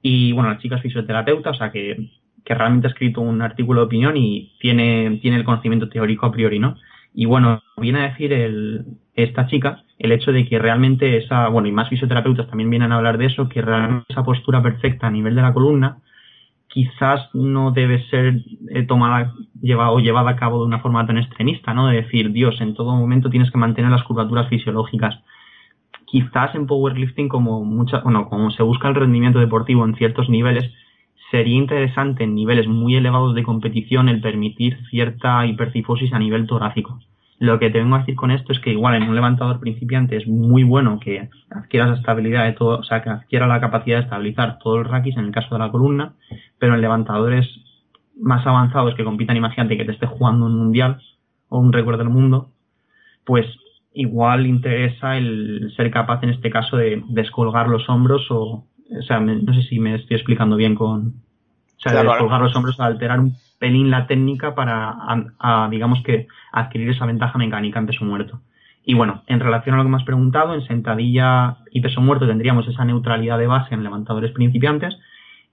Y 0.07 0.33
bueno, 0.33 0.51
la 0.51 0.59
chica 0.59 0.77
es 0.77 0.83
fisioterapeuta, 0.83 1.49
o 1.49 1.55
sea 1.55 1.73
que, 1.73 2.11
que 2.45 2.55
realmente 2.55 2.87
ha 2.87 2.91
escrito 2.91 3.23
un 3.23 3.41
artículo 3.41 3.81
de 3.81 3.87
opinión 3.87 4.19
y 4.19 4.53
tiene, 4.61 5.19
tiene 5.23 5.39
el 5.39 5.45
conocimiento 5.45 5.89
teórico 5.89 6.27
a 6.27 6.31
priori, 6.31 6.59
¿no? 6.59 6.77
Y 7.15 7.25
bueno, 7.25 7.63
viene 7.79 8.01
a 8.01 8.11
decir 8.11 8.35
el, 8.35 8.85
esta 9.15 9.47
chica 9.47 9.83
el 9.99 10.13
hecho 10.13 10.31
de 10.31 10.47
que 10.47 10.59
realmente 10.59 11.17
esa, 11.17 11.49
bueno, 11.49 11.69
y 11.69 11.73
más 11.73 11.89
fisioterapeutas 11.89 12.49
también 12.49 12.69
vienen 12.69 12.93
a 12.93 12.97
hablar 12.97 13.17
de 13.17 13.27
eso, 13.27 13.49
que 13.49 13.63
realmente 13.63 14.05
esa 14.11 14.25
postura 14.25 14.63
perfecta 14.63 15.07
a 15.07 15.11
nivel 15.11 15.35
de 15.35 15.41
la 15.41 15.55
columna 15.55 16.03
quizás 16.69 17.31
no 17.33 17.71
debe 17.71 18.05
ser 18.11 18.43
eh, 18.69 18.83
tomada 18.83 19.33
llevada, 19.63 19.93
o 19.93 20.01
llevada 20.01 20.33
a 20.33 20.37
cabo 20.37 20.59
de 20.59 20.67
una 20.67 20.81
forma 20.81 21.07
tan 21.07 21.17
extremista, 21.17 21.73
¿no? 21.73 21.87
De 21.87 22.03
decir, 22.03 22.31
Dios, 22.31 22.61
en 22.61 22.75
todo 22.75 22.95
momento 22.95 23.31
tienes 23.31 23.51
que 23.51 23.57
mantener 23.57 23.91
las 23.91 24.03
curvaturas 24.03 24.49
fisiológicas. 24.51 25.15
Quizás 26.15 26.55
en 26.55 26.69
powerlifting, 26.69 27.29
como 27.29 27.65
mucha, 27.65 27.99
bueno, 27.99 28.29
como 28.29 28.53
se 28.53 28.63
busca 28.63 28.87
el 28.87 28.95
rendimiento 28.95 29.41
deportivo 29.41 29.85
en 29.85 29.97
ciertos 29.97 30.29
niveles, 30.29 30.73
sería 31.33 31.57
interesante 31.57 32.23
en 32.23 32.37
niveles 32.37 32.69
muy 32.69 32.95
elevados 32.95 33.35
de 33.35 33.43
competición 33.43 34.09
el 34.09 34.21
permitir 34.21 34.79
cierta 34.91 35.45
hipercifosis 35.45 36.13
a 36.13 36.21
nivel 36.21 36.47
torácico. 36.47 37.01
Lo 37.41 37.59
que 37.59 37.69
te 37.69 37.81
vengo 37.81 37.97
a 37.97 37.99
decir 37.99 38.15
con 38.15 38.31
esto 38.31 38.53
es 38.53 38.61
que 38.61 38.71
igual 38.71 38.95
en 38.95 39.09
un 39.09 39.17
levantador 39.17 39.59
principiante 39.59 40.17
es 40.17 40.29
muy 40.29 40.63
bueno 40.63 41.01
que 41.01 41.31
adquieras 41.51 41.91
la 41.91 41.97
estabilidad 41.97 42.45
de 42.45 42.53
todo, 42.53 42.79
o 42.79 42.85
sea, 42.85 43.03
que 43.03 43.11
adquiera 43.11 43.49
la 43.49 43.61
capacidad 43.61 43.97
de 43.97 44.05
estabilizar 44.05 44.61
todo 44.61 44.77
el 44.77 44.85
raquis 44.85 45.17
en 45.17 45.25
el 45.25 45.33
caso 45.33 45.57
de 45.57 45.59
la 45.59 45.73
columna, 45.73 46.13
pero 46.61 46.77
en 46.77 46.81
levantadores 46.81 47.49
más 48.21 48.47
avanzados 48.47 48.95
que 48.95 49.03
compitan, 49.03 49.37
imagínate 49.37 49.77
que 49.77 49.85
te 49.85 49.91
esté 49.91 50.07
jugando 50.07 50.47
un 50.47 50.57
mundial 50.57 51.03
o 51.49 51.59
un 51.59 51.73
récord 51.73 51.99
del 51.99 52.09
mundo, 52.09 52.51
pues 53.25 53.47
igual 53.95 54.47
interesa 54.47 55.17
el 55.17 55.73
ser 55.77 55.91
capaz 55.91 56.23
en 56.23 56.31
este 56.31 56.51
caso 56.51 56.77
de 56.77 57.03
descolgar 57.09 57.69
los 57.69 57.89
hombros 57.89 58.27
o, 58.31 58.67
o 58.91 59.03
sea, 59.03 59.21
no 59.21 59.55
sé 59.55 59.63
si 59.63 59.79
me 59.79 59.95
estoy 59.95 60.17
explicando 60.17 60.57
bien 60.57 60.75
con, 60.75 61.07
o 61.07 61.81
sea, 61.81 61.93
de 61.93 62.03
descolgar 62.03 62.41
los 62.41 62.55
hombros, 62.57 62.79
alterar 62.81 63.21
un 63.21 63.37
pelín 63.59 63.91
la 63.91 64.07
técnica 64.07 64.55
para, 64.55 64.97
digamos 65.71 66.03
que, 66.03 66.27
adquirir 66.53 66.91
esa 66.91 67.07
ventaja 67.07 67.39
mecánica 67.39 67.79
en 67.79 67.87
peso 67.87 68.05
muerto. 68.05 68.41
Y 68.85 68.95
bueno, 68.95 69.23
en 69.27 69.41
relación 69.41 69.75
a 69.75 69.79
lo 69.79 69.85
que 69.85 69.91
me 69.91 69.97
has 69.97 70.05
preguntado, 70.05 70.55
en 70.55 70.67
sentadilla 70.67 71.57
y 71.71 71.81
peso 71.81 72.03
muerto 72.03 72.27
tendríamos 72.27 72.69
esa 72.69 72.85
neutralidad 72.85 73.39
de 73.39 73.47
base 73.47 73.75
en 73.75 73.83
levantadores 73.83 74.33
principiantes. 74.33 74.95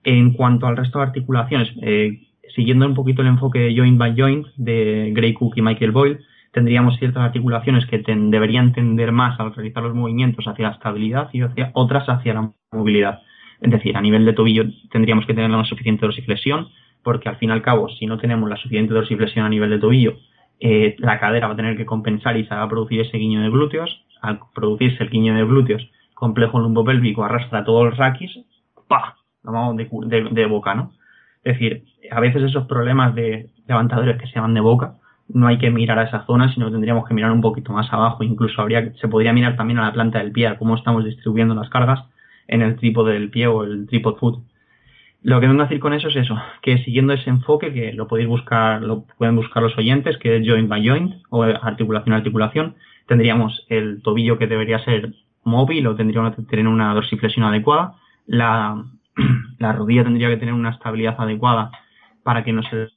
En 0.04 0.34
cuanto 0.34 0.66
al 0.68 0.76
resto 0.76 1.00
de 1.00 1.06
articulaciones, 1.06 1.70
eh, 1.82 2.28
siguiendo 2.56 2.86
un 2.86 2.96
poquito 2.96 3.22
el 3.22 3.30
enfoque 3.30 3.60
de 3.60 3.76
joint 3.76 3.98
by 3.98 4.16
joint 4.18 4.48
de 4.58 5.12
Gray 5.16 5.34
Cook 5.34 5.54
y 5.56 5.62
Michael 5.62 5.92
Boyle, 5.92 6.20
tendríamos 6.52 6.98
ciertas 6.98 7.24
articulaciones 7.24 7.86
que 7.86 8.04
deberían 8.06 8.74
tender 8.74 9.12
más 9.12 9.40
al 9.40 9.54
realizar 9.54 9.84
los 9.84 9.96
movimientos 9.96 10.46
hacia 10.48 10.68
la 10.68 10.74
estabilidad 10.74 11.30
y 11.34 11.42
otras 11.74 12.10
hacia 12.10 12.34
la 12.34 12.52
movilidad. 12.72 13.22
Es 13.62 13.72
decir, 13.72 13.96
a 13.96 14.02
nivel 14.02 14.26
de 14.26 14.34
tobillo 14.34 14.66
tendríamos 14.92 15.26
que 15.26 15.34
tener 15.34 15.50
una 15.50 15.66
suficiente 15.66 16.06
dorsiflexión, 16.06 16.70
porque 17.04 17.30
al 17.30 17.38
fin 17.38 17.50
y 17.50 17.54
al 17.54 17.62
cabo, 17.62 17.90
si 17.90 18.06
no 18.06 18.18
tenemos 18.18 18.50
la 18.50 18.58
suficiente 18.58 18.94
dorsiflexión 18.94 19.46
a 19.46 19.50
nivel 19.50 19.70
de 19.70 19.80
tobillo, 19.80 20.18
eh, 20.60 20.96
la 21.00 21.20
cadera 21.20 21.48
va 21.48 21.54
a 21.54 21.56
tener 21.56 21.78
que 21.78 21.86
compensar 21.86 22.38
y 22.38 22.46
se 22.46 22.54
va 22.54 22.64
a 22.64 22.70
producir 22.70 23.02
ese 23.02 23.18
guiño 23.18 23.42
de 23.42 23.50
glúteos. 23.50 24.06
Al 24.22 24.40
producirse 24.54 25.04
el 25.04 25.10
guiño 25.10 25.34
de 25.34 25.44
glúteos, 25.44 25.90
complejo 26.14 26.60
lumbopélvico 26.60 27.24
arrastra 27.24 27.64
todo 27.64 27.86
el 27.86 27.98
raquis, 27.98 28.32
¡pah! 28.88 29.16
Lo 29.44 29.52
vamos 29.52 29.78
de, 29.78 30.30
de 30.32 30.46
boca, 30.46 30.76
¿no? 30.76 30.92
Es 31.44 31.54
decir, 31.54 31.86
a 32.12 32.20
veces 32.20 32.44
esos 32.44 32.68
problemas 32.68 33.16
de 33.16 33.50
levantadores 33.68 34.18
que 34.20 34.28
se 34.28 34.36
llaman 34.36 34.54
de 34.54 34.62
boca, 34.62 34.98
no 35.34 35.48
hay 35.48 35.58
que 35.58 35.70
mirar 35.70 36.00
a 36.00 36.04
esa 36.04 36.26
zona, 36.26 36.54
sino 36.54 36.68
que 36.68 36.74
tendríamos 36.74 37.08
que 37.08 37.14
mirar 37.14 37.32
un 37.32 37.42
poquito 37.42 37.74
más 37.74 37.92
abajo. 37.92 38.24
Incluso 38.24 38.62
habría, 38.62 38.94
se 38.96 39.08
podría 39.08 39.34
mirar 39.34 39.56
también 39.56 39.80
a 39.80 39.86
la 39.86 39.94
planta 39.94 40.20
del 40.20 40.32
pie, 40.32 40.48
a 40.48 40.58
cómo 40.58 40.76
estamos 40.76 41.06
distribuyendo 41.06 41.56
las 41.56 41.70
cargas 41.70 42.04
en 42.48 42.62
el 42.62 42.76
trípode 42.78 43.14
del 43.14 43.30
pie 43.30 43.48
o 43.48 43.64
el 43.64 43.88
tripod 43.88 44.18
foot. 44.18 44.44
Lo 45.24 45.40
que 45.40 45.48
vengo 45.48 45.62
a 45.62 45.66
decir 45.66 45.80
con 45.80 45.94
eso 45.94 46.08
es 46.08 46.16
eso, 46.16 46.36
que 46.64 46.80
siguiendo 46.80 47.14
ese 47.14 47.30
enfoque, 47.30 47.72
que 47.74 47.94
lo 47.94 48.08
podéis 48.08 48.28
buscar, 48.28 48.82
lo 48.82 49.06
pueden 49.18 49.36
buscar 49.36 49.62
los 49.62 49.78
oyentes, 49.78 50.18
que 50.18 50.38
es 50.38 50.48
joint 50.48 50.68
by 50.68 50.86
joint 50.86 51.14
o 51.30 51.44
articulación 51.44 52.14
a 52.14 52.18
articulación, 52.18 52.76
tendríamos 53.08 53.66
el 53.70 54.02
tobillo 54.02 54.40
que 54.40 54.48
debería 54.48 54.80
ser 54.80 55.14
móvil 55.44 55.86
o 55.86 55.96
tendría 55.96 56.32
que 56.32 56.42
tener 56.44 56.68
una 56.68 56.94
dorsiflexión 56.96 57.46
adecuada, 57.46 57.96
la, 58.26 58.84
la 59.60 59.74
rodilla 59.74 60.04
tendría 60.04 60.30
que 60.30 60.38
tener 60.38 60.56
una 60.56 60.72
estabilidad 60.72 61.16
adecuada 61.20 61.72
para 62.24 62.44
que 62.44 62.54
no 62.54 62.64
se 62.64 62.88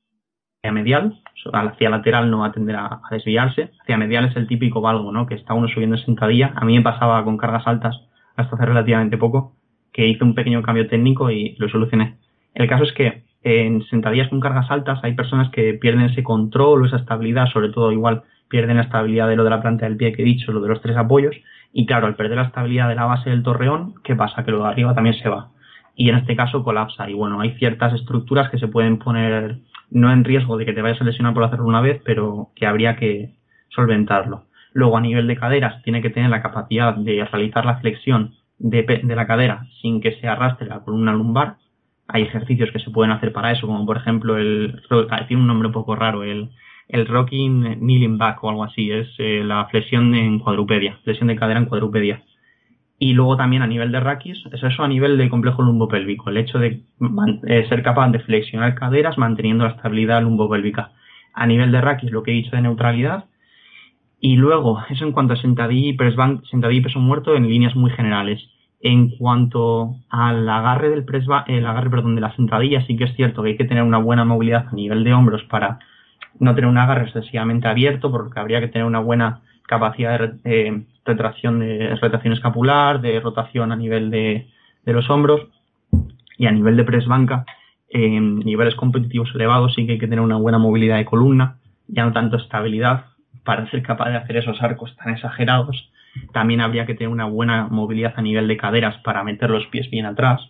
medial, 0.70 1.20
hacia 1.52 1.90
lateral 1.90 2.30
no 2.30 2.40
va 2.40 2.46
a 2.46 2.52
tender 2.52 2.76
a, 2.76 3.00
desviarse, 3.10 3.70
hacia 3.82 3.96
medial 3.96 4.26
es 4.26 4.36
el 4.36 4.46
típico 4.46 4.80
valgo, 4.80 5.12
¿no? 5.12 5.26
Que 5.26 5.34
está 5.34 5.54
uno 5.54 5.68
subiendo 5.68 5.96
en 5.96 6.04
sentadilla. 6.04 6.52
A 6.56 6.64
mí 6.64 6.76
me 6.76 6.82
pasaba 6.82 7.22
con 7.24 7.36
cargas 7.36 7.66
altas 7.66 8.00
hasta 8.36 8.56
hace 8.56 8.66
relativamente 8.66 9.18
poco, 9.18 9.54
que 9.92 10.06
hice 10.06 10.24
un 10.24 10.34
pequeño 10.34 10.62
cambio 10.62 10.88
técnico 10.88 11.30
y 11.30 11.54
lo 11.58 11.68
solucioné. 11.68 12.16
El 12.54 12.68
caso 12.68 12.84
es 12.84 12.92
que 12.92 13.24
en 13.42 13.82
sentadillas 13.86 14.28
con 14.28 14.40
cargas 14.40 14.70
altas 14.70 15.00
hay 15.02 15.14
personas 15.14 15.50
que 15.50 15.74
pierden 15.74 16.06
ese 16.06 16.22
control 16.22 16.82
o 16.82 16.86
esa 16.86 16.96
estabilidad, 16.96 17.46
sobre 17.52 17.68
todo 17.68 17.92
igual 17.92 18.22
pierden 18.48 18.76
la 18.76 18.84
estabilidad 18.84 19.28
de 19.28 19.36
lo 19.36 19.44
de 19.44 19.50
la 19.50 19.60
planta 19.60 19.86
del 19.86 19.96
pie 19.96 20.12
que 20.12 20.22
he 20.22 20.24
dicho, 20.24 20.52
lo 20.52 20.60
de 20.60 20.68
los 20.68 20.80
tres 20.80 20.96
apoyos, 20.96 21.34
y 21.72 21.86
claro, 21.86 22.06
al 22.06 22.14
perder 22.14 22.36
la 22.36 22.44
estabilidad 22.44 22.88
de 22.88 22.94
la 22.94 23.04
base 23.04 23.30
del 23.30 23.42
torreón, 23.42 23.94
¿qué 24.04 24.14
pasa? 24.14 24.44
Que 24.44 24.52
lo 24.52 24.62
de 24.62 24.68
arriba 24.68 24.94
también 24.94 25.16
se 25.16 25.28
va. 25.28 25.48
Y 25.96 26.08
en 26.08 26.16
este 26.16 26.36
caso 26.36 26.62
colapsa. 26.62 27.10
Y 27.10 27.14
bueno, 27.14 27.40
hay 27.40 27.52
ciertas 27.58 27.92
estructuras 27.94 28.48
que 28.50 28.58
se 28.58 28.68
pueden 28.68 28.98
poner 28.98 29.58
no 29.90 30.12
en 30.12 30.24
riesgo 30.24 30.56
de 30.56 30.66
que 30.66 30.72
te 30.72 30.82
vayas 30.82 31.00
a 31.00 31.04
lesionar 31.04 31.34
por 31.34 31.44
hacerlo 31.44 31.66
una 31.66 31.80
vez, 31.80 32.00
pero 32.04 32.50
que 32.54 32.66
habría 32.66 32.96
que 32.96 33.34
solventarlo. 33.68 34.44
Luego, 34.72 34.96
a 34.96 35.00
nivel 35.00 35.26
de 35.26 35.36
caderas, 35.36 35.82
tiene 35.82 36.02
que 36.02 36.10
tener 36.10 36.30
la 36.30 36.42
capacidad 36.42 36.94
de 36.94 37.24
realizar 37.24 37.64
la 37.64 37.78
flexión 37.78 38.34
de, 38.58 39.00
la 39.04 39.26
cadera 39.26 39.66
sin 39.80 40.00
que 40.00 40.12
se 40.20 40.26
arrastre 40.26 40.66
la 40.66 40.80
columna 40.80 41.12
lumbar. 41.12 41.56
Hay 42.08 42.22
ejercicios 42.22 42.70
que 42.72 42.80
se 42.80 42.90
pueden 42.90 43.12
hacer 43.12 43.32
para 43.32 43.52
eso, 43.52 43.66
como 43.66 43.86
por 43.86 43.96
ejemplo 43.96 44.36
el, 44.36 44.82
tiene 45.28 45.42
un 45.42 45.48
nombre 45.48 45.68
un 45.68 45.74
poco 45.74 45.94
raro, 45.96 46.22
el, 46.22 46.50
el 46.88 47.06
rocking 47.06 47.78
kneeling 47.78 48.18
back 48.18 48.42
o 48.42 48.50
algo 48.50 48.64
así, 48.64 48.90
es 48.90 49.08
eh, 49.18 49.42
la 49.44 49.66
flexión 49.66 50.14
en 50.14 50.38
cuadrupedia, 50.38 50.98
flexión 51.04 51.28
de 51.28 51.36
cadera 51.36 51.60
en 51.60 51.66
cuadrupedia. 51.66 52.22
Y 52.98 53.12
luego 53.12 53.36
también 53.36 53.62
a 53.62 53.66
nivel 53.66 53.90
de 53.90 54.00
raquis, 54.00 54.44
es 54.52 54.62
eso 54.62 54.82
a 54.82 54.88
nivel 54.88 55.18
de 55.18 55.28
complejo 55.28 55.62
lumbopélvico, 55.62 56.30
el 56.30 56.36
hecho 56.36 56.58
de 56.58 56.82
eh, 57.46 57.66
ser 57.68 57.82
capaz 57.82 58.10
de 58.10 58.20
flexionar 58.20 58.74
caderas 58.76 59.18
manteniendo 59.18 59.64
la 59.64 59.70
estabilidad 59.70 60.22
lumbopélvica. 60.22 60.92
A 61.32 61.46
nivel 61.46 61.72
de 61.72 61.80
raquis, 61.80 62.12
lo 62.12 62.22
que 62.22 62.30
he 62.30 62.34
dicho 62.34 62.54
de 62.54 62.62
neutralidad. 62.62 63.24
Y 64.20 64.36
luego, 64.36 64.82
eso 64.88 65.04
en 65.04 65.12
cuanto 65.12 65.34
a 65.34 65.36
sentadilla 65.36 65.90
y, 65.90 66.46
sentadilla 66.48 66.80
y 66.80 66.82
peso 66.82 67.00
muerto 67.00 67.34
en 67.34 67.48
líneas 67.48 67.74
muy 67.74 67.90
generales. 67.90 68.40
En 68.80 69.10
cuanto 69.16 69.96
al 70.08 70.48
agarre 70.48 70.90
del 70.90 71.04
press 71.04 71.24
el 71.48 71.66
agarre, 71.66 71.90
perdón, 71.90 72.14
de 72.14 72.20
la 72.20 72.34
sentadilla, 72.36 72.86
sí 72.86 72.96
que 72.96 73.04
es 73.04 73.16
cierto 73.16 73.42
que 73.42 73.50
hay 73.50 73.56
que 73.56 73.64
tener 73.64 73.82
una 73.82 73.98
buena 73.98 74.24
movilidad 74.24 74.68
a 74.68 74.74
nivel 74.74 75.02
de 75.04 75.12
hombros 75.12 75.42
para 75.44 75.78
no 76.38 76.54
tener 76.54 76.70
un 76.70 76.78
agarre 76.78 77.04
excesivamente 77.04 77.66
abierto, 77.66 78.10
porque 78.10 78.38
habría 78.38 78.60
que 78.60 78.68
tener 78.68 78.86
una 78.86 79.00
buena 79.00 79.40
capacidad 79.66 80.20
de 80.20 80.68
eh, 80.68 80.82
retracción, 81.04 81.60
de 81.60 81.96
retracción 81.96 82.34
escapular, 82.34 83.00
de 83.00 83.20
rotación 83.20 83.72
a 83.72 83.76
nivel 83.76 84.10
de, 84.10 84.48
los 84.84 85.08
hombros 85.10 85.48
y 86.36 86.46
a 86.46 86.52
nivel 86.52 86.76
de 86.76 86.84
press 86.84 87.06
banca, 87.06 87.44
niveles 87.92 88.74
competitivos 88.74 89.30
elevados 89.34 89.74
sí 89.74 89.86
que 89.86 89.92
hay 89.92 89.98
que 89.98 90.08
tener 90.08 90.20
una 90.20 90.36
buena 90.36 90.58
movilidad 90.58 90.96
de 90.96 91.04
columna, 91.04 91.58
ya 91.86 92.04
no 92.04 92.12
tanto 92.12 92.36
estabilidad 92.36 93.06
para 93.44 93.70
ser 93.70 93.82
capaz 93.82 94.10
de 94.10 94.16
hacer 94.16 94.36
esos 94.38 94.60
arcos 94.62 94.94
tan 94.96 95.14
exagerados. 95.14 95.90
También 96.32 96.60
habría 96.60 96.86
que 96.86 96.94
tener 96.94 97.08
una 97.08 97.26
buena 97.26 97.68
movilidad 97.68 98.14
a 98.16 98.22
nivel 98.22 98.48
de 98.48 98.56
caderas 98.56 98.96
para 99.04 99.24
meter 99.24 99.50
los 99.50 99.66
pies 99.66 99.90
bien 99.90 100.06
atrás. 100.06 100.40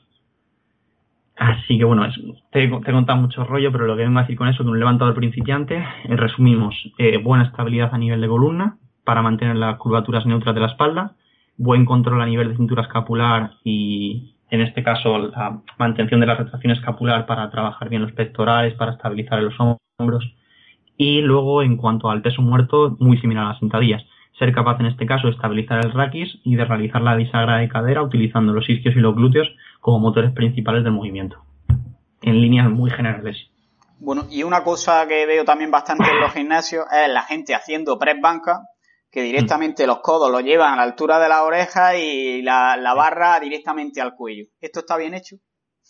Así 1.36 1.78
que 1.78 1.84
bueno, 1.84 2.06
te, 2.52 2.64
he 2.64 2.70
contado 2.70 3.20
mucho 3.20 3.44
rollo, 3.44 3.72
pero 3.72 3.86
lo 3.86 3.96
que 3.96 4.04
vengo 4.04 4.18
a 4.18 4.22
decir 4.22 4.36
con 4.36 4.48
eso, 4.48 4.62
que 4.62 4.70
un 4.70 4.78
levantador 4.78 5.14
principiante, 5.14 5.76
eh, 5.76 6.16
resumimos, 6.16 6.74
eh, 6.98 7.16
buena 7.18 7.44
estabilidad 7.44 7.92
a 7.92 7.98
nivel 7.98 8.20
de 8.20 8.28
columna, 8.28 8.76
para 9.04 9.22
mantener 9.22 9.56
las 9.56 9.76
curvaturas 9.78 10.26
neutras 10.26 10.54
de 10.54 10.60
la 10.60 10.68
espalda, 10.68 11.12
buen 11.56 11.84
control 11.84 12.20
a 12.22 12.26
nivel 12.26 12.48
de 12.48 12.56
cintura 12.56 12.82
escapular 12.82 13.52
y 13.62 14.34
en 14.50 14.60
este 14.60 14.82
caso 14.82 15.18
la 15.18 15.60
mantención 15.78 16.20
de 16.20 16.26
la 16.26 16.34
retracción 16.34 16.72
escapular 16.72 17.26
para 17.26 17.50
trabajar 17.50 17.88
bien 17.88 18.02
los 18.02 18.12
pectorales, 18.12 18.74
para 18.74 18.92
estabilizar 18.92 19.42
los 19.42 19.54
hombros. 19.98 20.24
Y 20.96 21.20
luego 21.22 21.62
en 21.62 21.76
cuanto 21.76 22.10
al 22.10 22.22
peso 22.22 22.40
muerto 22.40 22.96
muy 23.00 23.18
similar 23.18 23.44
a 23.44 23.48
las 23.48 23.58
sentadillas, 23.58 24.04
ser 24.38 24.52
capaz 24.52 24.80
en 24.80 24.86
este 24.86 25.06
caso 25.06 25.26
de 25.26 25.34
estabilizar 25.34 25.84
el 25.84 25.92
raquis 25.92 26.38
y 26.44 26.56
de 26.56 26.64
realizar 26.64 27.02
la 27.02 27.14
bisagra 27.14 27.58
de 27.58 27.68
cadera 27.68 28.02
utilizando 28.02 28.52
los 28.52 28.68
isquios 28.68 28.96
y 28.96 29.00
los 29.00 29.14
glúteos 29.14 29.48
como 29.80 30.00
motores 30.00 30.32
principales 30.32 30.82
del 30.82 30.92
movimiento, 30.92 31.42
en 32.22 32.40
líneas 32.40 32.70
muy 32.70 32.90
generales. 32.90 33.36
Bueno, 34.00 34.24
y 34.30 34.42
una 34.42 34.64
cosa 34.64 35.06
que 35.06 35.24
veo 35.26 35.44
también 35.44 35.70
bastante 35.70 36.10
en 36.10 36.20
los 36.20 36.32
gimnasios 36.32 36.84
es 36.92 37.12
la 37.12 37.22
gente 37.22 37.54
haciendo 37.54 37.98
press 37.98 38.20
banca 38.20 38.62
que 39.14 39.22
directamente 39.22 39.86
los 39.86 40.00
codos 40.00 40.28
los 40.28 40.42
llevan 40.42 40.72
a 40.72 40.76
la 40.76 40.82
altura 40.82 41.20
de 41.20 41.28
la 41.28 41.44
oreja 41.44 41.96
y 41.96 42.42
la, 42.42 42.94
barra 42.96 43.38
directamente 43.38 44.00
al 44.00 44.16
cuello. 44.16 44.46
¿Esto 44.60 44.80
está 44.80 44.96
bien 44.96 45.14
hecho? 45.14 45.36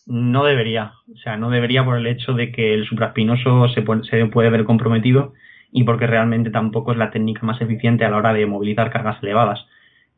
No 0.06 0.44
debería, 0.44 0.92
o 1.10 1.16
sea, 1.16 1.38
no 1.38 1.48
debería 1.48 1.82
por 1.86 1.96
el 1.96 2.06
hecho 2.06 2.34
de 2.34 2.52
que 2.52 2.74
el 2.74 2.84
supraespinoso 2.84 3.68
se 3.70 3.80
puede, 3.80 4.04
se 4.04 4.26
puede 4.26 4.50
ver 4.50 4.64
comprometido 4.64 5.32
y 5.72 5.84
porque 5.84 6.06
realmente 6.06 6.50
tampoco 6.50 6.92
es 6.92 6.98
la 6.98 7.10
técnica 7.10 7.46
más 7.46 7.58
eficiente 7.62 8.04
a 8.04 8.10
la 8.10 8.18
hora 8.18 8.34
de 8.34 8.44
movilizar 8.44 8.90
cargas 8.90 9.22
elevadas. 9.22 9.60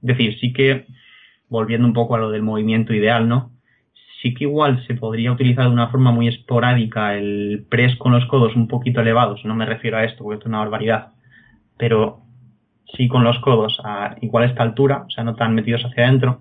Es 0.03 0.09
decir, 0.09 0.37
sí 0.41 0.53
que, 0.53 0.87
volviendo 1.49 1.87
un 1.87 1.95
poco 1.95 2.17
a 2.17 2.19
lo 2.19 2.31
del 2.31 2.43
movimiento 2.43 2.93
ideal, 2.93 3.29
¿no? 3.29 3.53
Sí 4.21 4.35
que 4.35 4.45
igual 4.45 4.85
se 4.89 4.95
podría 4.95 5.31
utilizar 5.31 5.67
de 5.67 5.71
una 5.71 5.91
forma 5.91 6.11
muy 6.11 6.27
esporádica 6.27 7.15
el 7.15 7.67
press 7.71 7.95
con 7.99 8.11
los 8.11 8.27
codos 8.27 8.57
un 8.57 8.67
poquito 8.67 9.01
elevados, 9.01 9.45
no 9.45 9.55
me 9.55 9.65
refiero 9.65 9.97
a 9.97 10.05
esto 10.05 10.25
porque 10.25 10.39
esto 10.39 10.49
es 10.49 10.51
una 10.51 10.59
barbaridad, 10.59 11.13
pero 11.79 12.26
sí 12.97 13.09
con 13.09 13.25
los 13.25 13.39
codos 13.41 13.81
a 13.85 14.17
igual 14.21 14.45
esta 14.45 14.63
altura, 14.63 15.05
o 15.07 15.11
sea, 15.11 15.25
no 15.25 15.35
tan 15.35 15.55
metidos 15.55 15.85
hacia 15.85 16.05
adentro, 16.05 16.41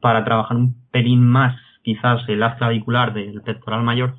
para 0.00 0.24
trabajar 0.24 0.56
un 0.56 0.76
pelín 0.90 1.26
más 1.26 1.56
quizás 1.82 2.28
el 2.28 2.42
haz 2.42 2.56
clavicular 2.56 3.14
del 3.14 3.42
pectoral 3.42 3.82
mayor, 3.82 4.16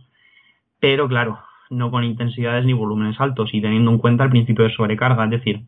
pero 0.79 1.07
claro, 1.07 1.39
no 1.69 1.91
con 1.91 2.03
intensidades 2.03 2.65
ni 2.65 2.73
volúmenes 2.73 3.19
altos 3.19 3.53
y 3.53 3.61
teniendo 3.61 3.91
en 3.91 3.97
cuenta 3.97 4.23
el 4.23 4.29
principio 4.29 4.63
de 4.63 4.73
sobrecarga, 4.73 5.25
es 5.25 5.31
decir, 5.31 5.61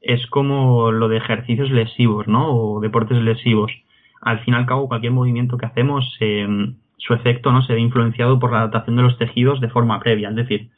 es 0.00 0.26
como 0.26 0.92
lo 0.92 1.08
de 1.08 1.16
ejercicios 1.16 1.70
lesivos, 1.70 2.26
¿no? 2.28 2.54
O 2.54 2.80
deportes 2.80 3.18
lesivos. 3.18 3.72
Al 4.20 4.40
fin 4.40 4.54
y 4.54 4.56
al 4.56 4.66
cabo, 4.66 4.88
cualquier 4.88 5.12
movimiento 5.12 5.56
que 5.56 5.66
hacemos, 5.66 6.16
eh, 6.20 6.46
su 6.96 7.14
efecto 7.14 7.50
no 7.50 7.62
se 7.62 7.74
ve 7.74 7.80
influenciado 7.80 8.38
por 8.38 8.52
la 8.52 8.58
adaptación 8.58 8.96
de 8.96 9.02
los 9.02 9.18
tejidos 9.18 9.60
de 9.60 9.68
forma 9.68 9.98
previa, 10.00 10.28
es 10.28 10.36
decir, 10.36 10.70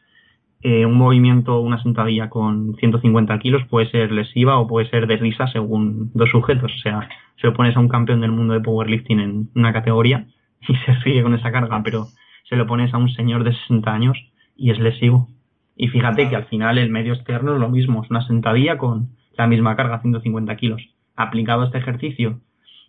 eh, 0.66 0.86
un 0.86 0.96
movimiento, 0.96 1.60
una 1.60 1.82
sentadilla 1.82 2.30
con 2.30 2.74
150 2.76 3.38
kilos 3.38 3.62
puede 3.68 3.90
ser 3.90 4.10
lesiva 4.10 4.58
o 4.58 4.66
puede 4.66 4.88
ser 4.88 5.06
de 5.06 5.18
risa 5.18 5.46
según 5.48 6.10
dos 6.14 6.30
sujetos. 6.30 6.72
O 6.74 6.78
sea, 6.78 7.06
se 7.36 7.46
lo 7.46 7.52
pones 7.52 7.76
a 7.76 7.80
un 7.80 7.88
campeón 7.88 8.22
del 8.22 8.32
mundo 8.32 8.54
de 8.54 8.60
powerlifting 8.60 9.20
en 9.20 9.50
una 9.54 9.74
categoría 9.74 10.26
y 10.66 10.74
se 10.74 10.94
ríe 11.04 11.22
con 11.22 11.34
esa 11.34 11.52
carga, 11.52 11.82
pero 11.84 12.06
se 12.48 12.56
lo 12.56 12.66
pones 12.66 12.94
a 12.94 12.96
un 12.96 13.10
señor 13.10 13.44
de 13.44 13.52
60 13.52 13.92
años 13.92 14.16
y 14.56 14.70
es 14.70 14.78
lesivo. 14.78 15.28
Y 15.76 15.88
fíjate 15.88 16.30
que 16.30 16.36
al 16.36 16.46
final 16.46 16.78
el 16.78 16.88
medio 16.88 17.12
externo 17.12 17.52
es 17.52 17.60
lo 17.60 17.68
mismo, 17.68 18.02
es 18.02 18.08
una 18.08 18.26
sentadilla 18.26 18.78
con 18.78 19.10
la 19.36 19.46
misma 19.46 19.76
carga, 19.76 20.00
150 20.00 20.56
kilos. 20.56 20.80
Aplicado 21.14 21.60
a 21.60 21.66
este 21.66 21.76
ejercicio, 21.76 22.40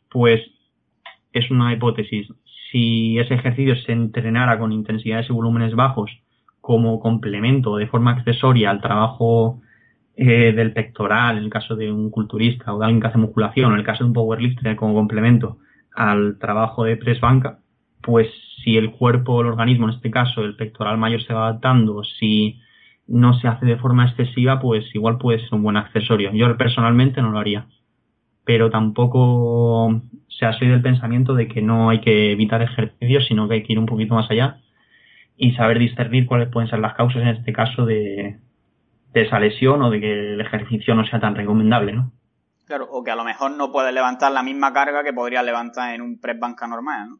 pues 0.09 0.39
es 1.33 1.51
una 1.51 1.73
hipótesis. 1.73 2.29
Si 2.71 3.19
ese 3.19 3.33
ejercicio 3.33 3.75
se 3.75 3.91
entrenara 3.91 4.57
con 4.59 4.71
intensidades 4.71 5.29
y 5.29 5.33
volúmenes 5.33 5.75
bajos 5.75 6.09
como 6.65 6.99
complemento 6.99 7.77
de 7.77 7.85
forma 7.85 8.13
accesoria 8.13 8.71
al 8.71 8.81
trabajo 8.81 9.61
eh, 10.15 10.51
del 10.51 10.73
pectoral, 10.73 11.37
en 11.37 11.43
el 11.43 11.49
caso 11.51 11.75
de 11.75 11.91
un 11.91 12.09
culturista 12.09 12.73
o 12.73 12.79
de 12.79 12.85
alguien 12.85 13.01
que 13.01 13.07
hace 13.07 13.19
musculación, 13.19 13.71
en 13.71 13.77
el 13.77 13.85
caso 13.85 14.03
de 14.03 14.07
un 14.07 14.13
powerlifter 14.13 14.75
como 14.75 14.95
complemento 14.95 15.59
al 15.93 16.39
trabajo 16.39 16.83
de 16.83 16.97
press 16.97 17.21
banca, 17.21 17.59
pues 18.01 18.29
si 18.63 18.77
el 18.77 18.93
cuerpo 18.93 19.41
el 19.41 19.47
organismo, 19.47 19.87
en 19.87 19.93
este 19.93 20.09
caso 20.09 20.41
el 20.41 20.55
pectoral 20.55 20.97
mayor 20.97 21.21
se 21.21 21.35
va 21.35 21.49
adaptando, 21.49 22.03
si 22.03 22.59
no 23.05 23.39
se 23.39 23.47
hace 23.47 23.67
de 23.67 23.77
forma 23.77 24.07
excesiva, 24.07 24.59
pues 24.59 24.83
igual 24.95 25.19
puede 25.19 25.41
ser 25.41 25.53
un 25.53 25.61
buen 25.61 25.77
accesorio. 25.77 26.31
Yo 26.33 26.57
personalmente 26.57 27.21
no 27.21 27.29
lo 27.29 27.37
haría. 27.37 27.67
Pero 28.43 28.71
tampoco 28.71 30.01
se 30.29 30.47
ha 30.47 30.53
soy 30.53 30.69
del 30.69 30.81
pensamiento 30.81 31.35
de 31.35 31.47
que 31.47 31.61
no 31.61 31.91
hay 31.91 32.01
que 32.01 32.31
evitar 32.31 32.63
ejercicios, 32.63 33.27
sino 33.27 33.47
que 33.47 33.53
hay 33.55 33.63
que 33.63 33.73
ir 33.73 33.79
un 33.79 33.85
poquito 33.85 34.15
más 34.15 34.31
allá 34.31 34.61
y 35.37 35.53
saber 35.55 35.79
discernir 35.79 36.25
cuáles 36.25 36.49
pueden 36.49 36.69
ser 36.69 36.79
las 36.79 36.95
causas 36.95 37.21
en 37.21 37.29
este 37.29 37.53
caso 37.53 37.85
de, 37.85 38.39
de 39.13 39.21
esa 39.21 39.39
lesión 39.39 39.81
o 39.81 39.89
de 39.89 39.99
que 39.99 40.33
el 40.33 40.41
ejercicio 40.41 40.95
no 40.95 41.05
sea 41.05 41.19
tan 41.19 41.35
recomendable, 41.35 41.93
¿no? 41.93 42.11
Claro, 42.65 42.87
o 42.89 43.03
que 43.03 43.11
a 43.11 43.15
lo 43.15 43.23
mejor 43.23 43.51
no 43.51 43.71
puedes 43.71 43.93
levantar 43.93 44.31
la 44.31 44.43
misma 44.43 44.73
carga 44.73 45.03
que 45.03 45.13
podrías 45.13 45.45
levantar 45.45 45.93
en 45.93 46.01
un 46.01 46.19
press 46.19 46.39
banca 46.39 46.67
normal, 46.67 47.09
¿no? 47.09 47.19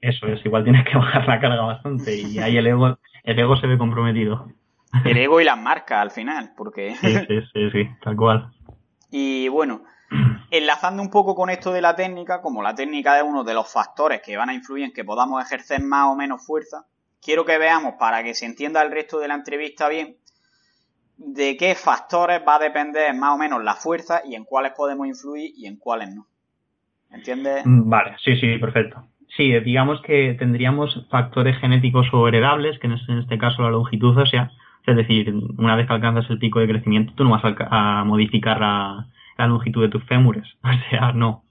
Eso 0.00 0.26
es, 0.26 0.44
igual 0.44 0.64
tienes 0.64 0.84
que 0.84 0.96
bajar 0.98 1.26
la 1.26 1.40
carga 1.40 1.62
bastante 1.62 2.16
y 2.16 2.38
ahí 2.38 2.56
el 2.56 2.66
ego, 2.66 2.98
el 3.24 3.38
ego 3.38 3.56
se 3.56 3.66
ve 3.66 3.78
comprometido. 3.78 4.48
El 5.04 5.16
ego 5.16 5.40
y 5.40 5.44
las 5.44 5.58
marcas 5.58 6.00
al 6.00 6.10
final, 6.10 6.52
porque... 6.56 6.96
Sí, 6.96 7.14
sí, 7.28 7.40
sí, 7.52 7.70
sí, 7.70 7.88
tal 8.02 8.16
cual. 8.16 8.50
Y 9.10 9.48
bueno, 9.48 9.82
enlazando 10.50 11.02
un 11.02 11.10
poco 11.10 11.34
con 11.34 11.50
esto 11.50 11.72
de 11.72 11.80
la 11.80 11.94
técnica, 11.94 12.42
como 12.42 12.62
la 12.62 12.74
técnica 12.74 13.16
es 13.16 13.22
uno 13.22 13.44
de 13.44 13.54
los 13.54 13.72
factores 13.72 14.20
que 14.20 14.36
van 14.36 14.50
a 14.50 14.54
influir 14.54 14.84
en 14.84 14.92
que 14.92 15.04
podamos 15.04 15.42
ejercer 15.44 15.82
más 15.82 16.08
o 16.08 16.16
menos 16.16 16.44
fuerza, 16.44 16.86
quiero 17.22 17.44
que 17.44 17.58
veamos, 17.58 17.94
para 17.98 18.22
que 18.22 18.34
se 18.34 18.46
entienda 18.46 18.82
el 18.82 18.90
resto 18.90 19.18
de 19.18 19.28
la 19.28 19.34
entrevista 19.34 19.88
bien, 19.88 20.16
de 21.16 21.56
qué 21.56 21.74
factores 21.74 22.40
va 22.46 22.56
a 22.56 22.60
depender 22.60 23.14
más 23.14 23.34
o 23.34 23.38
menos 23.38 23.62
la 23.62 23.74
fuerza 23.74 24.22
y 24.24 24.34
en 24.34 24.44
cuáles 24.44 24.72
podemos 24.72 25.06
influir 25.06 25.52
y 25.56 25.66
en 25.66 25.76
cuáles 25.76 26.14
no. 26.14 26.26
¿Entiendes? 27.10 27.62
Vale, 27.66 28.16
sí, 28.24 28.36
sí, 28.36 28.56
perfecto. 28.58 29.04
Sí, 29.36 29.52
digamos 29.60 30.00
que 30.02 30.34
tendríamos 30.38 31.06
factores 31.10 31.58
genéticos 31.58 32.06
o 32.12 32.26
heredables, 32.26 32.78
que 32.78 32.86
en 32.86 33.18
este 33.18 33.38
caso 33.38 33.62
la 33.62 33.70
longitud 33.70 34.16
ósea, 34.16 34.50
es 34.86 34.96
decir, 34.96 35.32
una 35.58 35.76
vez 35.76 35.86
que 35.86 35.92
alcanzas 35.92 36.28
el 36.30 36.38
pico 36.38 36.58
de 36.58 36.68
crecimiento, 36.68 37.12
tú 37.14 37.24
no 37.24 37.30
vas 37.30 37.42
a, 37.44 38.04
modificar 38.04 38.60
la, 38.60 39.06
longitud 39.46 39.82
de 39.82 39.88
tus 39.88 40.04
fémures. 40.04 40.46
O 40.62 40.90
sea, 40.90 41.12
no. 41.12 41.44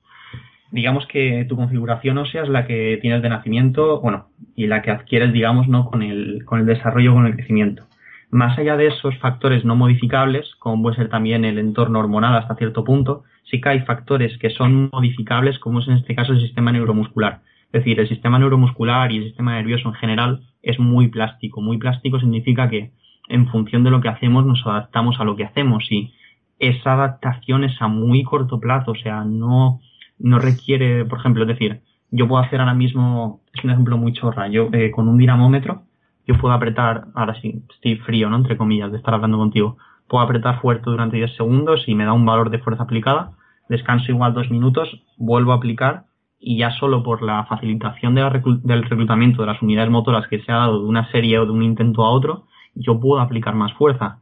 Digamos 0.72 1.08
que 1.08 1.46
tu 1.50 1.56
configuración 1.56 2.18
ósea 2.18 2.44
es 2.44 2.50
la 2.50 2.66
que 2.68 3.00
tienes 3.02 3.22
de 3.22 3.30
nacimiento, 3.30 4.00
bueno, 4.02 4.28
y 4.56 4.68
la 4.68 4.82
que 4.82 4.92
adquieres, 4.92 5.34
digamos, 5.34 5.68
¿no? 5.68 5.86
Con 5.86 6.04
el, 6.04 6.46
con 6.46 6.60
el 6.60 6.66
desarrollo, 6.66 7.14
con 7.14 7.26
el 7.26 7.36
crecimiento. 7.36 7.84
Más 8.32 8.58
allá 8.60 8.78
de 8.78 8.88
esos 8.88 9.18
factores 9.18 9.66
no 9.66 9.76
modificables, 9.76 10.54
como 10.60 10.84
puede 10.84 10.98
ser 10.98 11.10
también 11.10 11.46
el 11.46 11.58
entorno 11.58 12.00
hormonal 12.00 12.36
hasta 12.36 12.56
cierto 12.56 12.84
punto, 12.84 13.24
sí 13.50 13.60
que 13.60 13.70
hay 13.70 13.80
factores 13.82 14.38
que 14.38 14.52
son 14.52 14.90
modificables, 14.92 15.58
como 15.58 15.80
es 15.80 15.88
en 15.88 15.96
este 15.96 16.14
caso 16.14 16.34
el 16.34 16.42
sistema 16.42 16.72
neuromuscular. 16.72 17.42
Es 17.72 17.84
decir, 17.84 18.00
el 18.00 18.08
sistema 18.08 18.38
neuromuscular 18.38 19.12
y 19.12 19.18
el 19.18 19.24
sistema 19.26 19.56
nervioso 19.56 19.90
en 19.90 19.96
general 19.96 20.42
es 20.62 20.80
muy 20.80 21.08
plástico. 21.08 21.62
Muy 21.62 21.78
plástico 21.78 22.20
significa 22.20 22.70
que 22.70 22.92
en 23.30 23.48
función 23.48 23.84
de 23.84 23.92
lo 23.92 24.02
que 24.02 24.10
hacemos 24.10 24.46
nos 24.46 24.66
adaptamos 24.66 25.20
a 25.20 25.24
lo 25.24 25.36
que 25.36 25.46
hacemos 25.46 25.92
y 25.92 26.14
esa 26.60 26.94
adaptación 26.94 27.64
es 27.64 27.82
a 27.82 27.88
muy 27.88 28.24
corto 28.24 28.60
plazo, 28.60 28.92
o 28.92 28.96
sea, 28.96 29.24
no, 29.24 29.80
no 30.20 30.40
requiere, 30.40 31.06
por 31.06 31.20
ejemplo, 31.20 31.44
es 31.44 31.48
decir, 31.48 31.82
yo 32.12 32.28
puedo 32.28 32.44
hacer 32.44 32.60
ahora 32.60 32.74
mismo, 32.74 33.42
es 33.54 33.64
un 33.64 33.72
ejemplo 33.72 33.98
muy 33.98 34.14
chorra, 34.14 34.48
yo 34.48 34.70
eh, 34.74 34.92
con 34.92 35.08
un 35.08 35.18
dinamómetro, 35.18 35.84
yo 36.28 36.38
puedo 36.38 36.54
apretar, 36.54 37.06
ahora 37.16 37.40
sí, 37.42 37.64
estoy 37.72 37.96
frío, 37.98 38.30
¿no? 38.30 38.38
Entre 38.38 38.58
comillas, 38.58 38.92
de 38.92 38.98
estar 38.98 39.14
hablando 39.14 39.38
contigo, 39.38 39.78
puedo 40.08 40.24
apretar 40.24 40.62
fuerte 40.62 40.90
durante 40.90 41.18
10 41.18 41.36
segundos 41.36 41.84
y 41.88 41.96
me 41.96 42.06
da 42.06 42.14
un 42.14 42.26
valor 42.26 42.50
de 42.50 42.60
fuerza 42.60 42.84
aplicada, 42.84 43.32
descanso 43.70 44.12
igual 44.12 44.34
dos 44.34 44.50
minutos, 44.50 44.90
vuelvo 45.18 45.54
a 45.54 45.56
aplicar 45.56 46.06
y 46.40 46.58
ya 46.58 46.72
solo 46.72 47.04
por 47.04 47.22
la 47.22 47.46
facilitación 47.46 48.16
del 48.16 48.84
reclutamiento 48.84 49.42
de 49.42 49.48
las 49.48 49.62
unidades 49.62 49.92
motoras 49.92 50.28
que 50.28 50.42
se 50.42 50.52
ha 50.52 50.56
dado 50.56 50.80
de 50.82 50.88
una 50.88 51.10
serie 51.12 51.38
o 51.38 51.46
de 51.46 51.52
un 51.52 51.64
intento 51.64 52.04
a 52.04 52.10
otro, 52.10 52.46
yo 52.76 53.00
puedo 53.00 53.22
aplicar 53.22 53.56
más 53.56 53.74
fuerza. 53.74 54.20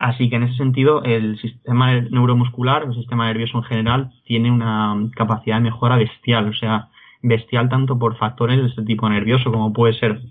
Así 0.00 0.30
que 0.30 0.36
en 0.36 0.44
ese 0.44 0.56
sentido, 0.56 1.02
el 1.04 1.38
sistema 1.40 1.92
neuromuscular, 1.92 2.84
el 2.84 2.94
sistema 2.94 3.26
nervioso 3.26 3.58
en 3.58 3.64
general, 3.64 4.10
tiene 4.24 4.50
una 4.50 4.96
capacidad 5.14 5.56
de 5.56 5.64
mejora 5.64 5.96
bestial, 5.96 6.48
o 6.48 6.54
sea, 6.54 6.88
bestial 7.22 7.68
tanto 7.68 7.98
por 7.98 8.16
factores 8.16 8.58
de 8.62 8.68
este 8.68 8.82
tipo 8.82 9.06
nervioso, 9.10 9.52
como 9.52 9.74
puede 9.74 9.92
ser, 9.92 10.22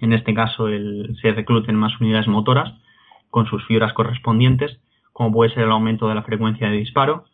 en 0.00 0.12
este 0.12 0.34
caso, 0.34 0.66
el, 0.66 1.16
se 1.22 1.30
recluten 1.30 1.76
más 1.76 1.92
unidades 2.00 2.26
motoras 2.26 2.74
con 3.30 3.46
sus 3.46 3.64
fibras 3.66 3.92
correspondientes, 3.92 4.80
como 5.12 5.30
puede 5.30 5.54
ser 5.54 5.62
el 5.62 5.70
aumento 5.70 6.08
de 6.08 6.16
la 6.16 6.24
frecuencia 6.24 6.68
de 6.68 6.78
disparo, 6.78 7.24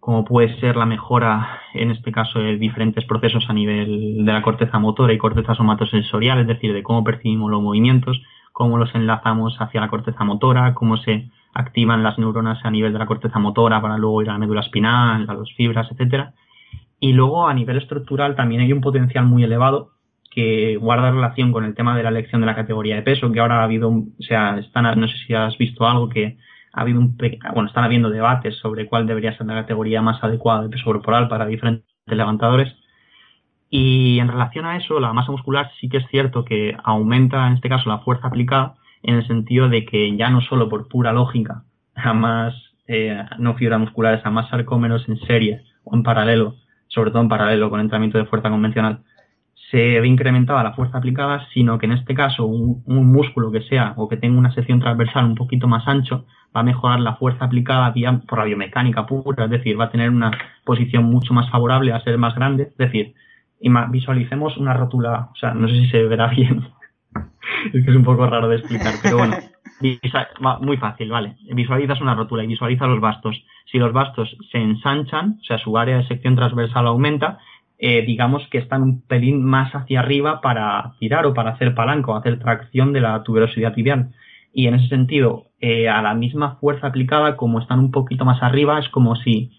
como 0.00 0.24
puede 0.24 0.58
ser 0.58 0.74
la 0.74 0.86
mejora, 0.86 1.60
en 1.72 1.92
este 1.92 2.10
caso, 2.10 2.40
de 2.40 2.56
diferentes 2.56 3.04
procesos 3.04 3.48
a 3.48 3.52
nivel 3.52 4.24
de 4.24 4.32
la 4.32 4.42
corteza 4.42 4.80
motora 4.80 5.12
y 5.12 5.18
corteza 5.18 5.54
somatosensorial, 5.54 6.40
es 6.40 6.48
decir, 6.48 6.72
de 6.72 6.82
cómo 6.82 7.04
percibimos 7.04 7.48
los 7.48 7.62
movimientos, 7.62 8.20
cómo 8.52 8.78
los 8.78 8.94
enlazamos 8.94 9.56
hacia 9.60 9.80
la 9.80 9.88
corteza 9.88 10.24
motora, 10.24 10.74
cómo 10.74 10.96
se 10.96 11.30
activan 11.54 12.02
las 12.02 12.18
neuronas 12.18 12.64
a 12.64 12.70
nivel 12.70 12.92
de 12.92 12.98
la 12.98 13.06
corteza 13.06 13.38
motora 13.38 13.80
para 13.80 13.98
luego 13.98 14.22
ir 14.22 14.30
a 14.30 14.34
la 14.34 14.38
médula 14.38 14.60
espinal, 14.60 15.28
a 15.28 15.34
las 15.34 15.52
fibras, 15.54 15.90
etcétera. 15.90 16.34
Y 17.00 17.12
luego 17.12 17.48
a 17.48 17.54
nivel 17.54 17.78
estructural 17.78 18.36
también 18.36 18.60
hay 18.60 18.72
un 18.72 18.80
potencial 18.80 19.26
muy 19.26 19.42
elevado 19.42 19.90
que 20.30 20.76
guarda 20.76 21.10
relación 21.10 21.52
con 21.52 21.64
el 21.64 21.74
tema 21.74 21.96
de 21.96 22.02
la 22.02 22.08
elección 22.08 22.40
de 22.40 22.46
la 22.46 22.54
categoría 22.54 22.96
de 22.96 23.02
peso, 23.02 23.30
que 23.30 23.40
ahora 23.40 23.60
ha 23.60 23.64
habido, 23.64 23.90
o 23.90 24.04
sea, 24.20 24.58
están, 24.58 24.98
no 24.98 25.08
sé 25.08 25.16
si 25.26 25.34
has 25.34 25.58
visto 25.58 25.86
algo 25.86 26.08
que 26.08 26.38
ha 26.72 26.80
habido 26.80 27.00
un, 27.00 27.16
bueno, 27.16 27.68
están 27.68 27.84
habiendo 27.84 28.08
debates 28.08 28.56
sobre 28.56 28.86
cuál 28.86 29.06
debería 29.06 29.36
ser 29.36 29.46
la 29.46 29.54
categoría 29.54 30.00
más 30.00 30.22
adecuada 30.24 30.62
de 30.62 30.70
peso 30.70 30.84
corporal 30.84 31.28
para 31.28 31.46
diferentes 31.46 31.84
levantadores. 32.06 32.72
Y 33.74 34.18
en 34.18 34.28
relación 34.28 34.66
a 34.66 34.76
eso, 34.76 35.00
la 35.00 35.14
masa 35.14 35.32
muscular 35.32 35.70
sí 35.80 35.88
que 35.88 35.96
es 35.96 36.06
cierto 36.08 36.44
que 36.44 36.76
aumenta, 36.84 37.46
en 37.46 37.54
este 37.54 37.70
caso, 37.70 37.88
la 37.88 38.00
fuerza 38.00 38.26
aplicada, 38.26 38.74
en 39.02 39.14
el 39.14 39.26
sentido 39.26 39.70
de 39.70 39.86
que 39.86 40.14
ya 40.14 40.28
no 40.28 40.42
solo 40.42 40.68
por 40.68 40.88
pura 40.88 41.10
lógica, 41.14 41.62
a 41.94 42.12
más, 42.12 42.54
eh, 42.86 43.18
no 43.38 43.54
fibras 43.54 43.80
musculares, 43.80 44.20
a 44.26 44.30
más 44.30 44.50
sarcómeros 44.50 45.08
en 45.08 45.16
serie 45.20 45.62
o 45.84 45.96
en 45.96 46.02
paralelo, 46.02 46.56
sobre 46.88 47.12
todo 47.12 47.22
en 47.22 47.30
paralelo 47.30 47.70
con 47.70 47.80
entrenamiento 47.80 48.18
de 48.18 48.26
fuerza 48.26 48.50
convencional, 48.50 49.04
se 49.70 49.98
ve 50.00 50.06
incrementada 50.06 50.62
la 50.62 50.74
fuerza 50.74 50.98
aplicada, 50.98 51.48
sino 51.54 51.78
que 51.78 51.86
en 51.86 51.92
este 51.92 52.14
caso 52.14 52.44
un, 52.44 52.82
músculo 52.86 53.50
que 53.50 53.62
sea 53.62 53.94
o 53.96 54.06
que 54.06 54.18
tenga 54.18 54.38
una 54.38 54.52
sección 54.52 54.80
transversal 54.80 55.24
un 55.24 55.34
poquito 55.34 55.66
más 55.66 55.88
ancho 55.88 56.26
va 56.54 56.60
a 56.60 56.64
mejorar 56.64 57.00
la 57.00 57.14
fuerza 57.14 57.46
aplicada 57.46 57.90
vía, 57.90 58.20
por 58.28 58.38
la 58.38 58.44
biomecánica 58.44 59.06
pura, 59.06 59.46
es 59.46 59.50
decir, 59.50 59.80
va 59.80 59.86
a 59.86 59.90
tener 59.90 60.10
una 60.10 60.30
posición 60.62 61.04
mucho 61.04 61.32
más 61.32 61.48
favorable 61.48 61.94
a 61.94 62.00
ser 62.00 62.18
más 62.18 62.34
grande, 62.34 62.64
es 62.64 62.76
decir, 62.76 63.14
visualicemos 63.90 64.56
una 64.56 64.74
rótula, 64.74 65.30
o 65.32 65.36
sea, 65.36 65.54
no 65.54 65.68
sé 65.68 65.74
si 65.74 65.88
se 65.88 66.02
verá 66.04 66.28
bien, 66.28 66.66
es 67.72 67.84
que 67.84 67.90
es 67.90 67.96
un 67.96 68.04
poco 68.04 68.26
raro 68.26 68.48
de 68.48 68.56
explicar, 68.56 68.94
pero 69.02 69.18
bueno, 69.18 69.36
muy 70.60 70.76
fácil, 70.76 71.10
vale. 71.10 71.36
Visualizas 71.52 72.00
una 72.00 72.14
rótula 72.14 72.44
y 72.44 72.46
visualiza 72.46 72.86
los 72.86 73.00
bastos. 73.00 73.44
Si 73.70 73.78
los 73.78 73.92
bastos 73.92 74.36
se 74.50 74.58
ensanchan, 74.58 75.38
o 75.40 75.44
sea, 75.44 75.58
su 75.58 75.76
área 75.76 75.96
de 75.96 76.06
sección 76.06 76.36
transversal 76.36 76.86
aumenta, 76.86 77.38
eh, 77.78 78.02
digamos 78.02 78.46
que 78.48 78.58
están 78.58 78.82
un 78.82 79.02
pelín 79.02 79.42
más 79.42 79.74
hacia 79.74 80.00
arriba 80.00 80.40
para 80.40 80.94
tirar 81.00 81.26
o 81.26 81.34
para 81.34 81.50
hacer 81.50 81.74
palanca 81.74 82.12
o 82.12 82.16
hacer 82.16 82.38
tracción 82.38 82.92
de 82.92 83.00
la 83.00 83.22
tuberosidad 83.22 83.74
tibial. 83.74 84.12
Y 84.52 84.66
en 84.66 84.74
ese 84.74 84.88
sentido, 84.88 85.46
eh, 85.60 85.88
a 85.88 86.02
la 86.02 86.14
misma 86.14 86.56
fuerza 86.56 86.88
aplicada, 86.88 87.36
como 87.36 87.58
están 87.58 87.80
un 87.80 87.90
poquito 87.90 88.24
más 88.24 88.42
arriba, 88.42 88.78
es 88.78 88.88
como 88.90 89.16
si 89.16 89.50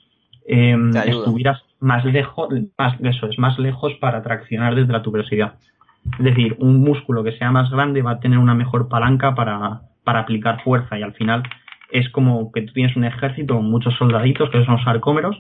eh, 0.47 0.78
estuvieras 1.06 1.64
más 1.84 2.06
lejos, 2.06 2.50
más, 2.78 3.00
eso 3.02 3.28
es, 3.28 3.38
más 3.38 3.60
lejos 3.60 3.94
para 4.00 4.24
traccionar 4.24 4.74
desde 4.74 4.94
la 4.94 5.02
tuberosidad. 5.02 5.56
Es 6.18 6.26
decir, 6.26 6.56
un 6.60 6.82
músculo 6.82 7.24
que 7.24 7.38
sea 7.38 7.52
más 7.52 7.70
grande 7.70 8.02
va 8.02 8.12
a 8.12 8.20
tener 8.20 8.40
una 8.40 8.56
mejor 8.56 8.88
palanca 8.88 9.36
para, 9.36 9.82
para 10.04 10.22
aplicar 10.22 10.64
fuerza 10.64 10.98
y 10.98 11.04
al 11.04 11.14
final 11.14 11.44
es 11.92 12.10
como 12.10 12.52
que 12.52 12.62
tú 12.62 12.74
tienes 12.74 12.96
un 12.96 13.04
ejército 13.04 13.56
con 13.56 13.70
muchos 13.70 13.96
soldaditos, 13.96 14.50
que 14.50 14.66
son 14.66 14.84
sarcómeros, 14.84 15.38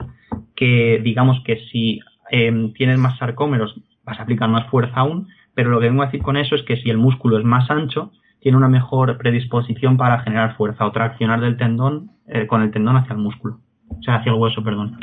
que 0.55 1.01
digamos 1.03 1.41
que 1.43 1.57
si 1.71 1.99
eh, 2.31 2.71
tienes 2.75 2.99
más 2.99 3.17
sarcómeros 3.17 3.75
vas 4.05 4.19
a 4.19 4.23
aplicar 4.23 4.49
más 4.49 4.67
fuerza 4.69 4.99
aún, 4.99 5.27
pero 5.55 5.69
lo 5.69 5.79
que 5.79 5.87
vengo 5.87 6.03
a 6.03 6.07
decir 6.07 6.21
con 6.21 6.37
eso 6.37 6.55
es 6.55 6.63
que 6.63 6.77
si 6.77 6.89
el 6.89 6.97
músculo 6.97 7.37
es 7.37 7.45
más 7.45 7.71
ancho, 7.71 8.11
tiene 8.41 8.57
una 8.57 8.67
mejor 8.67 9.17
predisposición 9.17 9.95
para 9.95 10.19
generar 10.19 10.55
fuerza 10.57 10.85
o 10.85 10.91
traccionar 10.91 11.39
del 11.39 11.57
tendón 11.57 12.11
eh, 12.27 12.45
con 12.47 12.61
el 12.61 12.71
tendón 12.71 12.97
hacia 12.97 13.13
el 13.13 13.19
músculo, 13.19 13.59
o 13.89 14.03
sea, 14.03 14.15
hacia 14.15 14.31
el 14.31 14.37
hueso, 14.37 14.63
perdón. 14.63 14.99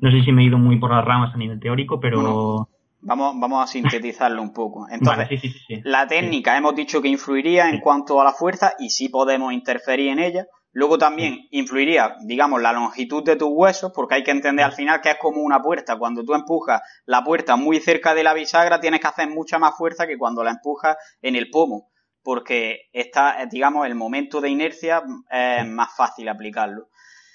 No 0.00 0.10
sé 0.10 0.22
si 0.22 0.32
me 0.32 0.42
he 0.42 0.46
ido 0.46 0.58
muy 0.58 0.78
por 0.78 0.90
las 0.90 1.04
ramas 1.04 1.34
a 1.34 1.38
nivel 1.38 1.60
teórico, 1.60 2.00
pero... 2.00 2.68
Vamos, 3.00 3.34
vamos 3.38 3.62
a 3.62 3.66
sintetizarlo 3.68 4.42
un 4.42 4.52
poco. 4.52 4.86
Entonces, 4.90 5.40
la 5.84 6.06
técnica 6.06 6.56
hemos 6.56 6.74
dicho 6.74 7.00
que 7.00 7.08
influiría 7.08 7.70
en 7.70 7.80
cuanto 7.80 8.20
a 8.20 8.24
la 8.24 8.32
fuerza 8.32 8.72
y 8.78 8.90
sí 8.90 9.08
podemos 9.08 9.52
interferir 9.52 10.08
en 10.08 10.18
ella. 10.18 10.46
Luego 10.72 10.98
también 10.98 11.48
influiría, 11.50 12.16
digamos, 12.24 12.60
la 12.60 12.72
longitud 12.72 13.24
de 13.24 13.36
tus 13.36 13.48
huesos, 13.50 13.90
porque 13.94 14.16
hay 14.16 14.22
que 14.22 14.30
entender 14.30 14.64
al 14.64 14.72
final 14.72 15.00
que 15.00 15.10
es 15.10 15.18
como 15.18 15.40
una 15.40 15.60
puerta. 15.60 15.98
Cuando 15.98 16.24
tú 16.24 16.34
empujas 16.34 16.82
la 17.06 17.24
puerta 17.24 17.56
muy 17.56 17.80
cerca 17.80 18.14
de 18.14 18.22
la 18.22 18.34
bisagra, 18.34 18.78
tienes 18.78 19.00
que 19.00 19.08
hacer 19.08 19.28
mucha 19.28 19.58
más 19.58 19.76
fuerza 19.76 20.06
que 20.06 20.18
cuando 20.18 20.44
la 20.44 20.50
empujas 20.50 20.96
en 21.22 21.36
el 21.36 21.50
pomo. 21.50 21.88
porque 22.22 22.88
está, 22.92 23.46
digamos, 23.50 23.86
el 23.86 23.94
momento 23.94 24.40
de 24.40 24.50
inercia 24.50 25.02
es 25.30 25.66
más 25.66 25.96
fácil 25.96 26.28
aplicarlo. 26.28 26.88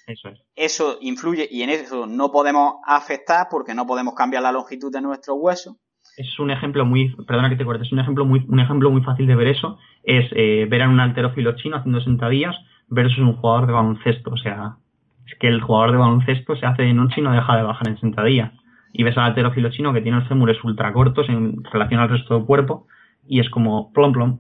Eso 0.08 0.30
es. 0.30 0.40
Eso 0.56 0.98
influye 1.02 1.48
y 1.50 1.62
en 1.64 1.70
eso 1.70 2.06
no 2.06 2.32
podemos 2.32 2.76
afectar 2.86 3.48
porque 3.50 3.74
no 3.74 3.86
podemos 3.86 4.16
cambiar 4.16 4.44
la 4.44 4.52
longitud 4.52 4.92
de 4.92 5.02
nuestros 5.02 5.38
huesos. 5.40 5.76
Es 6.18 6.38
un 6.40 6.52
ejemplo 6.52 6.86
muy, 6.86 7.16
perdona 7.26 7.50
que 7.50 7.56
te 7.56 7.66
corte, 7.66 7.84
es 7.84 7.92
un 7.92 8.00
ejemplo 8.00 8.26
muy, 8.26 8.46
un 8.48 8.60
ejemplo 8.60 8.92
muy 8.92 9.02
fácil 9.02 9.26
de 9.26 9.36
ver 9.36 9.48
eso. 9.48 9.78
Es 10.04 10.30
eh, 10.36 10.68
ver 10.70 10.84
a 10.84 10.90
un 10.90 11.00
alterófilo 11.00 11.56
chino 11.56 11.78
haciendo 11.78 12.02
sentadillas 12.02 12.56
versus 12.88 13.20
un 13.20 13.38
jugador 13.38 13.68
de 13.68 13.74
baloncesto. 13.74 14.32
O 14.32 14.38
sea, 14.38 14.78
es 15.26 15.36
que 15.40 15.48
el 15.48 15.62
jugador 15.62 15.92
de 15.92 15.98
baloncesto 15.98 16.56
se 16.56 16.66
hace 16.66 16.84
de 16.84 16.94
noche 16.94 17.16
y 17.18 17.24
no 17.24 17.32
deja 17.32 17.56
de 17.56 17.64
bajar 17.64 17.88
en 17.88 18.00
sentadilla. 18.00 18.54
Y 18.92 19.04
ves 19.04 19.18
al 19.18 19.26
alterófilo 19.26 19.72
chino 19.72 19.94
que 19.94 20.02
tiene 20.02 20.20
los 20.20 20.28
fémures 20.28 20.64
ultra 20.64 20.94
cortos 20.94 21.28
en 21.30 21.64
relación 21.64 22.00
al 22.00 22.10
resto 22.10 22.36
del 22.36 22.46
cuerpo 22.46 22.86
y 23.26 23.40
es 23.40 23.50
como 23.50 23.92
plom 23.94 24.12
plom. 24.12 24.40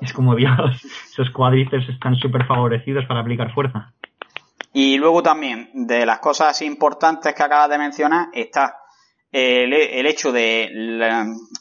Es 0.00 0.12
como 0.12 0.34
Dios, 0.34 0.54
esos 1.12 1.30
cuádriceps 1.30 1.88
están 1.88 2.16
súper 2.16 2.46
favorecidos 2.46 3.04
para 3.06 3.20
aplicar 3.20 3.52
fuerza. 3.52 3.92
Y 4.72 4.96
luego 4.98 5.22
también, 5.22 5.70
de 5.72 6.04
las 6.04 6.18
cosas 6.18 6.60
importantes 6.62 7.34
que 7.34 7.42
acabas 7.42 7.70
de 7.70 7.78
mencionar, 7.78 8.26
está 8.32 8.74
el, 9.30 10.06
hecho 10.06 10.30
de 10.30 10.68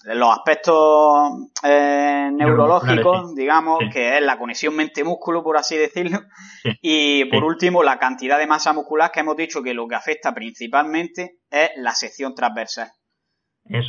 los 0.06 0.30
aspectos 0.32 1.50
eh, 1.64 2.30
neurológicos, 2.32 3.34
digamos, 3.34 3.80
que 3.92 4.18
es 4.18 4.24
la 4.24 4.38
conexión 4.38 4.76
mente-músculo, 4.76 5.44
por 5.44 5.58
así 5.58 5.76
decirlo. 5.76 6.20
Y 6.82 7.26
por 7.26 7.44
último, 7.44 7.84
la 7.84 7.98
cantidad 7.98 8.38
de 8.38 8.48
masa 8.48 8.74
muscular 8.74 9.12
que 9.12 9.22
hemos 9.22 9.36
dicho 9.36 9.62
que 9.62 9.74
lo 9.74 9.88
que 9.88 9.96
afecta 9.96 10.34
principalmente 10.34 11.40
es 11.50 11.72
la 11.78 11.94
sección 11.94 12.36
transversal. 12.36 12.90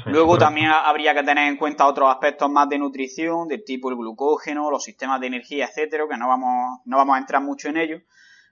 Luego 0.06 0.38
también 0.38 0.70
habría 0.70 1.14
que 1.14 1.24
tener 1.24 1.48
en 1.48 1.56
cuenta 1.56 1.86
otros 1.86 2.08
aspectos 2.10 2.48
más 2.48 2.68
de 2.68 2.78
nutrición, 2.78 3.48
del 3.48 3.64
tipo 3.64 3.90
el 3.90 3.96
glucógeno, 3.96 4.70
los 4.70 4.84
sistemas 4.84 5.20
de 5.20 5.26
energía, 5.26 5.66
etcétera, 5.66 6.04
que 6.08 6.16
no 6.16 6.28
vamos, 6.28 6.80
no 6.84 6.96
vamos 6.96 7.16
a 7.16 7.18
entrar 7.18 7.42
mucho 7.42 7.68
en 7.68 7.76
ello. 7.78 8.00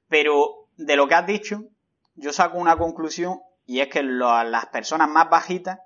Pero 0.09 0.67
de 0.77 0.97
lo 0.97 1.07
que 1.07 1.15
has 1.15 1.27
dicho, 1.27 1.63
yo 2.17 2.33
saco 2.33 2.59
una 2.59 2.77
conclusión 2.77 3.41
y 3.67 3.81
es 3.81 3.89
que 3.89 4.03
las 4.03 4.67
personas 4.67 5.09
más 5.09 5.31
bajitas 5.31 5.79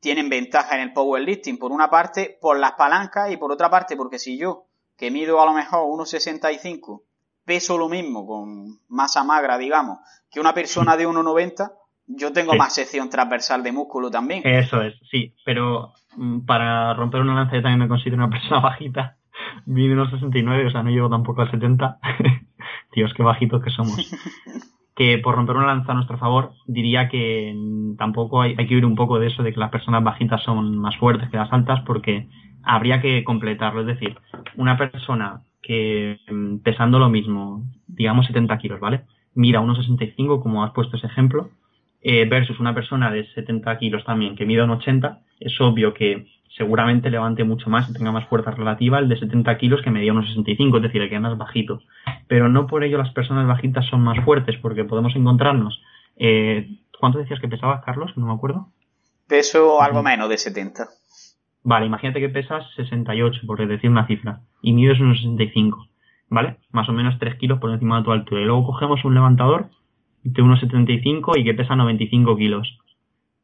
tienen 0.00 0.28
ventaja 0.28 0.74
en 0.74 0.80
el 0.80 0.92
powerlifting, 0.92 1.58
por 1.58 1.72
una 1.72 1.90
parte 1.90 2.38
por 2.40 2.58
las 2.58 2.72
palancas 2.72 3.30
y 3.30 3.36
por 3.36 3.52
otra 3.52 3.70
parte 3.70 3.96
porque 3.96 4.18
si 4.18 4.38
yo, 4.38 4.66
que 4.96 5.10
mido 5.10 5.40
a 5.40 5.46
lo 5.46 5.52
mejor 5.52 5.84
1,65, 5.84 7.02
peso 7.44 7.78
lo 7.78 7.88
mismo 7.88 8.26
con 8.26 8.80
masa 8.88 9.24
magra, 9.24 9.58
digamos, 9.58 9.98
que 10.30 10.40
una 10.40 10.54
persona 10.54 10.96
de 10.96 11.06
1,90, 11.06 11.72
yo 12.16 12.32
tengo 12.32 12.54
más 12.54 12.74
sección 12.74 13.08
transversal 13.10 13.62
de 13.62 13.72
músculo 13.72 14.10
también. 14.10 14.42
Eso 14.44 14.82
es, 14.82 14.94
sí, 15.10 15.34
pero 15.44 15.92
mm, 16.16 16.40
para 16.40 16.94
romper 16.94 17.20
una 17.20 17.34
lanza 17.34 17.56
yo 17.56 17.62
también 17.62 17.80
me 17.80 17.88
considero 17.88 18.16
una 18.16 18.30
persona 18.30 18.60
bajita. 18.60 19.16
Mido 19.66 19.94
unos 19.94 20.10
69, 20.10 20.66
o 20.66 20.70
sea, 20.70 20.82
no 20.82 20.90
llego 20.90 21.08
tampoco 21.08 21.42
al 21.42 21.50
70. 21.50 21.98
Dios, 22.94 23.12
qué 23.14 23.22
bajitos 23.22 23.62
que 23.62 23.70
somos. 23.70 23.96
que 24.96 25.18
por 25.18 25.34
romper 25.34 25.56
una 25.56 25.66
lanza 25.66 25.92
a 25.92 25.94
nuestro 25.94 26.18
favor, 26.18 26.52
diría 26.66 27.08
que 27.08 27.56
tampoco 27.96 28.42
hay, 28.42 28.54
hay 28.58 28.66
que 28.66 28.74
ver 28.74 28.84
un 28.84 28.96
poco 28.96 29.18
de 29.18 29.28
eso 29.28 29.42
de 29.42 29.52
que 29.52 29.60
las 29.60 29.70
personas 29.70 30.04
bajitas 30.04 30.42
son 30.42 30.76
más 30.76 30.96
fuertes 30.96 31.30
que 31.30 31.36
las 31.36 31.52
altas, 31.52 31.80
porque 31.86 32.28
habría 32.62 33.00
que 33.00 33.24
completarlo. 33.24 33.80
Es 33.80 33.86
decir, 33.86 34.18
una 34.56 34.76
persona 34.76 35.42
que 35.62 36.18
mm, 36.30 36.58
pesando 36.58 36.98
lo 36.98 37.08
mismo, 37.08 37.64
digamos 37.86 38.26
70 38.26 38.58
kilos, 38.58 38.80
¿vale? 38.80 39.04
Mira 39.34 39.60
unos 39.60 39.78
65, 39.78 40.42
como 40.42 40.64
has 40.64 40.72
puesto 40.72 40.96
ese 40.96 41.06
ejemplo, 41.06 41.50
eh, 42.02 42.26
versus 42.26 42.58
una 42.60 42.74
persona 42.74 43.10
de 43.10 43.26
70 43.34 43.78
kilos 43.78 44.04
también 44.04 44.36
que 44.36 44.46
mide 44.46 44.62
un 44.62 44.70
80, 44.70 45.20
es 45.40 45.60
obvio 45.60 45.92
que 45.94 46.26
seguramente 46.56 47.10
levante 47.10 47.44
mucho 47.44 47.70
más 47.70 47.88
y 47.88 47.92
tenga 47.92 48.12
más 48.12 48.26
fuerza 48.28 48.50
relativa 48.50 48.98
el 48.98 49.08
de 49.08 49.18
70 49.18 49.56
kilos 49.58 49.82
que 49.82 49.90
medía 49.90 50.12
unos 50.12 50.28
65, 50.28 50.76
es 50.76 50.82
decir, 50.82 51.02
el 51.02 51.08
que 51.08 51.14
es 51.14 51.20
más 51.20 51.38
bajito. 51.38 51.80
Pero 52.26 52.48
no 52.48 52.66
por 52.66 52.84
ello 52.84 52.98
las 52.98 53.12
personas 53.12 53.46
bajitas 53.46 53.86
son 53.86 54.02
más 54.02 54.22
fuertes, 54.24 54.56
porque 54.60 54.84
podemos 54.84 55.14
encontrarnos. 55.14 55.80
Eh, 56.16 56.68
¿Cuánto 56.98 57.18
decías 57.18 57.40
que 57.40 57.48
pesabas, 57.48 57.84
Carlos? 57.84 58.12
No 58.16 58.26
me 58.26 58.32
acuerdo. 58.32 58.68
Peso 59.26 59.80
algo 59.80 60.02
menos 60.02 60.28
de 60.28 60.38
70. 60.38 60.88
Vale, 61.62 61.86
imagínate 61.86 62.20
que 62.20 62.28
pesas 62.28 62.64
68, 62.76 63.42
por 63.46 63.66
decir 63.66 63.90
una 63.90 64.06
cifra, 64.06 64.40
y 64.62 64.72
mides 64.72 65.00
unos 65.00 65.18
65, 65.18 65.86
¿vale? 66.28 66.56
Más 66.72 66.88
o 66.88 66.92
menos 66.92 67.18
3 67.18 67.36
kilos 67.36 67.58
por 67.60 67.70
encima 67.70 67.98
de 67.98 68.04
tu 68.04 68.12
altura. 68.12 68.40
Y 68.40 68.44
luego 68.44 68.66
cogemos 68.66 69.04
un 69.04 69.14
levantador 69.14 69.70
de 70.22 70.42
unos 70.42 70.60
75 70.60 71.36
y 71.36 71.44
que 71.44 71.54
pesa 71.54 71.76
95 71.76 72.36
kilos. 72.36 72.78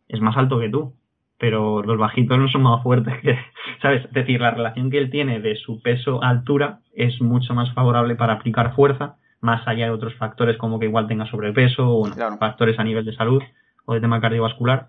Es 0.09 0.21
más 0.21 0.37
alto 0.37 0.59
que 0.59 0.69
tú, 0.69 0.95
pero 1.39 1.83
los 1.83 1.99
bajitos 1.99 2.39
no 2.39 2.49
son 2.49 2.63
más 2.63 2.83
fuertes 2.83 3.15
que, 3.21 3.39
¿sabes? 3.83 4.05
Es 4.05 4.13
decir, 4.13 4.41
la 4.41 4.51
relación 4.51 4.91
que 4.91 4.99
él 4.99 5.11
tiene 5.11 5.41
de 5.41 5.57
su 5.57 5.81
peso-altura 5.83 6.81
es 6.95 7.21
mucho 7.21 7.55
más 7.55 7.73
favorable 7.75 8.15
para 8.17 8.35
aplicar 8.35 8.75
fuerza, 8.75 9.17
más 9.41 9.67
allá 9.67 9.87
de 9.87 9.91
otros 9.93 10.15
factores 10.15 10.57
como 10.57 10.79
que 10.79 10.87
igual 10.87 11.07
tenga 11.07 11.27
sobrepeso 11.27 11.89
o 11.89 12.07
factores 12.39 12.79
a 12.79 12.85
nivel 12.85 13.05
de 13.05 13.15
salud 13.15 13.43
o 13.85 13.95
de 13.95 14.01
tema 14.01 14.21
cardiovascular, 14.21 14.89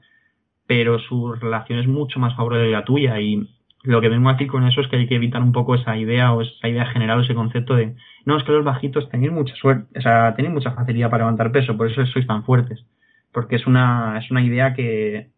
pero 0.66 1.00
su 1.00 1.34
relación 1.34 1.80
es 1.80 1.88
mucho 1.88 2.20
más 2.20 2.36
favorable 2.36 2.74
a 2.74 2.80
la 2.80 2.86
tuya 2.86 3.20
y 3.20 3.48
lo 3.88 4.02
que 4.02 4.10
vengo 4.10 4.30
aquí 4.30 4.48
con 4.48 4.68
eso 4.68 4.82
es 4.82 4.88
que 4.88 4.98
hay 4.98 5.08
que 5.08 5.16
evitar 5.16 5.42
un 5.42 5.54
poco 5.54 5.76
esa 5.76 5.98
idea 5.98 6.34
o 6.34 6.42
esa 6.42 6.68
idea 6.68 6.86
general 6.88 7.20
o 7.20 7.22
ese 7.22 7.34
concepto 7.34 7.76
de 7.76 7.96
no, 8.26 8.38
es 8.38 8.44
que 8.44 8.52
los 8.52 8.66
bajitos 8.66 9.10
tienen 9.10 9.34
mucha 9.34 9.56
suerte, 9.56 9.98
o 9.98 10.02
sea, 10.02 10.36
tienen 10.36 10.54
mucha 10.54 10.72
facilidad 10.72 11.10
para 11.10 11.24
levantar 11.24 11.54
peso, 11.54 11.78
por 11.78 11.90
eso 11.90 12.06
sois 12.08 12.28
tan 12.28 12.44
fuertes. 12.44 12.86
Porque 13.32 13.56
es 13.56 13.66
una, 13.66 14.20
es 14.20 14.30
una 14.30 14.42
idea 14.44 14.74
que, 14.74 15.30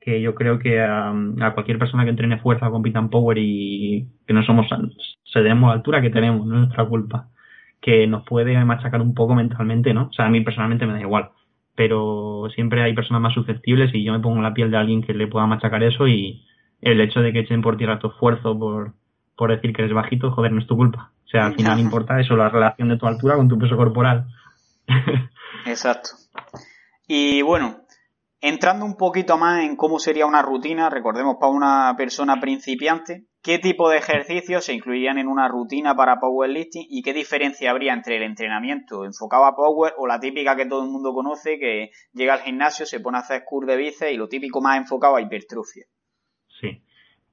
que 0.00 0.22
yo 0.22 0.34
creo 0.34 0.58
que 0.58 0.80
a, 0.80 1.12
cualquier 1.52 1.78
persona 1.78 2.04
que 2.04 2.10
entrene 2.10 2.38
fuerza, 2.38 2.70
compita 2.70 3.00
en 3.00 3.10
power 3.10 3.36
y 3.38 4.08
que 4.26 4.32
no 4.32 4.42
somos, 4.44 4.66
cedemos 5.30 5.68
la 5.68 5.74
altura 5.74 6.00
que 6.00 6.08
tenemos, 6.08 6.46
no 6.46 6.54
es 6.54 6.60
nuestra 6.60 6.86
culpa. 6.86 7.28
Que 7.82 8.06
nos 8.06 8.24
puede 8.24 8.64
machacar 8.64 9.02
un 9.02 9.14
poco 9.14 9.34
mentalmente, 9.34 9.92
¿no? 9.92 10.08
O 10.08 10.12
sea, 10.14 10.26
a 10.26 10.30
mí 10.30 10.40
personalmente 10.40 10.86
me 10.86 10.94
da 10.94 11.00
igual. 11.02 11.30
Pero 11.74 12.48
siempre 12.54 12.82
hay 12.82 12.94
personas 12.94 13.20
más 13.22 13.34
susceptibles 13.34 13.94
y 13.94 14.04
yo 14.04 14.12
me 14.12 14.20
pongo 14.20 14.38
en 14.38 14.42
la 14.44 14.54
piel 14.54 14.70
de 14.70 14.78
alguien 14.78 15.02
que 15.02 15.12
le 15.12 15.26
pueda 15.26 15.46
machacar 15.46 15.82
eso 15.82 16.08
y, 16.08 16.46
el 16.80 17.00
hecho 17.00 17.20
de 17.20 17.32
que 17.32 17.40
echen 17.40 17.62
por 17.62 17.76
tierra 17.76 17.98
tu 17.98 18.08
esfuerzo 18.08 18.58
por, 18.58 18.92
por 19.36 19.50
decir 19.50 19.72
que 19.72 19.82
eres 19.82 19.94
bajito, 19.94 20.30
joder, 20.30 20.52
no 20.52 20.60
es 20.60 20.66
tu 20.66 20.76
culpa. 20.76 21.12
O 21.24 21.28
sea, 21.28 21.46
al 21.46 21.54
final 21.54 21.78
importa 21.78 22.18
eso, 22.20 22.36
la 22.36 22.48
relación 22.48 22.88
de 22.88 22.96
tu 22.96 23.06
altura 23.06 23.36
con 23.36 23.48
tu 23.48 23.58
peso 23.58 23.76
corporal. 23.76 24.26
Exacto. 25.66 26.10
Y 27.06 27.42
bueno, 27.42 27.82
entrando 28.40 28.84
un 28.84 28.96
poquito 28.96 29.36
más 29.36 29.62
en 29.62 29.76
cómo 29.76 29.98
sería 29.98 30.26
una 30.26 30.42
rutina, 30.42 30.88
recordemos 30.88 31.36
para 31.38 31.52
una 31.52 31.94
persona 31.96 32.40
principiante, 32.40 33.26
¿qué 33.42 33.58
tipo 33.58 33.90
de 33.90 33.98
ejercicios 33.98 34.64
se 34.64 34.72
incluirían 34.72 35.18
en 35.18 35.28
una 35.28 35.48
rutina 35.48 35.94
para 35.94 36.18
powerlifting 36.18 36.86
y 36.88 37.02
qué 37.02 37.12
diferencia 37.12 37.70
habría 37.70 37.92
entre 37.92 38.16
el 38.16 38.22
entrenamiento 38.22 39.04
enfocado 39.04 39.44
a 39.44 39.54
power 39.54 39.92
o 39.98 40.06
la 40.06 40.20
típica 40.20 40.56
que 40.56 40.66
todo 40.66 40.82
el 40.82 40.90
mundo 40.90 41.12
conoce, 41.12 41.58
que 41.58 41.90
llega 42.12 42.34
al 42.34 42.40
gimnasio, 42.40 42.86
se 42.86 43.00
pone 43.00 43.18
a 43.18 43.20
hacer 43.20 43.42
curl 43.44 43.66
de 43.66 43.76
bíceps 43.76 44.12
y 44.12 44.16
lo 44.16 44.28
típico 44.28 44.60
más 44.60 44.78
enfocado 44.78 45.16
a 45.16 45.20
hipertrofia? 45.20 45.84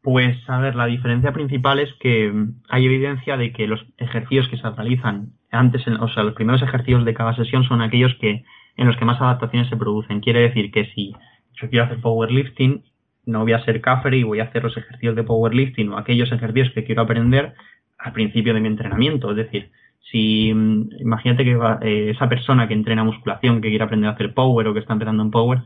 Pues 0.06 0.38
a 0.48 0.60
ver, 0.60 0.76
la 0.76 0.86
diferencia 0.86 1.34
principal 1.34 1.80
es 1.80 1.92
que 2.00 2.32
hay 2.70 2.86
evidencia 2.86 3.38
de 3.38 3.52
que 3.52 3.66
los 3.66 3.84
ejercicios 3.98 4.48
que 4.50 4.58
se 4.58 4.70
realizan 4.70 5.30
antes, 5.50 5.82
o 5.88 6.08
sea, 6.10 6.22
los 6.22 6.36
primeros 6.36 6.62
ejercicios 6.62 7.04
de 7.06 7.16
cada 7.16 7.36
sesión 7.36 7.64
son 7.64 7.82
aquellos 7.82 8.14
que 8.22 8.44
en 8.78 8.86
los 8.86 8.98
que 8.98 9.06
más 9.06 9.20
adaptaciones 9.20 9.68
se 9.68 9.78
producen. 9.78 10.20
Quiere 10.20 10.42
decir 10.42 10.70
que 10.72 10.86
si 10.94 11.16
yo 11.60 11.72
quiero 11.72 11.86
hacer 11.86 12.02
powerlifting, 12.02 12.84
no 13.26 13.42
voy 13.42 13.54
a 13.54 13.66
ser 13.66 13.82
café 13.82 14.16
y 14.16 14.22
voy 14.22 14.42
a 14.42 14.44
hacer 14.44 14.62
los 14.62 14.78
ejercicios 14.78 15.16
de 15.16 15.24
powerlifting 15.24 15.90
o 15.90 15.98
aquellos 15.98 16.32
ejercicios 16.32 16.72
que 16.76 16.84
quiero 16.84 17.02
aprender 17.02 17.56
al 17.98 18.14
principio 18.14 18.54
de 18.54 18.60
mi 18.60 18.68
entrenamiento. 18.68 19.32
Es 19.32 19.38
decir, 19.38 19.72
si 20.12 20.54
mm, 20.54 21.00
imagínate 21.00 21.44
que 21.44 21.58
eh, 21.82 22.12
esa 22.12 22.30
persona 22.30 22.68
que 22.68 22.76
entrena 22.76 23.04
musculación, 23.04 23.60
que 23.60 23.70
quiere 23.70 23.84
aprender 23.84 24.12
a 24.12 24.14
hacer 24.14 24.36
power 24.36 24.68
o 24.68 24.74
que 24.76 24.82
está 24.82 24.94
empezando 24.94 25.24
en 25.24 25.32
power, 25.32 25.64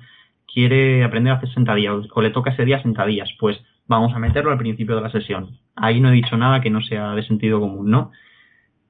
quiere 0.48 1.04
aprender 1.04 1.34
a 1.34 1.36
hacer 1.36 1.50
sentadillas 1.54 2.08
o 2.16 2.22
le 2.22 2.30
toca 2.30 2.52
ese 2.52 2.64
día 2.64 2.82
sentadillas, 2.82 3.30
pues 3.38 3.60
vamos 3.90 4.14
a 4.16 4.20
meterlo 4.20 4.52
al 4.52 4.58
principio 4.58 4.96
de 4.96 5.02
la 5.02 5.12
sesión. 5.12 5.58
Ahí 5.76 6.00
no 6.00 6.10
he 6.10 6.14
dicho 6.14 6.38
nada 6.38 6.62
que 6.62 6.70
no 6.70 6.82
sea 6.82 7.14
de 7.16 7.24
sentido 7.24 7.60
común, 7.60 7.90
¿no? 7.90 8.12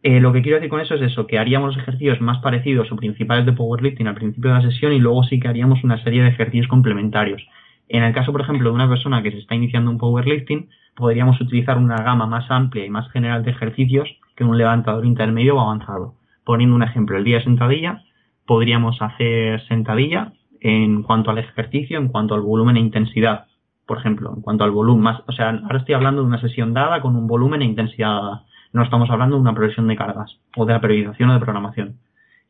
Eh, 0.04 0.20
lo 0.20 0.32
que 0.32 0.41
quiero 0.41 0.58
decir 0.58 0.70
con 0.70 0.80
eso 0.80 0.95
es 0.95 1.02
eso, 1.02 1.26
que 1.26 1.39
haríamos 1.39 1.76
los 1.76 1.84
ejercicios 1.84 2.22
más 2.22 2.39
parecidos 2.39 2.91
o 2.91 2.95
principales 2.95 3.45
de 3.45 3.54
powerlifting 3.54 4.08
al 4.08 4.16
principio 4.16 4.52
de 4.52 4.58
la 4.58 4.70
sesión 4.70 4.93
y 4.93 5.00
luego 5.00 5.24
sí 5.24 5.39
que 5.39 5.47
haríamos 5.47 5.84
una 5.84 6.02
serie 6.04 6.22
de 6.22 6.30
ejercicios 6.30 6.68
complementarios. 6.68 7.41
En 7.88 8.04
el 8.04 8.14
caso, 8.14 8.32
por 8.32 8.41
ejemplo, 8.41 8.70
de 8.70 8.76
una 8.76 8.88
persona 8.88 9.24
que 9.24 9.32
se 9.32 9.39
está 9.39 9.56
iniciando 9.56 9.89
un 9.89 9.97
powerlifting, 9.97 10.70
podríamos 10.95 11.41
utilizar 11.41 11.78
una 11.78 11.97
gama 11.97 12.28
más 12.28 12.50
amplia 12.52 12.86
y 12.86 12.89
más 12.89 13.10
general 13.12 13.43
de 13.43 13.52
ejercicios 13.52 14.10
que 14.36 14.43
un 14.43 14.58
levantador 14.58 15.06
intermedio 15.06 15.56
o 15.56 15.62
avanzado. 15.62 16.14
Poniendo 16.45 16.76
un 16.76 16.84
ejemplo, 16.84 17.18
el 17.18 17.24
día 17.24 17.38
de 17.38 17.43
sentadilla, 17.43 18.04
podríamos 18.45 19.02
hacer 19.02 19.62
sentadilla 19.68 20.34
en 20.62 21.04
cuanto 21.04 21.32
al 21.32 21.39
ejercicio, 21.39 21.97
en 21.97 22.10
cuanto 22.10 22.36
al 22.36 22.41
volumen 22.41 22.78
e 22.78 22.82
intensidad. 22.82 23.47
Por 23.90 23.98
ejemplo, 23.98 24.32
en 24.36 24.44
cuanto 24.44 24.64
al 24.64 24.70
volumen, 24.70 25.02
más, 25.02 25.24
o 25.26 25.32
sea, 25.32 25.50
ahora 25.50 25.80
estoy 25.80 25.96
hablando 25.96 26.22
de 26.22 26.28
una 26.28 26.40
sesión 26.40 26.76
dada 26.76 27.02
con 27.02 27.16
un 27.16 27.26
volumen 27.26 27.64
e 27.64 27.66
intensidad 27.66 28.10
dada. 28.10 28.44
No 28.72 28.84
estamos 28.84 29.10
hablando 29.10 29.36
de 29.36 29.42
una 29.42 29.56
progresión 29.56 29.88
de 29.88 29.96
cargas 29.96 30.38
o 30.56 30.68
de 30.68 30.74
la 30.74 30.80
periodización 30.80 31.32
o 31.32 31.34
de 31.34 31.40
programación. 31.40 31.96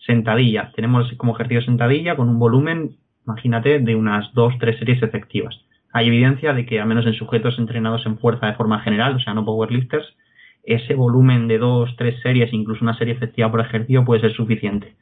Sentadilla. 0.06 0.74
Tenemos 0.76 1.10
como 1.16 1.34
ejercicio 1.34 1.62
sentadilla 1.62 2.18
con 2.18 2.28
un 2.28 2.40
volumen, 2.40 2.98
imagínate, 3.26 3.80
de 3.80 3.96
unas 3.96 4.34
dos, 4.34 4.54
tres 4.60 4.80
series 4.80 5.02
efectivas. 5.02 5.56
hay 5.94 6.08
evidencia 6.08 6.52
de 6.52 6.66
que, 6.66 6.82
al 6.82 6.90
menos 6.90 7.06
en 7.06 7.14
sujetos 7.14 7.58
entrenados 7.58 8.06
en 8.06 8.18
fuerza 8.18 8.48
de 8.48 8.56
forma 8.56 8.82
general, 8.82 9.16
o 9.16 9.20
sea, 9.22 9.34
no 9.34 9.46
powerlifters, 9.46 10.18
ese 10.66 10.94
volumen 10.94 11.48
de 11.48 11.58
dos, 11.58 11.96
tres 11.96 12.20
series, 12.22 12.52
incluso 12.52 12.84
una 12.84 12.98
serie 12.98 13.14
efectiva 13.14 13.50
por 13.50 13.62
ejercicio, 13.62 14.04
puede 14.04 14.20
ser 14.20 14.34
suficiente. 14.34 14.94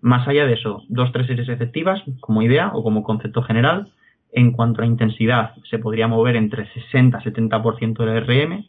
Más 0.00 0.26
allá 0.26 0.46
de 0.46 0.54
eso, 0.54 0.82
dos, 0.88 1.12
tres 1.12 1.28
series 1.28 1.48
efectivas 1.48 2.02
como 2.18 2.42
idea 2.42 2.72
o 2.74 2.82
como 2.82 3.04
concepto 3.04 3.42
general. 3.42 3.92
En 4.36 4.52
cuanto 4.52 4.82
a 4.82 4.86
intensidad, 4.86 5.54
se 5.70 5.78
podría 5.78 6.08
mover 6.08 6.36
entre 6.36 6.70
60 6.70 7.20
y 7.24 7.24
70% 7.24 8.04
del 8.04 8.26
RM. 8.26 8.66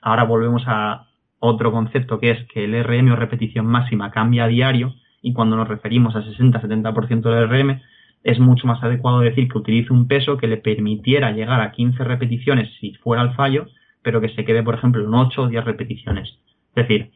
Ahora 0.00 0.24
volvemos 0.24 0.62
a 0.66 1.08
otro 1.38 1.70
concepto 1.70 2.18
que 2.18 2.30
es 2.30 2.46
que 2.48 2.64
el 2.64 2.82
RM 2.82 3.12
o 3.12 3.16
repetición 3.16 3.66
máxima 3.66 4.10
cambia 4.10 4.44
a 4.44 4.48
diario 4.48 4.94
y 5.20 5.34
cuando 5.34 5.54
nos 5.54 5.68
referimos 5.68 6.16
a 6.16 6.22
60-70% 6.22 7.30
del 7.30 7.46
RM 7.46 7.82
es 8.24 8.38
mucho 8.38 8.66
más 8.66 8.82
adecuado 8.82 9.20
decir 9.20 9.48
que 9.48 9.58
utilice 9.58 9.92
un 9.92 10.08
peso 10.08 10.38
que 10.38 10.46
le 10.46 10.56
permitiera 10.56 11.30
llegar 11.32 11.60
a 11.60 11.72
15 11.72 12.02
repeticiones 12.04 12.70
si 12.80 12.94
fuera 12.94 13.22
el 13.22 13.34
fallo, 13.34 13.66
pero 14.00 14.22
que 14.22 14.30
se 14.30 14.46
quede, 14.46 14.62
por 14.62 14.76
ejemplo, 14.76 15.04
en 15.04 15.12
8 15.12 15.42
o 15.42 15.48
10 15.48 15.62
repeticiones. 15.62 16.38
Es 16.74 16.88
decir, 16.88 17.10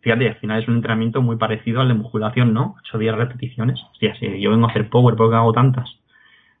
fíjate, 0.00 0.28
al 0.28 0.36
final 0.36 0.62
es 0.62 0.68
un 0.68 0.74
entrenamiento 0.74 1.22
muy 1.22 1.36
parecido 1.36 1.80
al 1.80 1.88
de 1.88 1.94
musculación, 1.94 2.52
¿no? 2.52 2.74
8 2.80 2.98
o 2.98 3.00
10 3.00 3.14
repeticiones. 3.14 3.80
Sea, 3.98 4.14
yo 4.20 4.50
vengo 4.50 4.66
a 4.66 4.70
hacer 4.70 4.90
power 4.90 5.16
porque 5.16 5.36
hago 5.36 5.54
tantas. 5.54 6.01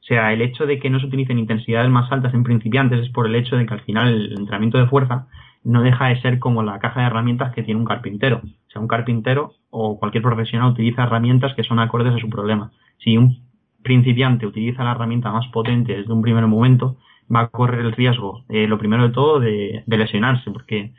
O 0.02 0.04
sea, 0.04 0.32
el 0.32 0.42
hecho 0.42 0.66
de 0.66 0.80
que 0.80 0.90
no 0.90 0.98
se 0.98 1.06
utilicen 1.06 1.38
intensidades 1.38 1.88
más 1.88 2.10
altas 2.10 2.34
en 2.34 2.42
principiantes 2.42 3.00
es 3.00 3.08
por 3.10 3.26
el 3.26 3.36
hecho 3.36 3.56
de 3.56 3.66
que 3.66 3.74
al 3.74 3.82
final 3.82 4.08
el 4.08 4.32
entrenamiento 4.32 4.78
de 4.78 4.88
fuerza 4.88 5.28
no 5.62 5.80
deja 5.80 6.08
de 6.08 6.20
ser 6.20 6.40
como 6.40 6.64
la 6.64 6.80
caja 6.80 7.00
de 7.00 7.06
herramientas 7.06 7.54
que 7.54 7.62
tiene 7.62 7.78
un 7.78 7.86
carpintero. 7.86 8.40
O 8.42 8.70
sea, 8.70 8.82
un 8.82 8.88
carpintero 8.88 9.52
o 9.70 10.00
cualquier 10.00 10.24
profesional 10.24 10.72
utiliza 10.72 11.04
herramientas 11.04 11.54
que 11.54 11.62
son 11.62 11.78
acordes 11.78 12.14
a 12.14 12.18
su 12.18 12.28
problema. 12.28 12.72
Si 12.98 13.16
un 13.16 13.44
principiante 13.84 14.44
utiliza 14.44 14.82
la 14.82 14.90
herramienta 14.90 15.30
más 15.30 15.46
potente 15.48 15.96
desde 15.96 16.12
un 16.12 16.22
primer 16.22 16.48
momento, 16.48 16.96
va 17.32 17.42
a 17.42 17.48
correr 17.48 17.80
el 17.80 17.92
riesgo, 17.92 18.44
eh, 18.48 18.66
lo 18.66 18.78
primero 18.78 19.04
de 19.04 19.14
todo, 19.14 19.38
de, 19.38 19.84
lesionarse, 19.86 20.50
porque 20.50 20.92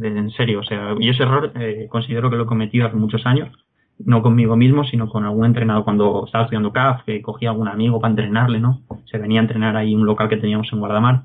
en 0.00 0.30
serio, 0.32 0.60
o 0.60 0.64
sea, 0.64 0.94
yo 1.00 1.10
ese 1.10 1.22
error 1.22 1.52
eh, 1.56 1.86
considero 1.88 2.30
que 2.30 2.36
lo 2.36 2.44
he 2.44 2.46
cometido 2.46 2.86
hace 2.86 2.96
muchos 2.96 3.24
años, 3.26 3.48
no 3.98 4.22
conmigo 4.22 4.56
mismo, 4.56 4.84
sino 4.84 5.08
con 5.08 5.24
algún 5.24 5.46
entrenador 5.46 5.84
cuando 5.84 6.24
estaba 6.26 6.44
estudiando 6.44 6.72
CAF, 6.72 7.04
que 7.04 7.20
cogía 7.22 7.50
algún 7.50 7.68
amigo 7.68 8.00
para 8.00 8.10
entrenarle, 8.10 8.60
¿no? 8.60 8.82
Se 9.10 9.18
venía 9.18 9.40
a 9.40 9.42
entrenar 9.42 9.76
ahí 9.76 9.94
un 9.94 10.06
local 10.06 10.28
que 10.28 10.36
teníamos 10.36 10.72
en 10.72 10.78
Guardamar 10.78 11.22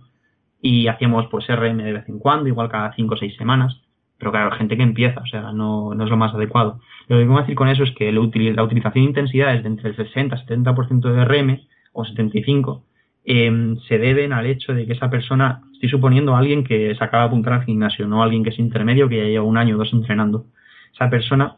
y 0.61 0.87
hacíamos 0.87 1.27
pues 1.27 1.45
RM 1.47 1.77
de 1.77 1.93
vez 1.93 2.09
en 2.09 2.19
cuando, 2.19 2.47
igual 2.47 2.69
cada 2.69 2.93
cinco 2.93 3.15
o 3.15 3.17
seis 3.17 3.35
semanas, 3.35 3.81
pero 4.17 4.31
claro, 4.31 4.55
gente 4.55 4.77
que 4.77 4.83
empieza, 4.83 5.21
o 5.21 5.25
sea, 5.25 5.51
no, 5.51 5.93
no 5.93 6.03
es 6.03 6.09
lo 6.09 6.17
más 6.17 6.33
adecuado. 6.33 6.79
Lo 7.07 7.17
que 7.17 7.25
quiero 7.25 7.39
decir 7.41 7.55
con 7.55 7.67
eso 7.67 7.83
es 7.83 7.91
que 7.91 8.11
la 8.11 8.21
utilización 8.21 8.93
de 8.93 9.09
intensidades 9.09 9.63
de 9.63 9.69
entre 9.69 9.89
el 9.89 9.95
60 9.95 10.35
y 10.35 10.47
70% 10.47 11.01
de 11.11 11.25
RM 11.25 11.59
o 11.91 12.05
75 12.05 12.83
eh, 13.25 13.75
se 13.87 13.97
deben 13.97 14.33
al 14.33 14.45
hecho 14.45 14.73
de 14.73 14.85
que 14.85 14.93
esa 14.93 15.09
persona, 15.09 15.61
estoy 15.73 15.89
suponiendo 15.89 16.35
a 16.35 16.39
alguien 16.39 16.63
que 16.63 16.95
se 16.95 17.03
acaba 17.03 17.23
de 17.23 17.27
apuntar 17.27 17.53
al 17.53 17.65
gimnasio, 17.65 18.07
no 18.07 18.23
alguien 18.23 18.43
que 18.43 18.49
es 18.49 18.59
intermedio, 18.59 19.07
que 19.09 19.17
ya 19.17 19.23
lleva 19.25 19.45
un 19.45 19.57
año 19.57 19.75
o 19.75 19.77
dos 19.79 19.93
entrenando. 19.93 20.45
Esa 20.93 21.09
persona, 21.09 21.57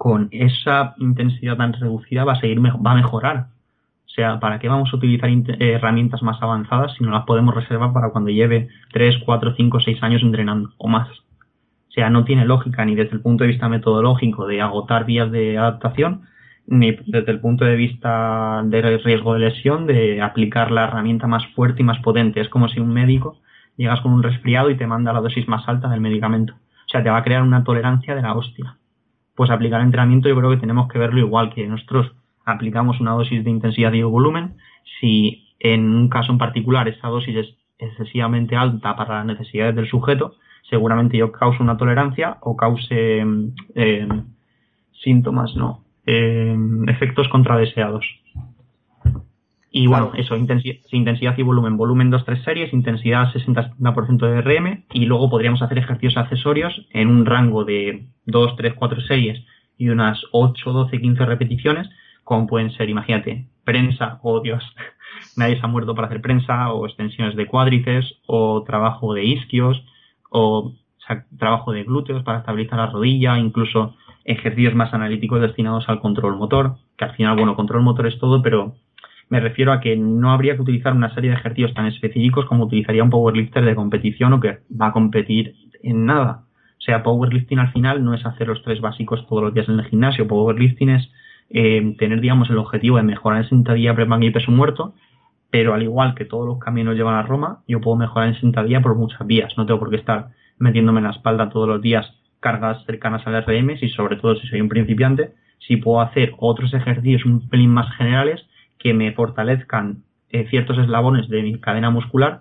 con 0.00 0.30
esa 0.30 0.94
intensidad 0.96 1.58
tan 1.58 1.74
reducida, 1.74 2.24
va 2.24 2.32
a 2.32 2.40
seguir, 2.40 2.58
va 2.58 2.92
a 2.92 2.94
mejorar. 2.94 3.48
O 4.06 4.08
sea, 4.08 4.40
¿para 4.40 4.58
qué 4.58 4.66
vamos 4.66 4.88
a 4.90 4.96
utilizar 4.96 5.28
eh, 5.28 5.72
herramientas 5.74 6.22
más 6.22 6.40
avanzadas 6.40 6.94
si 6.96 7.04
no 7.04 7.10
las 7.10 7.26
podemos 7.26 7.54
reservar 7.54 7.92
para 7.92 8.08
cuando 8.08 8.30
lleve 8.30 8.68
3, 8.94 9.18
4, 9.26 9.54
5, 9.54 9.80
6 9.80 10.02
años 10.02 10.22
entrenando 10.22 10.70
o 10.78 10.88
más? 10.88 11.06
O 11.10 11.92
sea, 11.92 12.08
no 12.08 12.24
tiene 12.24 12.46
lógica 12.46 12.82
ni 12.86 12.94
desde 12.94 13.12
el 13.12 13.20
punto 13.20 13.44
de 13.44 13.48
vista 13.48 13.68
metodológico 13.68 14.46
de 14.46 14.62
agotar 14.62 15.04
vías 15.04 15.30
de 15.30 15.58
adaptación, 15.58 16.22
ni 16.66 16.92
desde 16.92 17.32
el 17.32 17.40
punto 17.40 17.66
de 17.66 17.76
vista 17.76 18.62
del 18.64 19.04
riesgo 19.04 19.34
de 19.34 19.40
lesión 19.40 19.86
de 19.86 20.22
aplicar 20.22 20.70
la 20.70 20.84
herramienta 20.84 21.26
más 21.26 21.46
fuerte 21.48 21.82
y 21.82 21.84
más 21.84 21.98
potente. 21.98 22.40
Es 22.40 22.48
como 22.48 22.70
si 22.70 22.80
un 22.80 22.94
médico 22.94 23.36
llegas 23.76 24.00
con 24.00 24.14
un 24.14 24.22
resfriado 24.22 24.70
y 24.70 24.78
te 24.78 24.86
manda 24.86 25.12
la 25.12 25.20
dosis 25.20 25.46
más 25.46 25.68
alta 25.68 25.90
del 25.90 26.00
medicamento. 26.00 26.54
O 26.54 26.88
sea, 26.88 27.02
te 27.02 27.10
va 27.10 27.18
a 27.18 27.22
crear 27.22 27.42
una 27.42 27.64
tolerancia 27.64 28.14
de 28.14 28.22
la 28.22 28.32
hostia. 28.32 28.78
Pues 29.40 29.50
aplicar 29.50 29.80
entrenamiento 29.80 30.28
yo 30.28 30.36
creo 30.36 30.50
que 30.50 30.58
tenemos 30.58 30.86
que 30.92 30.98
verlo 30.98 31.18
igual 31.18 31.50
que 31.54 31.66
nosotros 31.66 32.12
aplicamos 32.44 33.00
una 33.00 33.12
dosis 33.12 33.42
de 33.42 33.48
intensidad 33.48 33.90
y 33.94 34.02
volumen. 34.02 34.58
Si 35.00 35.48
en 35.58 35.94
un 35.94 36.10
caso 36.10 36.30
en 36.30 36.36
particular 36.36 36.86
esa 36.88 37.08
dosis 37.08 37.34
es 37.34 37.56
excesivamente 37.78 38.54
alta 38.54 38.94
para 38.96 39.16
las 39.16 39.24
necesidades 39.24 39.74
del 39.74 39.88
sujeto, 39.88 40.34
seguramente 40.68 41.16
yo 41.16 41.32
cause 41.32 41.62
una 41.62 41.78
tolerancia 41.78 42.36
o 42.42 42.54
cause 42.54 43.24
eh, 43.74 44.08
síntomas, 45.02 45.56
no, 45.56 45.84
eh, 46.04 46.54
efectos 46.88 47.26
contradeseados. 47.28 48.04
Y 49.72 49.86
bueno, 49.86 50.10
eso, 50.16 50.36
intensidad, 50.36 51.38
y 51.38 51.42
volumen. 51.42 51.76
Volumen 51.76 52.10
2-3 52.10 52.44
series, 52.44 52.72
intensidad 52.72 53.32
60% 53.32 54.18
de 54.18 54.40
RM 54.42 54.84
y 54.92 55.06
luego 55.06 55.30
podríamos 55.30 55.62
hacer 55.62 55.78
ejercicios 55.78 56.16
accesorios 56.16 56.86
en 56.90 57.08
un 57.08 57.24
rango 57.24 57.64
de 57.64 58.08
2, 58.26 58.56
3, 58.56 58.74
4 58.74 59.00
series 59.02 59.44
y 59.78 59.88
unas 59.88 60.20
8, 60.32 60.72
12, 60.72 61.00
15 61.00 61.24
repeticiones, 61.24 61.88
como 62.24 62.48
pueden 62.48 62.72
ser, 62.72 62.90
imagínate, 62.90 63.46
prensa, 63.64 64.18
oh 64.22 64.40
Dios, 64.40 64.64
nadie 65.36 65.58
se 65.58 65.64
ha 65.64 65.68
muerto 65.68 65.94
para 65.94 66.08
hacer 66.08 66.20
prensa, 66.20 66.72
o 66.72 66.86
extensiones 66.86 67.36
de 67.36 67.46
cuádriceps, 67.46 68.20
o 68.26 68.64
trabajo 68.64 69.14
de 69.14 69.24
isquios, 69.24 69.82
o, 70.30 70.74
trabajo 71.38 71.72
de 71.72 71.84
glúteos 71.84 72.22
para 72.22 72.38
estabilizar 72.38 72.78
la 72.78 72.86
rodilla, 72.86 73.38
incluso 73.38 73.96
ejercicios 74.24 74.74
más 74.74 74.92
analíticos 74.94 75.40
destinados 75.40 75.88
al 75.88 76.00
control 76.00 76.36
motor, 76.36 76.76
que 76.96 77.04
al 77.04 77.14
final, 77.16 77.36
bueno, 77.36 77.56
control 77.56 77.82
motor 77.82 78.06
es 78.06 78.18
todo, 78.18 78.42
pero 78.42 78.74
me 79.30 79.40
refiero 79.40 79.72
a 79.72 79.80
que 79.80 79.96
no 79.96 80.32
habría 80.32 80.56
que 80.56 80.62
utilizar 80.62 80.92
una 80.92 81.14
serie 81.14 81.30
de 81.30 81.36
ejercicios 81.36 81.72
tan 81.72 81.86
específicos 81.86 82.46
como 82.46 82.64
utilizaría 82.64 83.04
un 83.04 83.10
powerlifter 83.10 83.64
de 83.64 83.76
competición 83.76 84.32
o 84.32 84.40
que 84.40 84.58
va 84.78 84.88
a 84.88 84.92
competir 84.92 85.54
en 85.82 86.04
nada. 86.04 86.42
O 86.78 86.82
sea, 86.82 87.04
powerlifting 87.04 87.60
al 87.60 87.72
final 87.72 88.04
no 88.04 88.12
es 88.12 88.26
hacer 88.26 88.48
los 88.48 88.62
tres 88.62 88.80
básicos 88.80 89.24
todos 89.28 89.44
los 89.44 89.54
días 89.54 89.68
en 89.68 89.78
el 89.78 89.86
gimnasio. 89.86 90.26
Powerlifting 90.26 90.90
es 90.90 91.10
eh, 91.48 91.94
tener, 91.96 92.20
digamos, 92.20 92.50
el 92.50 92.58
objetivo 92.58 92.96
de 92.96 93.04
mejorar 93.04 93.42
en 93.42 93.48
sentadilla, 93.48 93.94
press 93.94 94.08
y 94.20 94.30
peso 94.30 94.50
muerto, 94.50 94.94
pero 95.50 95.74
al 95.74 95.82
igual 95.84 96.16
que 96.16 96.24
todos 96.24 96.46
los 96.46 96.58
caminos 96.58 96.96
llevan 96.96 97.14
a 97.14 97.22
Roma, 97.22 97.60
yo 97.68 97.80
puedo 97.80 97.96
mejorar 97.96 98.30
en 98.30 98.40
sentadilla 98.40 98.80
por 98.80 98.96
muchas 98.96 99.24
vías. 99.26 99.56
No 99.56 99.64
tengo 99.64 99.78
por 99.78 99.90
qué 99.90 99.96
estar 99.96 100.30
metiéndome 100.58 100.98
en 100.98 101.04
la 101.04 101.12
espalda 101.12 101.50
todos 101.50 101.68
los 101.68 101.80
días 101.80 102.12
cargas 102.40 102.84
cercanas 102.84 103.24
al 103.26 103.44
RM 103.44 103.76
y 103.80 103.90
sobre 103.90 104.16
todo 104.16 104.34
si 104.34 104.48
soy 104.48 104.60
un 104.60 104.68
principiante, 104.68 105.34
si 105.58 105.76
puedo 105.76 106.00
hacer 106.00 106.32
otros 106.38 106.74
ejercicios 106.74 107.24
un 107.24 107.48
pelín 107.48 107.70
más 107.70 107.94
generales 107.96 108.44
que 108.80 108.94
me 108.94 109.12
fortalezcan 109.12 110.02
eh, 110.30 110.48
ciertos 110.48 110.78
eslabones 110.78 111.28
de 111.28 111.42
mi 111.42 111.60
cadena 111.60 111.90
muscular 111.90 112.40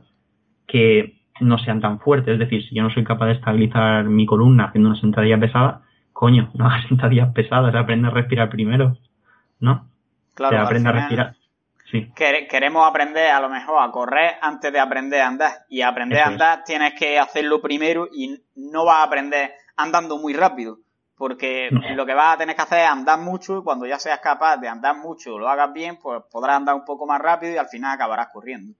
que 0.67 1.19
no 1.41 1.57
sean 1.59 1.81
tan 1.81 1.99
fuertes. 1.99 2.33
Es 2.33 2.39
decir, 2.39 2.67
si 2.67 2.73
yo 2.73 2.81
no 2.81 2.89
soy 2.89 3.03
capaz 3.03 3.27
de 3.27 3.33
estabilizar 3.33 4.05
mi 4.05 4.25
columna 4.25 4.65
haciendo 4.65 4.89
una 4.89 4.99
sentadilla 4.99 5.39
pesada, 5.39 5.81
coño, 6.13 6.49
no 6.55 6.65
hagas 6.65 6.87
sentadillas 6.87 7.33
pesadas, 7.33 7.75
aprende 7.75 8.07
a 8.07 8.11
respirar 8.11 8.49
primero, 8.49 8.97
¿no? 9.59 9.89
Claro, 10.33 10.61
aprende 10.61 10.89
a 10.89 10.93
respirar. 10.93 11.35
Sí. 11.91 12.11
Queremos 12.15 12.87
aprender 12.87 13.31
a 13.31 13.41
lo 13.41 13.49
mejor 13.49 13.81
a 13.81 13.91
correr 13.91 14.35
antes 14.41 14.71
de 14.71 14.79
aprender 14.79 15.21
a 15.21 15.27
andar. 15.27 15.51
Y 15.69 15.81
aprender 15.81 16.19
a 16.19 16.27
andar 16.27 16.63
tienes 16.63 16.93
que 16.93 17.17
hacerlo 17.17 17.59
primero 17.61 18.07
y 18.13 18.39
no 18.55 18.85
vas 18.85 18.99
a 18.99 19.03
aprender 19.03 19.51
andando 19.75 20.19
muy 20.19 20.33
rápido. 20.33 20.77
Porque 21.19 21.69
lo 21.95 22.05
que 22.05 22.13
vas 22.13 22.35
a 22.35 22.37
tener 22.37 22.55
que 22.55 22.61
hacer 22.61 22.79
es 22.79 22.89
andar 22.89 23.19
mucho 23.19 23.57
y 23.59 23.61
cuando 23.61 23.85
ya 23.85 23.99
seas 23.99 24.21
capaz 24.23 24.55
de 24.55 24.69
andar 24.69 24.95
mucho, 24.95 25.37
lo 25.37 25.49
hagas 25.49 25.73
bien, 25.73 25.97
pues 26.01 26.21
podrás 26.31 26.55
andar 26.55 26.75
un 26.75 26.85
poco 26.85 27.05
más 27.05 27.19
rápido 27.19 27.53
y 27.53 27.57
al 27.57 27.67
final 27.67 27.93
acabarás 27.93 28.29
corriendo. 28.31 28.73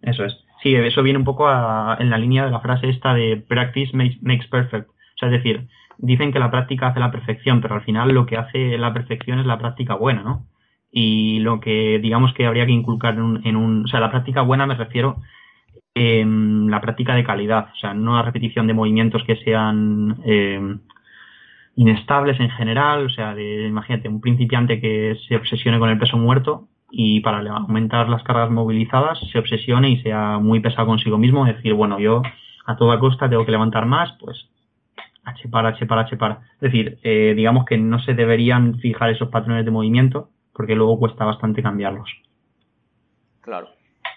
Eso 0.00 0.24
es. 0.24 0.44
Sí, 0.62 0.76
eso 0.76 1.02
viene 1.02 1.18
un 1.18 1.24
poco 1.24 1.50
en 1.50 2.08
la 2.08 2.18
línea 2.18 2.44
de 2.44 2.52
la 2.52 2.60
frase 2.60 2.88
esta 2.88 3.14
de 3.14 3.44
practice 3.48 3.90
makes, 3.96 4.46
perfect. 4.48 4.88
O 4.88 5.18
sea, 5.18 5.28
es 5.28 5.32
decir, 5.32 5.66
dicen 5.98 6.32
que 6.32 6.38
la 6.38 6.52
práctica 6.52 6.86
hace 6.86 7.00
la 7.00 7.10
perfección, 7.10 7.60
pero 7.60 7.74
al 7.74 7.82
final 7.82 8.10
lo 8.10 8.26
que 8.26 8.36
hace 8.36 8.78
la 8.78 8.92
perfección 8.92 9.40
es 9.40 9.46
la 9.46 9.58
práctica 9.58 9.96
buena, 9.96 10.22
¿no? 10.22 10.46
Y 10.92 11.40
lo 11.40 11.58
que 11.58 11.98
digamos 12.00 12.32
que 12.34 12.46
habría 12.46 12.64
que 12.64 12.70
inculcar 12.70 13.14
en 13.14 13.22
un, 13.22 13.44
en 13.44 13.56
un 13.56 13.86
o 13.86 13.88
sea, 13.88 13.98
la 13.98 14.12
práctica 14.12 14.42
buena 14.42 14.66
me 14.66 14.76
refiero 14.76 15.16
en 15.94 16.70
la 16.70 16.80
práctica 16.80 17.16
de 17.16 17.24
calidad, 17.24 17.70
o 17.72 17.76
sea, 17.76 17.92
no 17.92 18.14
la 18.14 18.22
repetición 18.22 18.68
de 18.68 18.74
movimientos 18.74 19.24
que 19.24 19.36
sean 19.36 20.18
eh, 20.24 20.60
inestables 21.76 22.38
en 22.40 22.50
general, 22.50 23.06
o 23.06 23.10
sea, 23.10 23.34
de, 23.34 23.66
imagínate, 23.66 24.08
un 24.08 24.20
principiante 24.20 24.80
que 24.80 25.16
se 25.28 25.36
obsesione 25.36 25.78
con 25.78 25.90
el 25.90 25.98
peso 25.98 26.16
muerto 26.16 26.68
y 26.90 27.20
para 27.20 27.38
aumentar 27.50 28.08
las 28.08 28.22
cargas 28.22 28.50
movilizadas 28.50 29.18
se 29.32 29.38
obsesione 29.38 29.90
y 29.90 30.02
sea 30.02 30.38
muy 30.38 30.60
pesado 30.60 30.86
consigo 30.86 31.18
mismo, 31.18 31.44
decir, 31.44 31.74
bueno, 31.74 31.98
yo 31.98 32.22
a 32.66 32.76
toda 32.76 33.00
costa 33.00 33.28
tengo 33.28 33.44
que 33.44 33.50
levantar 33.50 33.86
más, 33.86 34.12
pues 34.20 34.48
H 35.24 35.48
para, 35.48 35.70
H 35.70 35.86
para, 35.86 36.02
H 36.02 36.16
para. 36.16 36.40
Es 36.54 36.60
decir, 36.60 36.98
eh, 37.02 37.34
digamos 37.34 37.64
que 37.64 37.78
no 37.78 37.98
se 37.98 38.14
deberían 38.14 38.78
fijar 38.78 39.10
esos 39.10 39.28
patrones 39.28 39.64
de 39.64 39.70
movimiento 39.70 40.28
porque 40.52 40.74
luego 40.74 40.98
cuesta 40.98 41.24
bastante 41.24 41.62
cambiarlos. 41.62 42.08
Claro. 43.40 43.68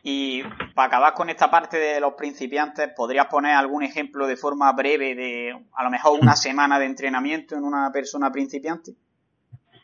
Y 0.10 0.42
para 0.74 0.88
acabar 0.88 1.14
con 1.14 1.30
esta 1.30 1.52
parte 1.52 1.76
de 1.76 2.00
los 2.00 2.14
principiantes, 2.14 2.92
¿podrías 2.96 3.26
poner 3.26 3.52
algún 3.52 3.84
ejemplo 3.84 4.26
de 4.26 4.38
forma 4.38 4.72
breve 4.72 5.16
de 5.16 5.54
a 5.76 5.84
lo 5.84 5.90
mejor 5.90 6.18
una 6.22 6.32
semana 6.32 6.80
de 6.80 6.86
entrenamiento 6.86 7.58
en 7.58 7.66
una 7.66 7.92
persona 7.92 8.32
principiante? 8.32 8.94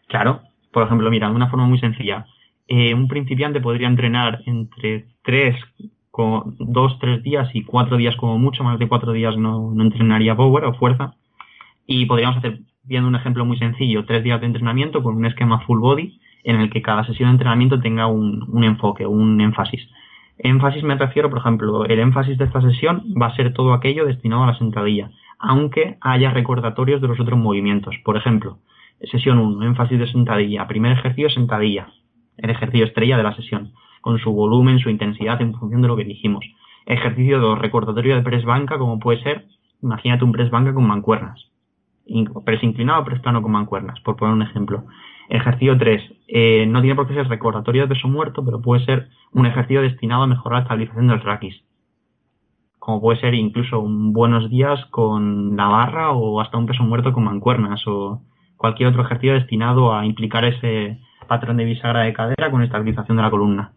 Claro. 0.07 0.39
Por 0.71 0.83
ejemplo, 0.83 1.11
mira, 1.11 1.27
de 1.27 1.35
una 1.35 1.49
forma 1.49 1.65
muy 1.65 1.77
sencilla. 1.77 2.25
eh, 2.69 2.93
un 2.93 3.09
principiante 3.09 3.59
podría 3.59 3.89
entrenar 3.89 4.39
entre 4.45 5.07
3, 5.23 5.57
2, 6.13 6.99
3 7.01 7.21
días 7.21 7.49
y 7.53 7.65
4 7.65 7.97
días 7.97 8.15
como 8.15 8.39
mucho, 8.39 8.63
más 8.63 8.79
de 8.79 8.87
4 8.87 9.11
días 9.11 9.35
no, 9.35 9.71
no 9.73 9.83
entrenaría 9.83 10.37
power 10.37 10.63
o 10.63 10.73
fuerza. 10.75 11.15
Y 11.85 12.05
podríamos 12.05 12.37
hacer, 12.37 12.61
viendo 12.83 13.09
un 13.09 13.15
ejemplo 13.15 13.43
muy 13.43 13.57
sencillo, 13.57 14.05
3 14.05 14.23
días 14.23 14.39
de 14.39 14.47
entrenamiento 14.47 15.03
con 15.03 15.17
un 15.17 15.25
esquema 15.25 15.59
full 15.65 15.81
body 15.81 16.17
en 16.45 16.61
el 16.61 16.69
que 16.69 16.81
cada 16.81 17.05
sesión 17.05 17.27
de 17.27 17.33
entrenamiento 17.33 17.81
tenga 17.81 18.07
un, 18.07 18.45
un 18.47 18.63
enfoque, 18.63 19.05
un 19.05 19.41
énfasis. 19.41 19.85
Énfasis 20.37 20.83
me 20.83 20.95
refiero, 20.95 21.29
por 21.29 21.39
ejemplo, 21.39 21.85
el 21.85 21.99
énfasis 21.99 22.37
de 22.37 22.45
esta 22.45 22.61
sesión 22.61 23.03
va 23.19 23.27
a 23.27 23.35
ser 23.35 23.53
todo 23.53 23.73
aquello 23.73 24.05
destinado 24.05 24.43
a 24.43 24.47
la 24.47 24.57
sentadilla, 24.57 25.11
aunque 25.39 25.97
haya 26.01 26.31
recordatorios 26.31 27.01
de 27.01 27.07
los 27.07 27.19
otros 27.19 27.37
movimientos. 27.39 27.95
Por 28.03 28.17
ejemplo, 28.17 28.57
sesión 29.11 29.37
1, 29.37 29.65
énfasis 29.65 29.99
de 29.99 30.07
sentadilla, 30.07 30.67
primer 30.67 30.93
ejercicio 30.93 31.29
sentadilla, 31.29 31.87
el 32.37 32.49
ejercicio 32.49 32.85
estrella 32.85 33.17
de 33.17 33.23
la 33.23 33.35
sesión, 33.35 33.73
con 34.01 34.19
su 34.19 34.31
volumen, 34.31 34.79
su 34.79 34.89
intensidad 34.89 35.41
en 35.41 35.53
función 35.53 35.81
de 35.81 35.87
lo 35.87 35.95
que 35.95 36.03
dijimos. 36.03 36.45
Ejercicio 36.85 37.39
2, 37.39 37.59
recordatorio 37.59 38.15
de 38.15 38.21
press 38.21 38.43
banca, 38.43 38.77
como 38.77 38.99
puede 38.99 39.21
ser, 39.21 39.45
imagínate 39.81 40.25
un 40.25 40.31
press 40.31 40.49
banca 40.49 40.73
con 40.73 40.87
mancuernas. 40.87 41.39
Press 42.43 42.63
inclinado 42.63 43.05
press 43.05 43.21
plano 43.21 43.41
con 43.41 43.51
mancuernas, 43.51 43.99
por 44.01 44.17
poner 44.17 44.33
un 44.33 44.41
ejemplo. 44.41 44.83
Ejercicio 45.33 45.75
3, 45.75 46.01
eh, 46.27 46.65
no 46.67 46.79
tiene 46.81 46.95
por 46.95 47.07
qué 47.07 47.15
ser 47.15 47.27
recordatorio 47.27 47.81
de 47.81 47.87
peso 47.87 48.07
muerto, 48.07 48.45
pero 48.45 48.61
puede 48.61 48.85
ser 48.85 49.09
un 49.31 49.47
ejercicio 49.47 49.81
destinado 49.81 50.21
a 50.21 50.27
mejorar 50.27 50.59
la 50.59 50.61
estabilización 50.61 51.07
del 51.07 51.21
raquis. 51.21 51.59
Como 52.77 53.01
puede 53.01 53.19
ser 53.19 53.33
incluso 53.33 53.79
un 53.79 54.13
buenos 54.13 54.47
días 54.51 54.85
con 54.91 55.57
la 55.57 55.65
barra 55.65 56.11
o 56.11 56.39
hasta 56.39 56.59
un 56.59 56.67
peso 56.67 56.83
muerto 56.83 57.13
con 57.13 57.23
mancuernas 57.23 57.81
o 57.87 58.21
cualquier 58.57 58.89
otro 58.89 59.01
ejercicio 59.01 59.33
destinado 59.33 59.95
a 59.95 60.05
implicar 60.05 60.45
ese 60.45 60.99
patrón 61.27 61.57
de 61.57 61.65
bisagra 61.65 62.01
de 62.01 62.13
cadera 62.13 62.51
con 62.51 62.61
estabilización 62.61 63.17
de 63.17 63.23
la 63.23 63.31
columna. 63.31 63.73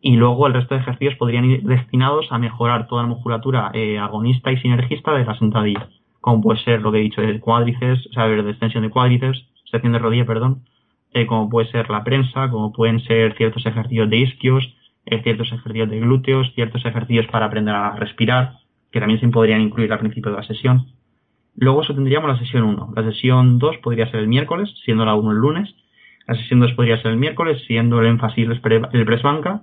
Y 0.00 0.16
luego 0.16 0.48
el 0.48 0.54
resto 0.54 0.74
de 0.74 0.80
ejercicios 0.80 1.14
podrían 1.14 1.44
ir 1.44 1.62
destinados 1.62 2.26
a 2.32 2.38
mejorar 2.38 2.88
toda 2.88 3.02
la 3.02 3.08
musculatura 3.08 3.70
eh, 3.72 4.00
agonista 4.00 4.50
y 4.50 4.56
sinergista 4.56 5.12
de 5.12 5.24
la 5.24 5.38
sentadilla, 5.38 5.90
como 6.20 6.42
puede 6.42 6.58
ser 6.64 6.82
lo 6.82 6.90
que 6.90 6.98
he 6.98 7.02
dicho, 7.02 7.22
el 7.22 7.38
cuádriceps, 7.38 8.08
o 8.08 8.12
sea, 8.14 8.26
de 8.26 8.50
extensión 8.50 8.82
de 8.82 8.90
cuádriceps, 8.90 9.46
extensión 9.62 9.92
de 9.92 10.00
rodilla, 10.00 10.26
perdón, 10.26 10.64
eh, 11.12 11.26
como 11.26 11.48
puede 11.48 11.70
ser 11.70 11.88
la 11.90 12.04
prensa, 12.04 12.50
como 12.50 12.72
pueden 12.72 13.00
ser 13.00 13.36
ciertos 13.36 13.64
ejercicios 13.66 14.10
de 14.10 14.16
isquios, 14.18 14.74
eh, 15.06 15.22
ciertos 15.22 15.48
ejercicios 15.48 15.88
de 15.88 16.00
glúteos, 16.00 16.52
ciertos 16.54 16.84
ejercicios 16.84 17.26
para 17.28 17.46
aprender 17.46 17.74
a 17.74 17.96
respirar, 17.96 18.58
que 18.92 19.00
también 19.00 19.20
se 19.20 19.28
podrían 19.28 19.60
incluir 19.60 19.92
al 19.92 20.00
principio 20.00 20.30
de 20.30 20.38
la 20.38 20.44
sesión. 20.44 20.86
Luego 21.56 21.82
eso 21.82 21.94
tendríamos 21.94 22.30
la 22.30 22.38
sesión 22.38 22.64
1. 22.64 22.92
La 22.94 23.02
sesión 23.02 23.58
2 23.58 23.78
podría 23.78 24.10
ser 24.10 24.20
el 24.20 24.28
miércoles, 24.28 24.72
siendo 24.84 25.04
la 25.04 25.14
1 25.14 25.32
el 25.32 25.38
lunes. 25.38 25.74
La 26.26 26.34
sesión 26.34 26.60
2 26.60 26.72
podría 26.74 27.00
ser 27.02 27.12
el 27.12 27.16
miércoles, 27.16 27.62
siendo 27.66 28.00
el 28.00 28.06
énfasis 28.06 28.48
el 28.48 29.04
press 29.04 29.22
banca. 29.22 29.62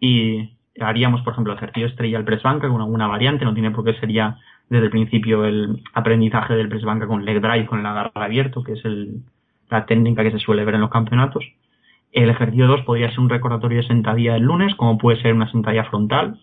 Y 0.00 0.56
haríamos, 0.80 1.22
por 1.22 1.32
ejemplo, 1.32 1.52
el 1.52 1.58
ejercicio 1.58 1.88
estrella 1.88 2.18
el 2.18 2.24
press 2.24 2.42
banca 2.42 2.68
con 2.68 2.80
alguna 2.80 3.06
variante, 3.06 3.44
no 3.44 3.54
tiene 3.54 3.70
por 3.70 3.84
qué 3.84 3.94
sería 3.94 4.38
desde 4.68 4.86
el 4.86 4.90
principio 4.90 5.44
el 5.44 5.82
aprendizaje 5.92 6.54
del 6.54 6.68
press 6.68 6.84
banca 6.84 7.06
con 7.06 7.24
leg 7.24 7.40
drive, 7.40 7.66
con 7.66 7.80
el 7.80 7.86
agarre 7.86 8.10
abierto, 8.14 8.62
que 8.62 8.72
es 8.72 8.84
el, 8.84 9.22
la 9.70 9.86
técnica 9.86 10.22
que 10.22 10.30
se 10.30 10.38
suele 10.38 10.64
ver 10.64 10.74
en 10.74 10.80
los 10.80 10.90
campeonatos. 10.90 11.44
El 12.12 12.30
ejercicio 12.30 12.66
2 12.66 12.82
podría 12.82 13.10
ser 13.10 13.20
un 13.20 13.28
recordatorio 13.28 13.78
de 13.78 13.86
sentadilla 13.86 14.36
el 14.36 14.42
lunes, 14.42 14.74
como 14.74 14.98
puede 14.98 15.20
ser 15.20 15.34
una 15.34 15.50
sentadilla 15.50 15.84
frontal, 15.84 16.38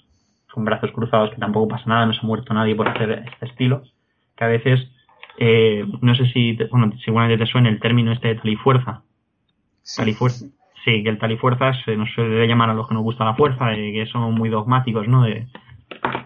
con 0.52 0.66
brazos 0.66 0.92
cruzados, 0.92 1.32
que 1.32 1.38
tampoco 1.38 1.68
pasa 1.70 1.86
nada, 1.88 2.06
no 2.06 2.14
se 2.14 2.20
ha 2.20 2.28
muerto 2.28 2.54
nadie 2.54 2.76
por 2.76 2.88
hacer 2.88 3.24
este 3.26 3.46
estilo, 3.46 3.82
que 4.38 4.44
a 4.44 4.48
veces, 4.48 4.88
eh, 5.40 5.86
no 6.02 6.14
sé 6.14 6.28
si, 6.28 6.58
bueno, 6.70 6.92
seguramente 7.04 7.44
te 7.44 7.52
suena 7.52 7.70
el 7.70 7.80
término 7.80 8.12
este 8.12 8.30
de 8.30 8.36
talifuerza. 8.36 9.02
Sí. 9.82 10.02
Talifuerza. 10.02 10.46
Sí, 10.86 11.02
que 11.02 11.10
el 11.10 11.18
talifuerza 11.18 11.74
se 11.86 11.96
nos 11.96 12.12
suele 12.14 12.46
llamar 12.46 12.70
a 12.70 12.74
los 12.74 12.88
que 12.88 12.94
nos 12.94 13.04
gusta 13.04 13.26
la 13.26 13.36
fuerza, 13.36 13.68
de 13.68 13.94
que 13.94 14.06
son 14.06 14.34
muy 14.36 14.50
dogmáticos, 14.50 15.08
¿no? 15.08 15.24
De 15.24 15.48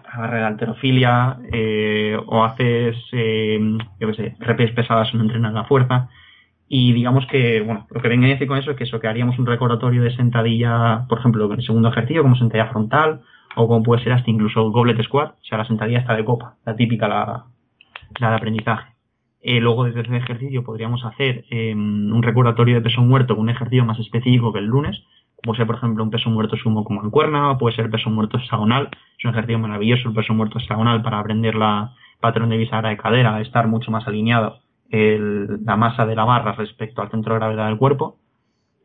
agarre 0.04 0.38
de 0.38 0.44
alterofilia, 0.44 1.38
eh, 1.52 2.18
o 2.26 2.44
haces, 2.44 2.96
eh, 3.12 3.58
yo 4.00 4.08
qué 4.08 4.14
sé, 4.14 4.36
repes 4.40 4.72
pesadas 4.72 5.14
no 5.14 5.22
entrenar 5.22 5.52
la 5.52 5.64
fuerza. 5.64 6.08
Y 6.68 6.92
digamos 6.92 7.26
que, 7.26 7.62
bueno, 7.62 7.86
lo 7.90 8.02
que 8.02 8.08
venga 8.08 8.26
a 8.26 8.30
decir 8.30 8.46
con 8.46 8.58
eso 8.58 8.70
es 8.70 8.76
que 8.76 8.84
eso, 8.84 9.00
que 9.00 9.08
haríamos 9.08 9.38
un 9.38 9.46
recordatorio 9.46 10.02
de 10.02 10.14
sentadilla, 10.14 11.06
por 11.08 11.18
ejemplo, 11.18 11.46
en 11.46 11.58
el 11.58 11.64
segundo 11.64 11.88
ejercicio, 11.88 12.22
como 12.22 12.36
sentadilla 12.36 12.70
frontal, 12.70 13.22
o 13.56 13.66
como 13.66 13.82
puede 13.82 14.02
ser 14.02 14.12
hasta 14.12 14.30
incluso 14.30 14.70
goblet 14.70 15.02
squat, 15.02 15.32
o 15.32 15.44
sea, 15.44 15.58
la 15.58 15.64
sentadilla 15.64 16.00
está 16.00 16.14
de 16.14 16.24
copa, 16.24 16.56
la 16.66 16.76
típica, 16.76 17.08
la, 17.08 17.46
la 18.20 18.30
de 18.30 18.36
aprendizaje. 18.36 18.92
Eh, 19.40 19.60
luego, 19.60 19.84
desde 19.84 20.02
ese 20.02 20.16
ejercicio, 20.16 20.62
podríamos 20.62 21.04
hacer 21.06 21.46
eh, 21.50 21.74
un 21.74 22.22
recordatorio 22.22 22.74
de 22.74 22.82
peso 22.82 23.00
muerto 23.00 23.34
con 23.34 23.44
un 23.44 23.50
ejercicio 23.50 23.86
más 23.86 23.98
específico 23.98 24.52
que 24.52 24.58
el 24.58 24.66
lunes, 24.66 25.02
como 25.42 25.54
ser, 25.54 25.66
por 25.66 25.76
ejemplo, 25.76 26.04
un 26.04 26.10
peso 26.10 26.28
muerto 26.28 26.56
sumo 26.56 26.84
como 26.84 27.02
en 27.02 27.10
cuerna, 27.10 27.52
o 27.52 27.58
puede 27.58 27.76
ser 27.76 27.88
peso 27.88 28.10
muerto 28.10 28.36
hexagonal, 28.36 28.90
es 29.16 29.24
un 29.24 29.30
ejercicio 29.30 29.58
maravilloso 29.58 30.08
el 30.08 30.14
peso 30.14 30.34
muerto 30.34 30.58
hexagonal 30.58 31.00
para 31.00 31.18
aprender 31.18 31.54
la 31.54 31.94
patrón 32.20 32.50
de 32.50 32.58
bisagra 32.58 32.90
de 32.90 32.96
cadera, 32.98 33.40
estar 33.40 33.68
mucho 33.68 33.90
más 33.90 34.06
alineado 34.06 34.60
el, 34.90 35.64
la 35.64 35.76
masa 35.76 36.06
de 36.06 36.16
la 36.16 36.24
barra 36.24 36.52
respecto 36.52 37.02
al 37.02 37.10
centro 37.10 37.34
de 37.34 37.40
gravedad 37.40 37.66
del 37.66 37.78
cuerpo. 37.78 38.16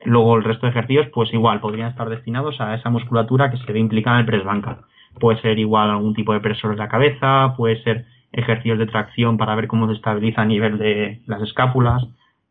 Luego 0.06 0.36
el 0.36 0.44
resto 0.44 0.66
de 0.66 0.72
ejercicios, 0.72 1.08
pues 1.14 1.34
igual, 1.34 1.62
podrían 1.62 1.90
estar 1.90 2.10
destinados 2.10 2.60
a 2.60 2.76
esa 2.76 2.90
musculatura 2.90 3.50
que 3.50 3.58
se 3.58 3.72
ve 3.72 3.80
implicada 3.80 4.18
en 4.18 4.22
el 4.22 4.26
press 4.26 4.44
banca. 4.44 4.82
Puede 5.20 5.40
ser 5.42 5.60
igual 5.60 5.90
algún 5.90 6.14
tipo 6.14 6.34
de 6.34 6.42
presor 6.42 6.72
de 6.72 6.78
la 6.78 6.90
cabeza, 6.90 7.54
puede 7.56 7.82
ser 7.84 8.06
ejercicios 8.32 8.80
de 8.80 8.88
tracción 8.88 9.38
para 9.38 9.56
ver 9.56 9.68
cómo 9.68 9.88
se 9.88 9.94
estabiliza 9.94 10.42
a 10.42 10.46
nivel 10.46 10.78
de 10.78 11.22
las 11.28 11.42
escápulas, 11.42 12.04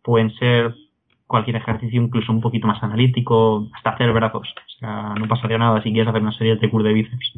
pueden 0.02 0.30
ser 0.36 0.74
cualquier 1.26 1.56
ejercicio 1.56 2.00
incluso 2.00 2.32
un 2.32 2.40
poquito 2.40 2.66
más 2.66 2.82
analítico, 2.82 3.68
hasta 3.74 3.90
hacer 3.90 4.12
brazos. 4.12 4.48
O 4.48 4.78
sea, 4.78 5.14
no 5.18 5.26
pasaría 5.26 5.58
nada 5.58 5.82
si 5.82 5.92
quieres 5.92 6.08
hacer 6.08 6.22
una 6.22 6.32
serie 6.32 6.56
de 6.56 6.68
TQ 6.68 6.82
de 6.82 6.92
bíceps. 6.92 7.32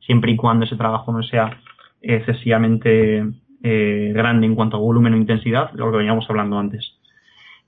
Siempre 0.00 0.32
y 0.32 0.36
cuando 0.36 0.64
ese 0.64 0.76
trabajo 0.76 1.12
no 1.12 1.22
sea 1.22 1.60
excesivamente 2.00 3.24
eh, 3.68 4.12
grande 4.14 4.46
en 4.46 4.54
cuanto 4.54 4.76
a 4.76 4.80
volumen 4.80 5.14
o 5.14 5.16
intensidad, 5.16 5.72
lo 5.72 5.90
que 5.90 5.96
veníamos 5.96 6.30
hablando 6.30 6.56
antes. 6.56 6.92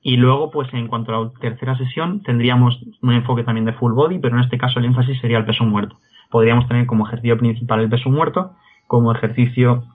Y 0.00 0.16
luego, 0.16 0.52
pues 0.52 0.72
en 0.72 0.86
cuanto 0.86 1.12
a 1.12 1.24
la 1.24 1.30
tercera 1.40 1.76
sesión, 1.76 2.22
tendríamos 2.22 2.80
un 3.02 3.14
enfoque 3.14 3.42
también 3.42 3.64
de 3.64 3.72
full 3.72 3.94
body, 3.94 4.20
pero 4.20 4.36
en 4.36 4.44
este 4.44 4.58
caso 4.58 4.78
el 4.78 4.84
énfasis 4.84 5.20
sería 5.20 5.38
el 5.38 5.44
peso 5.44 5.64
muerto. 5.64 5.96
Podríamos 6.30 6.68
tener 6.68 6.86
como 6.86 7.04
ejercicio 7.04 7.36
principal 7.36 7.80
el 7.80 7.88
peso 7.88 8.10
muerto, 8.10 8.52
como 8.86 9.10
ejercicio 9.10 9.86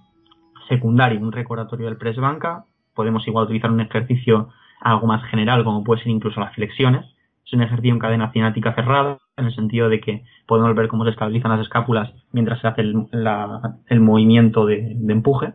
secundario 0.67 1.21
un 1.21 1.31
recordatorio 1.31 1.85
del 1.85 1.95
press 1.95 2.17
banca. 2.17 2.65
Podemos 2.93 3.25
igual 3.25 3.45
utilizar 3.45 3.71
un 3.71 3.79
ejercicio 3.79 4.49
algo 4.81 5.07
más 5.07 5.23
general, 5.29 5.63
como 5.63 5.85
puede 5.85 6.01
ser 6.01 6.11
incluso 6.11 6.41
las 6.41 6.53
flexiones. 6.53 7.05
Es 7.45 7.53
un 7.53 7.61
ejercicio 7.61 7.93
en 7.93 7.99
cadena 7.99 8.29
cinática 8.33 8.75
cerrada, 8.75 9.19
en 9.37 9.45
el 9.45 9.55
sentido 9.55 9.87
de 9.87 10.01
que 10.01 10.25
podemos 10.47 10.75
ver 10.75 10.89
cómo 10.89 11.05
se 11.05 11.11
estabilizan 11.11 11.51
las 11.51 11.61
escápulas 11.61 12.11
mientras 12.33 12.59
se 12.59 12.67
hace 12.67 12.81
el, 12.81 13.07
el 13.87 13.99
movimiento 14.01 14.65
de, 14.65 14.95
de 14.97 15.13
empuje 15.13 15.53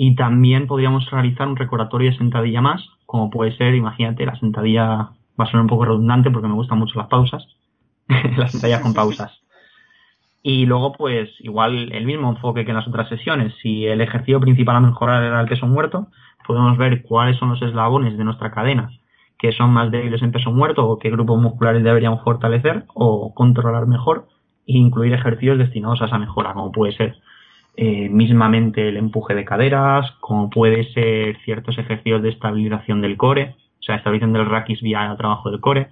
y 0.00 0.14
también 0.14 0.68
podríamos 0.68 1.10
realizar 1.10 1.48
un 1.48 1.56
recordatorio 1.56 2.12
de 2.12 2.16
sentadilla 2.16 2.60
más, 2.60 2.88
como 3.04 3.30
puede 3.30 3.56
ser, 3.56 3.74
imagínate, 3.74 4.24
la 4.24 4.38
sentadilla 4.38 4.86
va 4.86 5.44
a 5.44 5.46
sonar 5.46 5.62
un 5.62 5.68
poco 5.68 5.86
redundante 5.86 6.30
porque 6.30 6.46
me 6.46 6.54
gustan 6.54 6.78
mucho 6.78 6.96
las 6.96 7.08
pausas, 7.08 7.44
las 8.36 8.52
sentadillas 8.52 8.80
con 8.80 8.94
pausas. 8.94 9.42
Y 10.40 10.66
luego, 10.66 10.92
pues, 10.92 11.30
igual 11.40 11.90
el 11.92 12.06
mismo 12.06 12.30
enfoque 12.30 12.64
que 12.64 12.70
en 12.70 12.76
las 12.76 12.86
otras 12.86 13.08
sesiones. 13.08 13.52
Si 13.60 13.86
el 13.86 14.00
ejercicio 14.00 14.38
principal 14.38 14.76
a 14.76 14.80
mejorar 14.80 15.24
era 15.24 15.40
el 15.40 15.48
peso 15.48 15.66
muerto, 15.66 16.06
podemos 16.46 16.78
ver 16.78 17.02
cuáles 17.02 17.36
son 17.36 17.48
los 17.48 17.60
eslabones 17.60 18.16
de 18.16 18.22
nuestra 18.22 18.52
cadena 18.52 18.90
que 19.36 19.50
son 19.50 19.72
más 19.72 19.90
débiles 19.90 20.22
en 20.22 20.30
peso 20.30 20.52
muerto 20.52 20.86
o 20.86 21.00
qué 21.00 21.10
grupos 21.10 21.42
musculares 21.42 21.82
deberíamos 21.82 22.22
fortalecer 22.22 22.84
o 22.94 23.34
controlar 23.34 23.88
mejor 23.88 24.28
e 24.64 24.78
incluir 24.78 25.12
ejercicios 25.12 25.58
destinados 25.58 26.02
a 26.02 26.06
esa 26.06 26.18
mejora, 26.18 26.54
como 26.54 26.70
puede 26.70 26.92
ser 26.92 27.16
eh, 27.80 28.08
mismamente 28.08 28.88
el 28.88 28.96
empuje 28.96 29.36
de 29.36 29.44
caderas, 29.44 30.10
como 30.18 30.50
puede 30.50 30.92
ser 30.92 31.38
ciertos 31.44 31.78
ejercicios 31.78 32.20
de 32.20 32.30
estabilización 32.30 33.00
del 33.00 33.16
core, 33.16 33.54
o 33.78 33.82
sea, 33.84 33.94
estabilización 33.94 34.32
del 34.32 34.46
raquis 34.46 34.82
vía 34.82 35.08
el 35.08 35.16
trabajo 35.16 35.48
del 35.48 35.60
core, 35.60 35.90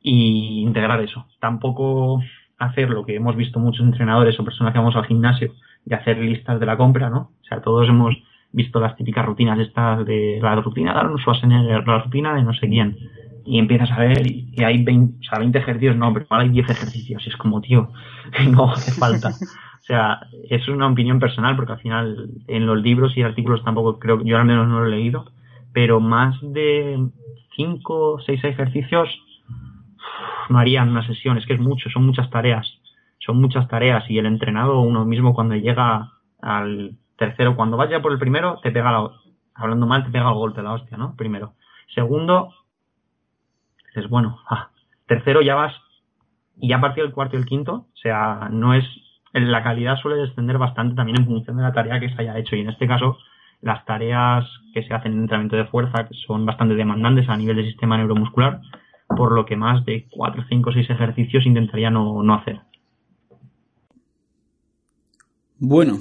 y 0.00 0.62
integrar 0.62 1.02
eso. 1.02 1.26
Tampoco 1.38 2.22
hacer 2.56 2.88
lo 2.88 3.04
que 3.04 3.14
hemos 3.14 3.36
visto 3.36 3.60
muchos 3.60 3.84
entrenadores 3.84 4.40
o 4.40 4.44
personas 4.44 4.72
que 4.72 4.78
vamos 4.78 4.96
al 4.96 5.04
gimnasio 5.04 5.52
de 5.84 5.96
hacer 5.96 6.16
listas 6.16 6.58
de 6.58 6.64
la 6.64 6.78
compra, 6.78 7.10
¿no? 7.10 7.30
O 7.42 7.44
sea, 7.44 7.60
todos 7.60 7.86
hemos 7.86 8.16
visto 8.50 8.80
las 8.80 8.96
típicas 8.96 9.26
rutinas 9.26 9.58
estas 9.58 10.06
de 10.06 10.38
la 10.40 10.54
rutina 10.56 10.94
de 10.94 11.00
Arnold 11.00 11.20
Schwarzenegger, 11.20 11.86
la 11.86 11.98
rutina 11.98 12.34
de 12.34 12.42
no 12.42 12.54
sé 12.54 12.70
quién, 12.70 12.96
y 13.44 13.58
empiezas 13.58 13.90
a 13.92 13.98
ver 13.98 14.26
y 14.26 14.64
hay 14.64 14.82
20, 14.82 15.18
o 15.20 15.28
sea, 15.28 15.40
20 15.40 15.58
ejercicios, 15.58 15.96
no, 15.96 16.10
pero 16.14 16.24
igual 16.24 16.40
hay 16.40 16.48
10 16.48 16.70
ejercicios, 16.70 17.26
y 17.26 17.28
es 17.28 17.36
como, 17.36 17.60
tío, 17.60 17.90
no 18.50 18.72
hace 18.72 18.92
falta. 18.92 19.32
O 19.80 19.82
sea, 19.82 20.20
es 20.48 20.68
una 20.68 20.86
opinión 20.86 21.18
personal 21.18 21.56
porque 21.56 21.72
al 21.72 21.80
final 21.80 22.30
en 22.46 22.66
los 22.66 22.80
libros 22.80 23.16
y 23.16 23.22
artículos 23.22 23.64
tampoco 23.64 23.98
creo, 23.98 24.22
yo 24.22 24.38
al 24.38 24.44
menos 24.44 24.68
no 24.68 24.80
lo 24.80 24.86
he 24.86 24.90
leído, 24.90 25.24
pero 25.72 26.00
más 26.00 26.36
de 26.42 27.08
5 27.56 28.12
o 28.12 28.20
6 28.20 28.44
ejercicios 28.44 29.08
no 30.48 30.58
harían 30.58 30.90
una 30.90 31.06
sesión, 31.06 31.38
es 31.38 31.46
que 31.46 31.54
es 31.54 31.60
mucho, 31.60 31.88
son 31.90 32.06
muchas 32.06 32.28
tareas, 32.30 32.66
son 33.18 33.40
muchas 33.40 33.68
tareas 33.68 34.08
y 34.10 34.18
el 34.18 34.26
entrenado 34.26 34.80
uno 34.80 35.04
mismo 35.04 35.34
cuando 35.34 35.54
llega 35.54 36.12
al 36.40 36.96
tercero, 37.16 37.56
cuando 37.56 37.76
vaya 37.76 38.00
por 38.00 38.12
el 38.12 38.18
primero, 38.18 38.58
te 38.62 38.70
pega 38.70 38.92
la, 38.92 39.10
hablando 39.54 39.86
mal, 39.86 40.04
te 40.04 40.10
pega 40.10 40.28
el 40.28 40.34
golpe, 40.34 40.62
la 40.62 40.72
hostia, 40.72 40.96
¿no? 40.96 41.14
Primero. 41.16 41.54
Segundo, 41.94 42.54
dices, 43.88 44.08
bueno, 44.08 44.40
ah, 44.48 44.70
tercero 45.06 45.42
ya 45.42 45.54
vas, 45.54 45.74
y 46.58 46.68
ya 46.68 46.76
a 46.76 46.80
partir 46.80 47.04
del 47.04 47.12
cuarto 47.12 47.36
y 47.36 47.40
el 47.40 47.46
quinto, 47.46 47.86
o 47.92 47.96
sea, 47.96 48.48
no 48.50 48.74
es, 48.74 48.84
la 49.32 49.62
calidad 49.62 49.96
suele 49.96 50.22
descender 50.22 50.58
bastante 50.58 50.94
también 50.94 51.20
en 51.20 51.26
función 51.26 51.56
de 51.56 51.62
la 51.62 51.72
tarea 51.72 52.00
que 52.00 52.08
se 52.08 52.20
haya 52.20 52.38
hecho, 52.38 52.56
y 52.56 52.60
en 52.60 52.70
este 52.70 52.86
caso, 52.86 53.18
las 53.62 53.84
tareas 53.84 54.44
que 54.72 54.82
se 54.82 54.94
hacen 54.94 55.12
en 55.12 55.20
entrenamiento 55.20 55.56
de 55.56 55.66
fuerza 55.66 56.08
son 56.26 56.46
bastante 56.46 56.74
demandantes 56.74 57.28
a 57.28 57.36
nivel 57.36 57.56
del 57.56 57.66
sistema 57.66 57.96
neuromuscular, 57.96 58.60
por 59.08 59.32
lo 59.32 59.44
que 59.44 59.56
más 59.56 59.84
de 59.84 60.06
4, 60.10 60.44
5, 60.48 60.72
6 60.72 60.90
ejercicios 60.90 61.46
intentaría 61.46 61.90
no, 61.90 62.22
no 62.22 62.34
hacer. 62.34 62.60
Bueno, 65.58 65.98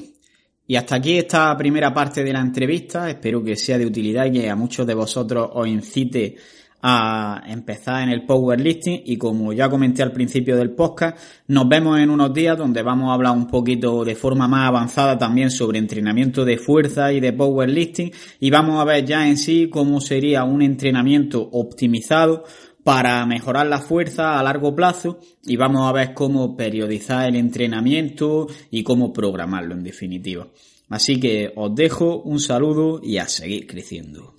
y 0.65 0.75
hasta 0.75 0.95
aquí 0.95 1.17
esta 1.17 1.57
primera 1.57 1.93
parte 1.93 2.23
de 2.23 2.31
la 2.31 2.39
entrevista. 2.39 3.09
Espero 3.09 3.43
que 3.43 3.55
sea 3.55 3.77
de 3.77 3.87
utilidad 3.87 4.25
y 4.25 4.33
que 4.33 4.49
a 4.49 4.55
muchos 4.55 4.85
de 4.85 4.93
vosotros 4.93 5.49
os 5.51 5.67
incite 5.67 6.35
a 6.81 7.43
empezar 7.47 8.03
en 8.03 8.09
el 8.09 8.25
powerlifting 8.25 9.01
y 9.05 9.17
como 9.17 9.51
ya 9.53 9.69
comenté 9.69 10.01
al 10.01 10.11
principio 10.11 10.55
del 10.55 10.71
podcast, 10.71 11.17
nos 11.47 11.67
vemos 11.67 11.99
en 11.99 12.09
unos 12.09 12.33
días 12.33 12.57
donde 12.57 12.81
vamos 12.81 13.09
a 13.09 13.13
hablar 13.13 13.35
un 13.35 13.47
poquito 13.47 14.05
de 14.05 14.15
forma 14.15 14.47
más 14.47 14.67
avanzada 14.67 15.17
también 15.17 15.51
sobre 15.51 15.79
entrenamiento 15.79 16.45
de 16.45 16.57
fuerza 16.57 17.11
y 17.11 17.19
de 17.19 17.33
powerlifting 17.33 18.11
y 18.39 18.49
vamos 18.49 18.79
a 18.79 18.85
ver 18.85 19.05
ya 19.05 19.27
en 19.27 19.37
sí 19.37 19.69
cómo 19.69 19.99
sería 19.99 20.43
un 20.43 20.61
entrenamiento 20.61 21.49
optimizado 21.51 22.45
para 22.83 23.25
mejorar 23.25 23.67
la 23.67 23.79
fuerza 23.79 24.39
a 24.39 24.43
largo 24.43 24.75
plazo 24.75 25.19
y 25.43 25.57
vamos 25.57 25.87
a 25.87 25.91
ver 25.91 26.13
cómo 26.13 26.55
periodizar 26.55 27.27
el 27.27 27.35
entrenamiento 27.35 28.47
y 28.71 28.83
cómo 28.83 29.11
programarlo 29.11 29.73
en 29.73 29.83
definitiva. 29.83 30.47
Así 30.89 31.19
que 31.19 31.51
os 31.55 31.75
dejo 31.75 32.21
un 32.21 32.39
saludo 32.39 32.99
y 33.03 33.17
a 33.17 33.27
seguir 33.27 33.67
creciendo. 33.67 34.38